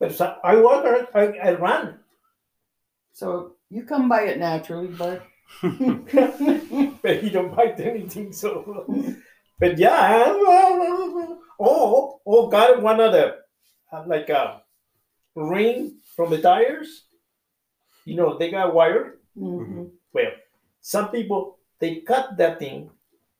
but 0.00 0.12
so 0.12 0.36
I 0.42 0.56
walk, 0.56 0.84
I, 1.14 1.24
I 1.38 1.50
ran. 1.52 1.98
So 3.12 3.56
you 3.70 3.84
come 3.84 4.08
by 4.08 4.22
it 4.22 4.38
naturally, 4.38 4.88
but 4.98 5.22
but 7.02 7.16
he 7.22 7.30
don't 7.30 7.54
bite 7.54 7.78
anything. 7.80 8.32
So, 8.32 8.84
but 9.58 9.78
yeah, 9.78 10.24
oh, 11.60 12.20
oh, 12.26 12.48
got 12.48 12.82
one 12.82 13.00
of 13.00 13.12
the 13.12 13.36
uh, 13.92 14.04
like 14.06 14.28
a 14.28 14.62
ring 15.34 15.98
from 16.14 16.30
the 16.30 16.40
tires. 16.40 17.04
You 18.04 18.16
know, 18.16 18.38
they 18.38 18.50
got 18.50 18.74
wire. 18.74 19.18
Mhm. 19.36 19.90
Well, 20.12 20.32
some 20.80 21.10
people 21.10 21.58
they 21.78 22.00
cut 22.00 22.36
that 22.38 22.58
thing, 22.58 22.90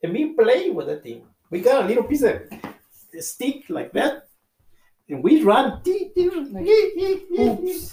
and 0.02 0.12
we 0.12 0.32
play 0.34 0.70
with 0.70 0.86
that 0.86 1.02
thing. 1.02 1.26
We 1.50 1.60
got 1.60 1.84
a 1.84 1.88
little 1.88 2.04
piece 2.04 2.22
of 2.22 2.42
stick 3.20 3.68
like 3.68 3.92
that, 3.92 4.28
and 5.08 5.22
we 5.22 5.42
run 5.42 5.80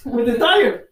with 0.06 0.26
the 0.27 0.38
tire. 0.40 0.90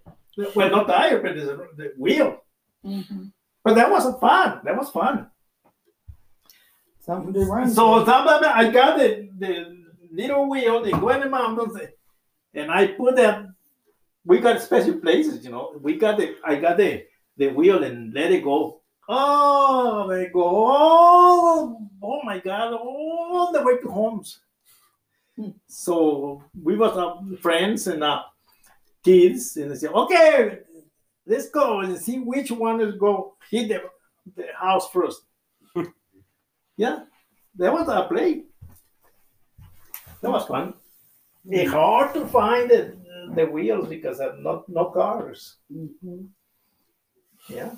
Well, 0.56 0.70
not 0.70 0.88
tire, 0.88 1.22
but 1.22 1.36
the, 1.36 1.68
the 1.76 1.94
wheel. 1.98 2.38
Mhm. 2.86 3.32
But 3.64 3.76
that 3.76 3.92
wasn't 3.92 4.20
fun. 4.20 4.62
That 4.64 4.78
was 4.78 4.90
fun. 4.90 5.28
Something. 7.02 7.34
So 7.76 8.06
sometimes 8.06 8.46
I 8.46 8.72
got 8.72 8.98
the, 8.98 9.30
the 9.38 9.78
little 10.12 10.50
wheel, 10.50 10.82
they 10.84 10.92
go 10.92 11.10
in 11.10 11.22
the 11.22 11.30
mountains, 11.30 11.78
and 12.54 12.72
I 12.72 12.88
put 12.88 13.16
that. 13.18 13.46
We 14.26 14.40
got 14.40 14.62
special 14.62 15.00
places, 15.00 15.44
you 15.44 15.52
know. 15.52 15.74
We 15.82 15.96
got 15.98 16.18
the, 16.18 16.36
I 16.46 16.56
got 16.56 16.78
the, 16.78 17.06
the 17.38 17.48
wheel 17.48 17.84
and 17.84 18.14
let 18.14 18.32
it 18.32 18.44
go. 18.44 18.81
Oh, 19.10 20.08
they 20.10 20.28
go 20.28 20.44
all, 20.44 21.90
oh 22.02 22.22
my 22.24 22.40
God, 22.40 22.74
all 22.74 23.52
the 23.52 23.62
way 23.62 23.78
to 23.78 23.90
homes. 23.90 24.40
Hmm. 25.36 25.50
So 25.68 26.44
we 26.62 26.78
was 26.78 26.96
uh, 26.98 27.36
friends 27.42 27.88
and 27.88 28.04
uh, 28.04 28.24
kids, 29.04 29.58
and 29.58 29.72
they 29.72 29.76
said, 29.76 29.92
okay, 29.92 30.60
let's 31.26 31.50
go 31.50 31.80
and 31.82 31.98
see 31.98 32.20
which 32.20 32.52
one 32.52 32.82
is 32.82 32.96
go 32.96 33.36
hit 33.50 33.70
the, 33.70 33.82
the 34.36 34.48
house 34.58 34.90
first. 34.90 35.22
yeah, 36.78 37.00
that 37.56 37.74
was 37.74 37.90
our 37.90 38.08
play. 38.08 38.44
That 40.22 40.32
was 40.32 40.46
fun. 40.46 40.76
It's 41.50 41.72
hard 41.72 42.14
to 42.14 42.28
find 42.28 42.70
the, 42.70 42.96
the 43.34 43.46
wheels 43.46 43.88
because 43.88 44.20
of 44.20 44.40
not 44.40 44.70
no 44.70 44.86
cars. 44.92 45.58
Mhm. 45.74 46.28
Yeah. 47.50 47.72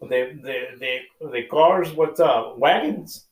The 0.00 0.38
the 0.42 0.56
the, 0.80 1.28
the 1.32 1.42
cars 1.44 1.92
with 1.92 2.18
uh, 2.20 2.52
wagons. 2.56 3.26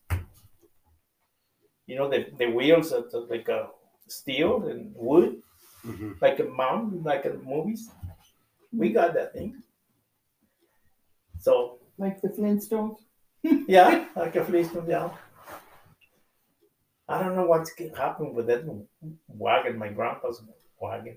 You 1.86 1.96
know 1.96 2.08
the, 2.10 2.26
the 2.38 2.46
wheels 2.46 2.92
are 2.92 3.04
are 3.14 3.26
like 3.30 3.48
a 3.48 3.68
steel 4.08 4.66
and 4.66 4.92
wood, 4.96 5.42
Mhm. 5.84 6.20
like 6.20 6.40
a 6.40 6.44
mountain, 6.44 7.02
like 7.04 7.24
in 7.24 7.42
movies. 7.44 7.90
We 8.72 8.92
got 8.92 9.14
that 9.14 9.32
thing. 9.32 9.62
So 11.38 11.78
Like 11.98 12.20
the 12.20 12.28
Flintstones. 12.28 12.98
yeah, 13.68 14.06
like 14.16 14.34
a 14.36 14.44
Flintstone, 14.44 14.88
yeah. 14.88 15.10
I 17.08 17.22
don't 17.22 17.36
know 17.36 17.46
what's 17.46 17.70
happened 17.96 18.34
with 18.34 18.48
that 18.48 18.64
wagon, 19.28 19.78
my 19.78 19.88
grandpa's 19.88 20.42
wagon. 20.80 21.16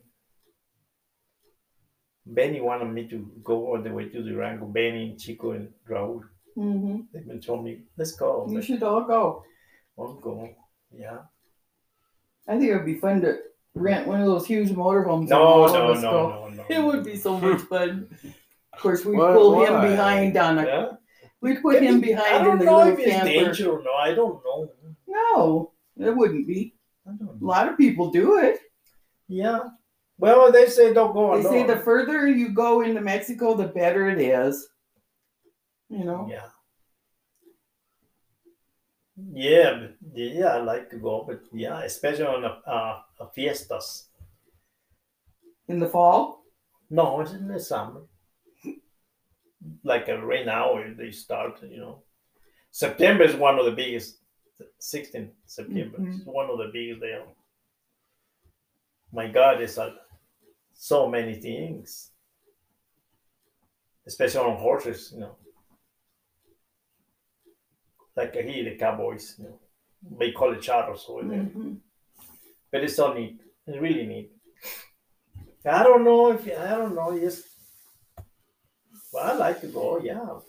Benny 2.34 2.62
wanted 2.62 2.86
me 2.94 3.08
to 3.08 3.18
go 3.44 3.68
all 3.68 3.82
the 3.82 3.92
way 3.92 4.06
to 4.10 4.22
Durango. 4.24 4.66
Benny, 4.66 5.16
Chico, 5.18 5.52
and 5.52 5.70
Raul. 5.90 6.22
hmm 6.56 7.02
They've 7.12 7.26
been 7.28 7.42
told 7.42 7.64
me, 7.66 7.84
let's 7.98 8.14
go. 8.14 8.46
You 8.48 8.56
Let's 8.56 8.68
should 8.68 8.84
all 8.84 9.04
go. 9.04 9.44
go. 9.98 10.50
Yeah. 10.92 11.20
I 12.48 12.58
think 12.58 12.70
it 12.72 12.76
would 12.76 12.86
be 12.86 12.96
fun 12.96 13.22
to 13.22 13.38
rent 13.76 14.08
one 14.08 14.22
of 14.22 14.28
those 14.28 14.46
huge 14.48 14.70
motorhomes. 14.70 15.22
and 15.22 15.30
No, 15.30 15.68
no, 15.68 15.94
no, 15.94 16.02
no, 16.02 16.48
no. 16.50 16.64
It 16.70 16.84
would 16.84 17.04
be 17.04 17.16
so 17.16 17.38
much 17.40 17.62
fun. 17.62 18.08
Of 18.72 18.84
course, 18.84 19.04
we'd 19.04 19.18
Why- 19.18 19.34
pull 19.34 19.60
him 19.66 19.82
behind 19.82 20.38
on 20.38 20.60
a. 20.60 20.66
Yeah. 20.66 20.88
We'd 21.42 21.62
put 21.62 21.82
him 21.84 22.00
behind 22.00 22.38
in 22.38 22.44
don't 22.46 22.60
the 22.60 22.66
know 22.66 22.78
little 22.78 22.94
if 22.94 23.00
it's 23.00 23.12
camper. 23.12 23.28
danger 23.28 23.72
or 23.72 23.84
no. 23.84 23.92
I 23.94 24.14
don't 24.14 24.42
know. 24.46 24.72
No, 25.08 25.72
it 25.98 26.16
wouldn't 26.16 26.48
be. 26.48 26.76
I 27.06 27.10
don't 27.12 27.22
know. 27.42 27.46
A 27.46 27.46
lot 27.46 27.68
of 27.68 27.78
people 27.78 28.10
do 28.12 28.38
it. 28.38 28.60
Yeah. 29.28 29.60
Well, 30.20 30.52
they 30.52 30.68
say 30.68 30.94
don't 30.94 31.14
go 31.14 31.34
They 31.34 31.41
alone. 31.48 31.54
say 31.54 31.64
the 31.66 31.80
further 31.80 32.28
you 32.28 32.50
go 32.50 32.82
into 32.82 33.00
Mexico, 33.00 33.56
the 33.56 33.68
better 33.68 34.10
it 34.10 34.20
is. 34.20 34.68
You 35.90 36.04
know. 36.04 36.28
Yeah. 36.30 36.48
Yeah, 39.34 39.80
but, 39.80 39.96
yeah, 40.14 40.48
I 40.48 40.62
like 40.62 40.90
to 40.91 40.98
go, 40.98 41.26
but 41.28 41.41
yeah, 41.52 41.82
especially 41.82 42.26
on 42.26 42.41
the 42.41 42.52
uh, 42.70 43.02
uh, 43.20 43.28
fiestas. 43.34 44.06
In 45.68 45.80
the 45.80 45.90
fall. 45.90 46.44
No, 46.90 47.22
it's 47.22 47.32
in 47.32 47.48
the 47.48 47.60
summer. 47.60 48.02
Like 49.84 50.08
right 50.08 50.46
now, 50.46 50.82
they 50.98 51.12
start. 51.12 51.60
You 51.64 51.80
know, 51.80 52.04
September 52.72 53.24
is 53.24 53.36
one 53.36 53.60
of 53.60 53.66
the 53.66 53.72
biggest. 53.72 54.18
16th 54.82 55.32
September 55.46 56.06
is 56.06 56.26
one 56.26 56.50
of 56.50 56.58
the 56.58 56.70
biggest 56.74 57.00
there. 57.00 57.24
my 59.14 59.28
God, 59.28 59.62
it's 59.62 59.78
like 59.78 59.94
so 60.82 61.10
many 61.10 61.36
things, 61.36 62.12
especially 64.08 64.40
on 64.50 64.56
horses, 64.58 65.12
you 65.14 65.20
know. 65.20 65.36
Like 68.16 68.34
here, 68.34 68.64
the 68.64 68.78
cowboys, 68.78 69.36
you 69.38 69.44
know, 69.46 69.60
they 70.20 70.32
call 70.32 70.54
it 70.54 70.62
charros 70.62 71.10
over 71.10 71.28
there, 71.28 71.44
Mhm. 71.44 71.80
but 72.72 72.84
it's 72.84 72.96
so 72.96 73.14
neat. 73.14 73.42
It's 73.68 73.78
really 73.78 74.08
neat. 74.08 74.32
I 75.66 75.84
don't 75.84 76.06
know 76.06 76.32
if 76.32 76.48
I 76.48 76.70
don't 76.78 76.96
know. 76.96 77.12
Yes, 77.12 77.44
well, 79.12 79.32
I 79.32 79.34
like 79.36 79.60
to 79.62 79.68
go, 79.68 80.00
yeah, 80.00 80.40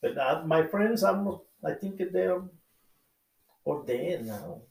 but 0.00 0.16
uh, 0.16 0.42
my 0.46 0.66
friends, 0.66 1.04
I'm, 1.04 1.28
I 1.62 1.74
think 1.74 2.00
they're 2.12 2.42
ordained 3.66 4.26
now. 4.26 4.62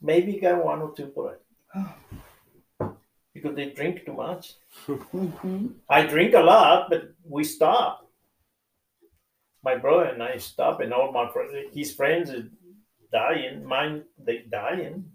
Maybe 0.00 0.38
got 0.38 0.62
one 0.62 0.82
or 0.82 0.94
two, 0.94 1.10
but 1.16 1.42
because 3.36 3.56
they 3.56 3.70
drink 3.70 4.04
too 4.04 4.14
much. 4.14 4.54
Mhm. 4.86 5.74
I 5.88 6.06
drink 6.06 6.34
a 6.34 6.40
lot, 6.40 6.88
but 6.90 7.02
we 7.24 7.44
stop. 7.44 8.10
My 9.62 9.76
brother 9.76 10.04
and 10.04 10.22
I 10.22 10.36
stop, 10.38 10.80
and 10.80 10.92
all 10.92 11.12
my 11.12 11.30
friends, 11.32 11.52
his 11.72 11.94
friends 11.94 12.30
are 12.30 12.48
dying. 13.12 13.64
Mine, 13.64 14.04
they 14.18 14.38
dying 14.42 15.10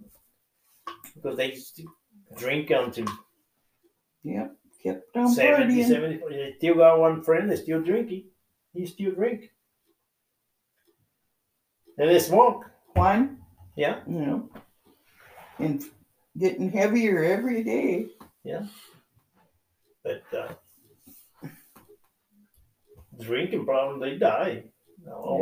because 1.15 1.37
they 1.37 1.57
drink 2.37 2.69
until 2.69 3.07
Yep. 4.23 4.55
Kept 4.83 5.15
on 5.17 5.29
70, 5.29 5.83
70. 5.83 6.17
They 6.29 6.53
still 6.57 6.75
got 6.75 6.99
one 6.99 7.21
friend 7.23 7.49
that's 7.49 7.61
still 7.61 7.81
drinking. 7.81 8.25
He 8.73 8.85
still 8.85 9.13
drink. 9.13 9.51
And 11.97 12.09
they 12.09 12.19
smoke. 12.19 12.65
Juan, 12.95 13.37
Yeah. 13.75 14.03
you 14.07 14.25
know, 14.25 14.49
and 15.59 15.83
getting 16.37 16.71
heavier 16.71 17.23
every 17.23 17.63
day. 17.63 18.07
Yeah. 18.43 18.65
But 20.03 20.23
uh, 20.35 20.53
drinking 23.19 23.65
problem, 23.65 23.99
they 23.99 24.17
die. 24.17 24.63
All, 25.11 25.39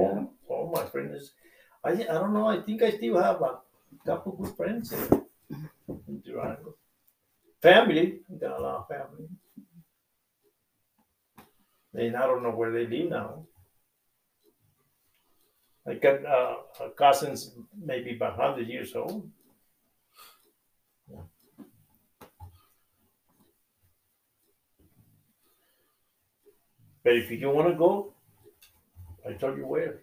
Yeah. 0.48 0.56
all 0.56 0.72
my 0.74 0.86
friends. 0.86 1.32
I, 1.84 1.91
I 1.91 2.14
don't 2.20 2.34
know. 2.34 2.48
I 2.48 2.61
think 2.61 2.82
I 2.82 2.91
still 2.91 3.22
have 3.22 3.41
a 3.41 3.60
couple 4.06 4.34
good 4.34 4.56
friends 4.56 4.91
in, 4.91 5.26
in 6.07 6.22
Durango. 6.26 6.76
Family, 7.61 8.20
I 8.32 8.36
got 8.36 8.60
a 8.60 8.61
lot 8.61 8.76
of 8.82 8.88
family. 8.88 9.28
And 11.94 12.16
I 12.16 12.28
don't 12.28 12.44
know 12.44 12.52
where 12.52 12.72
they 12.72 12.86
live 12.86 13.10
now. 13.10 13.45
I 15.88 15.95
got 15.95 16.26
uh, 16.26 16.56
cousins 16.98 17.52
maybe 17.84 18.16
about 18.16 18.38
100 18.38 18.68
years 18.68 18.95
old. 18.95 19.30
But 27.10 27.18
if 27.18 27.31
you 27.31 27.40
don't 27.40 27.56
want 27.56 27.68
to 27.69 27.73
go, 27.73 28.14
I 29.27 29.34
tell 29.34 29.57
you 29.57 29.65
where. 29.65 30.02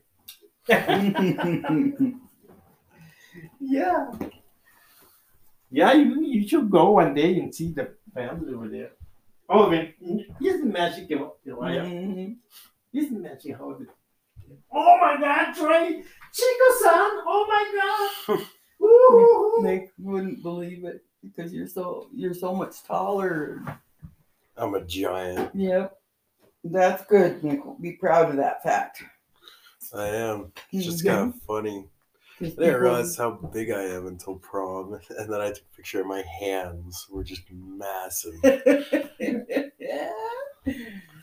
Yeah. 3.61 4.11
Yeah, 5.71 5.93
you, 5.93 6.21
you 6.21 6.49
should 6.49 6.69
go 6.69 6.91
one 6.93 7.15
day 7.15 7.39
and 7.39 7.55
see 7.55 7.71
the 7.71 7.91
family 8.13 8.55
over 8.55 8.67
there. 8.69 8.91
Oh, 9.49 9.71
man, 9.71 9.93
isn't 10.43 10.73
magic, 10.73 11.09
you 11.11 11.17
know, 11.21 11.35
Elijah? 11.47 11.83
Mhm. 11.83 12.37
Isn't 12.93 13.23
magic 13.23 13.57
how 13.57 13.75
the 13.75 13.87
Oh 14.73 14.99
my 15.01 15.17
god, 15.21 15.55
Trey! 15.55 16.03
Chico-san! 16.33 17.11
Oh 17.25 17.47
my 17.47 17.65
god! 17.79 18.47
Woo! 18.81 19.63
They 19.63 19.91
wouldn't 19.99 20.43
believe 20.43 20.85
it 20.85 21.05
because 21.23 21.53
you're 21.53 21.69
so 21.69 22.09
you're 22.13 22.35
so 22.35 22.53
much 22.53 22.83
taller. 22.83 23.63
I'm 24.57 24.75
a 24.75 24.83
giant. 24.85 25.55
Yep. 25.55 25.97
That's 26.73 27.05
good, 27.07 27.43
Nick. 27.45 27.61
Be 27.81 27.93
proud 27.93 28.31
of 28.31 28.37
that 28.37 28.63
fact. 28.63 29.03
I 29.95 30.09
am. 30.09 30.53
It's 30.73 30.85
just 30.85 31.05
Mhm. 31.05 31.09
kind 31.09 31.35
of 31.35 31.41
funny. 31.43 31.89
I 32.41 32.45
didn't 32.45 32.81
realize 32.83 33.17
how 33.17 33.31
big 33.31 33.71
I 33.71 33.83
am 33.83 34.07
until 34.09 34.37
prom, 34.37 34.95
and 35.19 35.33
then 35.33 35.41
I 35.41 35.49
took 35.53 35.65
a 35.73 35.77
picture 35.77 36.01
of 36.01 36.07
my 36.07 36.23
hands 36.41 37.07
were 37.11 37.25
just 37.25 37.43
massive. 37.51 38.35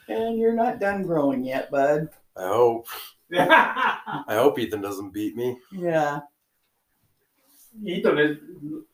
and 0.08 0.38
you're 0.40 0.54
not 0.54 0.80
done 0.80 1.04
growing 1.04 1.44
yet, 1.44 1.70
bud. 1.72 2.10
I 2.36 2.48
hope. 2.48 2.88
I 3.36 4.24
hope 4.30 4.58
Ethan 4.60 4.82
doesn't 4.82 5.12
beat 5.12 5.36
me. 5.36 5.58
Yeah. 5.72 6.22
Ethan 7.84 8.18
is 8.20 8.38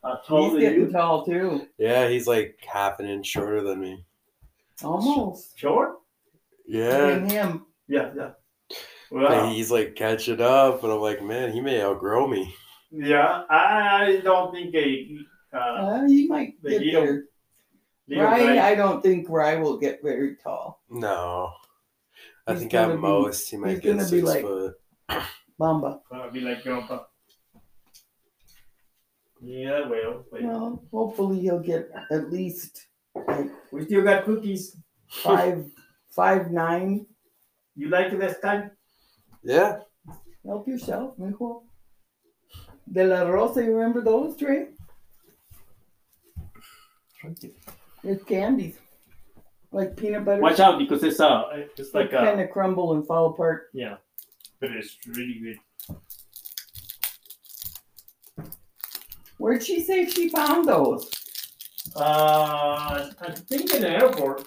uh, 0.03 0.15
He's 0.27 0.59
getting 0.59 0.91
tall 0.91 1.25
too. 1.25 1.67
Yeah, 1.77 2.07
he's 2.07 2.27
like 2.27 2.57
half 2.65 2.99
an 2.99 3.07
inch 3.07 3.27
shorter 3.27 3.61
than 3.61 3.79
me. 3.81 4.05
Almost. 4.83 5.57
Short? 5.59 5.99
Yeah, 6.71 7.07
And 7.07 7.31
him. 7.31 7.65
Yeah, 7.87 8.11
yeah. 8.15 8.31
and 9.11 9.21
Well, 9.21 9.49
he's 9.49 9.71
like 9.71 9.95
catching 9.95 10.39
up, 10.39 10.83
and 10.83 10.93
I'm 10.93 10.99
like, 10.99 11.23
man, 11.23 11.51
he 11.51 11.61
may 11.61 11.81
outgrow 11.81 12.27
me. 12.27 12.53
yeah, 12.91 13.43
I 13.49 14.21
don't 14.23 14.51
think 14.53 14.75
a 14.75 15.17
uh, 15.51 15.57
Uh, 15.57 16.07
he 16.07 16.27
might 16.27 16.61
The 16.61 16.69
get 16.69 16.81
heel- 16.83 17.01
there. 17.01 17.23
little 18.07 18.23
Rye, 18.25 18.39
guy- 18.55 18.69
I 18.69 18.75
don't 18.75 19.01
think 19.01 19.27
Rye 19.27 19.55
will 19.55 19.77
get 19.77 20.03
very 20.03 20.35
tall. 20.43 20.83
No, 20.91 21.51
I 22.45 22.51
He's 22.51 22.59
think 22.61 22.71
gonna 22.71 22.93
at 22.93 22.95
be- 22.97 23.01
most 23.01 23.49
he 23.49 23.57
might 23.57 23.69
he's 23.71 23.79
get 23.79 23.89
gonna 23.97 24.03
be 24.03 24.09
six 24.09 24.23
like- 24.27 24.41
foot. 24.43 24.73
Bamba. 25.59 26.01
gonna 26.11 26.31
be 26.31 26.41
like 26.41 26.61
grandpa. 26.63 26.99
Yeah, 29.41 29.87
well, 29.87 30.25
well. 30.31 30.41
Well, 30.41 30.83
hopefully 30.91 31.39
he'll 31.39 31.59
get 31.59 31.89
at 32.11 32.29
least 32.31 32.87
like 33.15 33.49
we 33.71 33.85
still 33.85 34.03
got 34.03 34.25
cookies. 34.25 34.75
five, 35.09 35.65
five 36.11 36.51
nine. 36.51 37.05
You 37.75 37.89
like 37.89 38.11
it 38.13 38.19
this 38.19 38.39
time? 38.39 38.71
Yeah, 39.43 39.79
Help 40.45 40.67
yourself, 40.67 41.17
mijo. 41.17 41.63
De 42.91 43.05
la 43.05 43.21
Rosa, 43.21 43.63
you 43.63 43.75
remember 43.75 44.01
those, 44.01 44.35
Trey? 44.35 44.67
It's 48.03 48.23
candies. 48.23 48.77
Like 49.71 49.95
peanut 49.95 50.25
butter. 50.25 50.41
Watch 50.41 50.59
out 50.59 50.79
because 50.79 51.03
it's 51.03 51.19
uh, 51.19 51.43
it's 51.77 51.91
They 51.91 51.99
like 51.99 52.13
uh, 52.13 52.25
kind 52.25 52.41
of 52.41 52.49
crumble 52.49 52.93
and 52.93 53.05
fall 53.05 53.27
apart. 53.27 53.67
yeah, 53.73 53.97
but 54.59 54.71
it's 54.71 54.97
really 55.07 55.39
good. 55.39 55.97
Where'd 59.37 59.63
she 59.63 59.81
say 59.81 60.09
she 60.09 60.29
found 60.29 60.67
those? 60.67 61.09
Uh, 61.95 63.09
I 63.21 63.31
think 63.47 63.73
in 63.73 63.81
the 63.83 63.89
airport. 63.89 64.43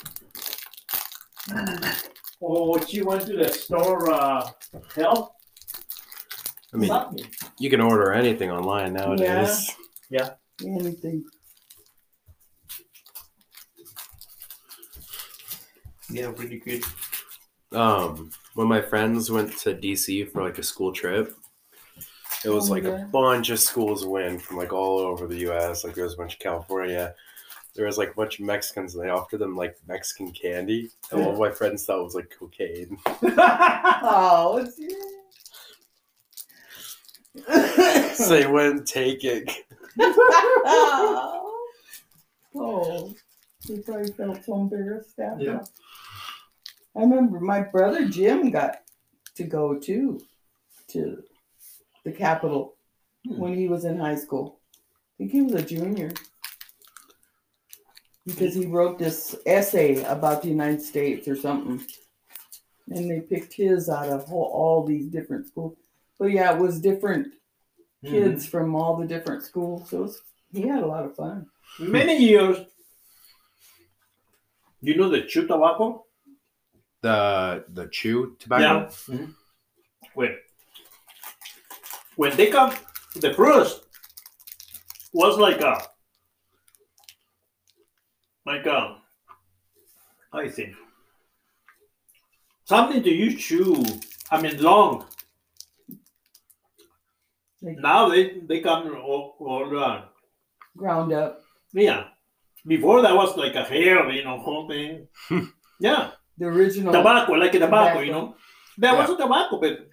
Oh, 2.44 2.78
she 2.84 3.02
went 3.02 3.26
to 3.26 3.36
the 3.36 3.48
store. 3.48 4.10
Uh, 4.10 4.50
help 4.96 5.32
I 6.74 6.76
mean, 6.76 6.88
something. 6.88 7.24
you 7.58 7.70
can 7.70 7.80
order 7.80 8.12
anything 8.12 8.50
online 8.50 8.94
nowadays. 8.94 9.70
Yeah. 10.10 10.30
Anything. 10.64 11.24
Yeah, 16.10 16.32
really 16.36 16.58
good. 16.58 16.82
Um, 17.72 18.30
when 18.54 18.68
my 18.68 18.80
friends 18.82 19.30
went 19.30 19.56
to 19.58 19.74
DC 19.74 20.30
for 20.30 20.42
like 20.42 20.58
a 20.58 20.62
school 20.62 20.92
trip, 20.92 21.34
it 22.44 22.50
was 22.50 22.68
Oh, 22.68 22.72
like 22.74 22.84
yeah. 22.84 23.02
a 23.02 23.06
bunch 23.06 23.50
of 23.50 23.60
schools 23.60 24.04
went 24.04 24.42
from 24.42 24.56
like 24.58 24.72
all 24.72 24.98
over 24.98 25.26
the 25.26 25.38
U.S. 25.40 25.84
Like 25.84 25.94
there 25.94 26.04
was 26.04 26.14
a 26.14 26.18
bunch 26.18 26.34
of 26.34 26.40
California. 26.40 27.14
There 27.74 27.86
was 27.86 27.96
like 27.98 28.10
a 28.10 28.14
bunch 28.14 28.38
of 28.38 28.44
Mexicans, 28.44 28.94
and 28.94 29.02
they 29.02 29.08
offered 29.08 29.38
them 29.40 29.56
like 29.56 29.76
Mexican 29.88 30.30
candy, 30.32 30.90
and 31.10 31.20
one 31.24 31.34
of 31.34 31.40
my 31.40 31.50
friends 31.50 31.84
thought 31.84 32.00
it 32.00 32.04
was 32.04 32.14
like 32.14 32.32
cocaine. 32.38 32.98
Oh, 34.04 34.58
it's 34.58 34.76
so 38.18 38.28
they 38.28 38.46
wouldn't 38.46 38.86
take 38.86 39.24
it. 39.24 39.50
oh, 42.54 43.14
they 43.66 43.78
probably 43.78 44.12
felt 44.12 44.44
so 44.44 44.60
embarrassed 44.60 45.18
after. 45.18 45.44
Yeah. 45.44 45.60
I 46.94 47.00
remember 47.00 47.40
my 47.40 47.60
brother 47.60 48.06
Jim 48.08 48.50
got 48.50 48.82
to 49.36 49.44
go 49.44 49.78
too 49.78 50.20
to 50.88 51.22
the 52.04 52.12
Capitol 52.12 52.74
Hmm. 53.26 53.38
when 53.38 53.54
he 53.54 53.68
was 53.68 53.84
in 53.84 53.98
high 53.98 54.16
school. 54.16 54.58
I 54.74 55.18
think 55.18 55.30
he 55.30 55.42
was 55.42 55.54
a 55.54 55.62
junior. 55.62 56.10
Because 58.26 58.54
he 58.54 58.66
wrote 58.66 58.98
this 58.98 59.34
essay 59.46 60.02
about 60.04 60.42
the 60.42 60.48
United 60.48 60.80
States 60.80 61.26
or 61.26 61.36
something. 61.36 61.84
And 62.88 63.10
they 63.10 63.20
picked 63.20 63.52
his 63.54 63.88
out 63.88 64.08
of 64.08 64.32
all, 64.32 64.50
all 64.52 64.84
these 64.84 65.06
different 65.06 65.48
schools. 65.48 65.76
But 66.18 66.30
yeah, 66.30 66.54
it 66.54 66.58
was 66.58 66.80
different 66.80 67.28
mm-hmm. 68.04 68.12
kids 68.12 68.46
from 68.46 68.74
all 68.74 68.96
the 68.96 69.06
different 69.06 69.42
schools. 69.42 69.90
So 69.90 69.98
it 69.98 70.02
was, 70.02 70.22
he 70.52 70.68
had 70.68 70.82
a 70.82 70.86
lot 70.86 71.04
of 71.04 71.16
fun. 71.16 71.46
Many 71.78 72.18
years. 72.18 72.58
You 74.80 74.96
know 74.96 75.08
the 75.08 75.22
chew 75.22 75.46
tobacco? 75.46 76.04
The 77.00 77.64
the 77.72 77.86
chew 77.88 78.36
tobacco. 78.38 78.62
Yeah. 78.62 78.84
Mm-hmm. 78.86 79.30
When 80.14 80.36
when 82.16 82.36
they 82.36 82.48
come, 82.48 82.74
the 83.16 83.32
first 83.34 83.84
was 85.12 85.38
like 85.38 85.60
a 85.60 85.80
like 88.46 88.66
um, 88.66 88.96
I 90.32 90.48
think 90.48 90.74
something 92.64 93.02
to 93.02 93.10
use 93.10 93.40
chew. 93.42 93.84
I 94.30 94.40
mean 94.40 94.60
long. 94.62 95.06
Now 97.60 98.08
they 98.08 98.40
they 98.48 98.60
come 98.60 98.94
all, 98.96 99.36
all 99.38 99.78
uh, 99.78 100.02
Ground 100.76 101.12
up. 101.12 101.40
yeah. 101.72 102.04
Before 102.66 103.02
that 103.02 103.14
was 103.14 103.36
like 103.36 103.54
a 103.56 103.64
hair, 103.64 104.08
you 104.10 104.22
know, 104.24 104.38
whole 104.38 104.68
thing. 104.68 105.08
yeah, 105.80 106.12
The 106.38 106.46
original. 106.46 106.92
tobacco, 106.92 107.32
like 107.32 107.54
a 107.54 107.58
tobacco, 107.58 108.00
you 108.00 108.12
know. 108.12 108.36
There 108.78 108.94
was 108.94 109.10
a 109.10 109.16
tobacco, 109.16 109.58
but 109.60 109.88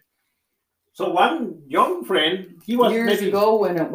so 0.94 1.10
one 1.10 1.64
young 1.68 2.06
friend, 2.06 2.62
he 2.66 2.78
was 2.78 2.92
years 2.94 3.08
maybe 3.08 3.30
ago 3.30 3.58
when 3.58 3.76
it 3.78 3.90
was. 3.90 3.92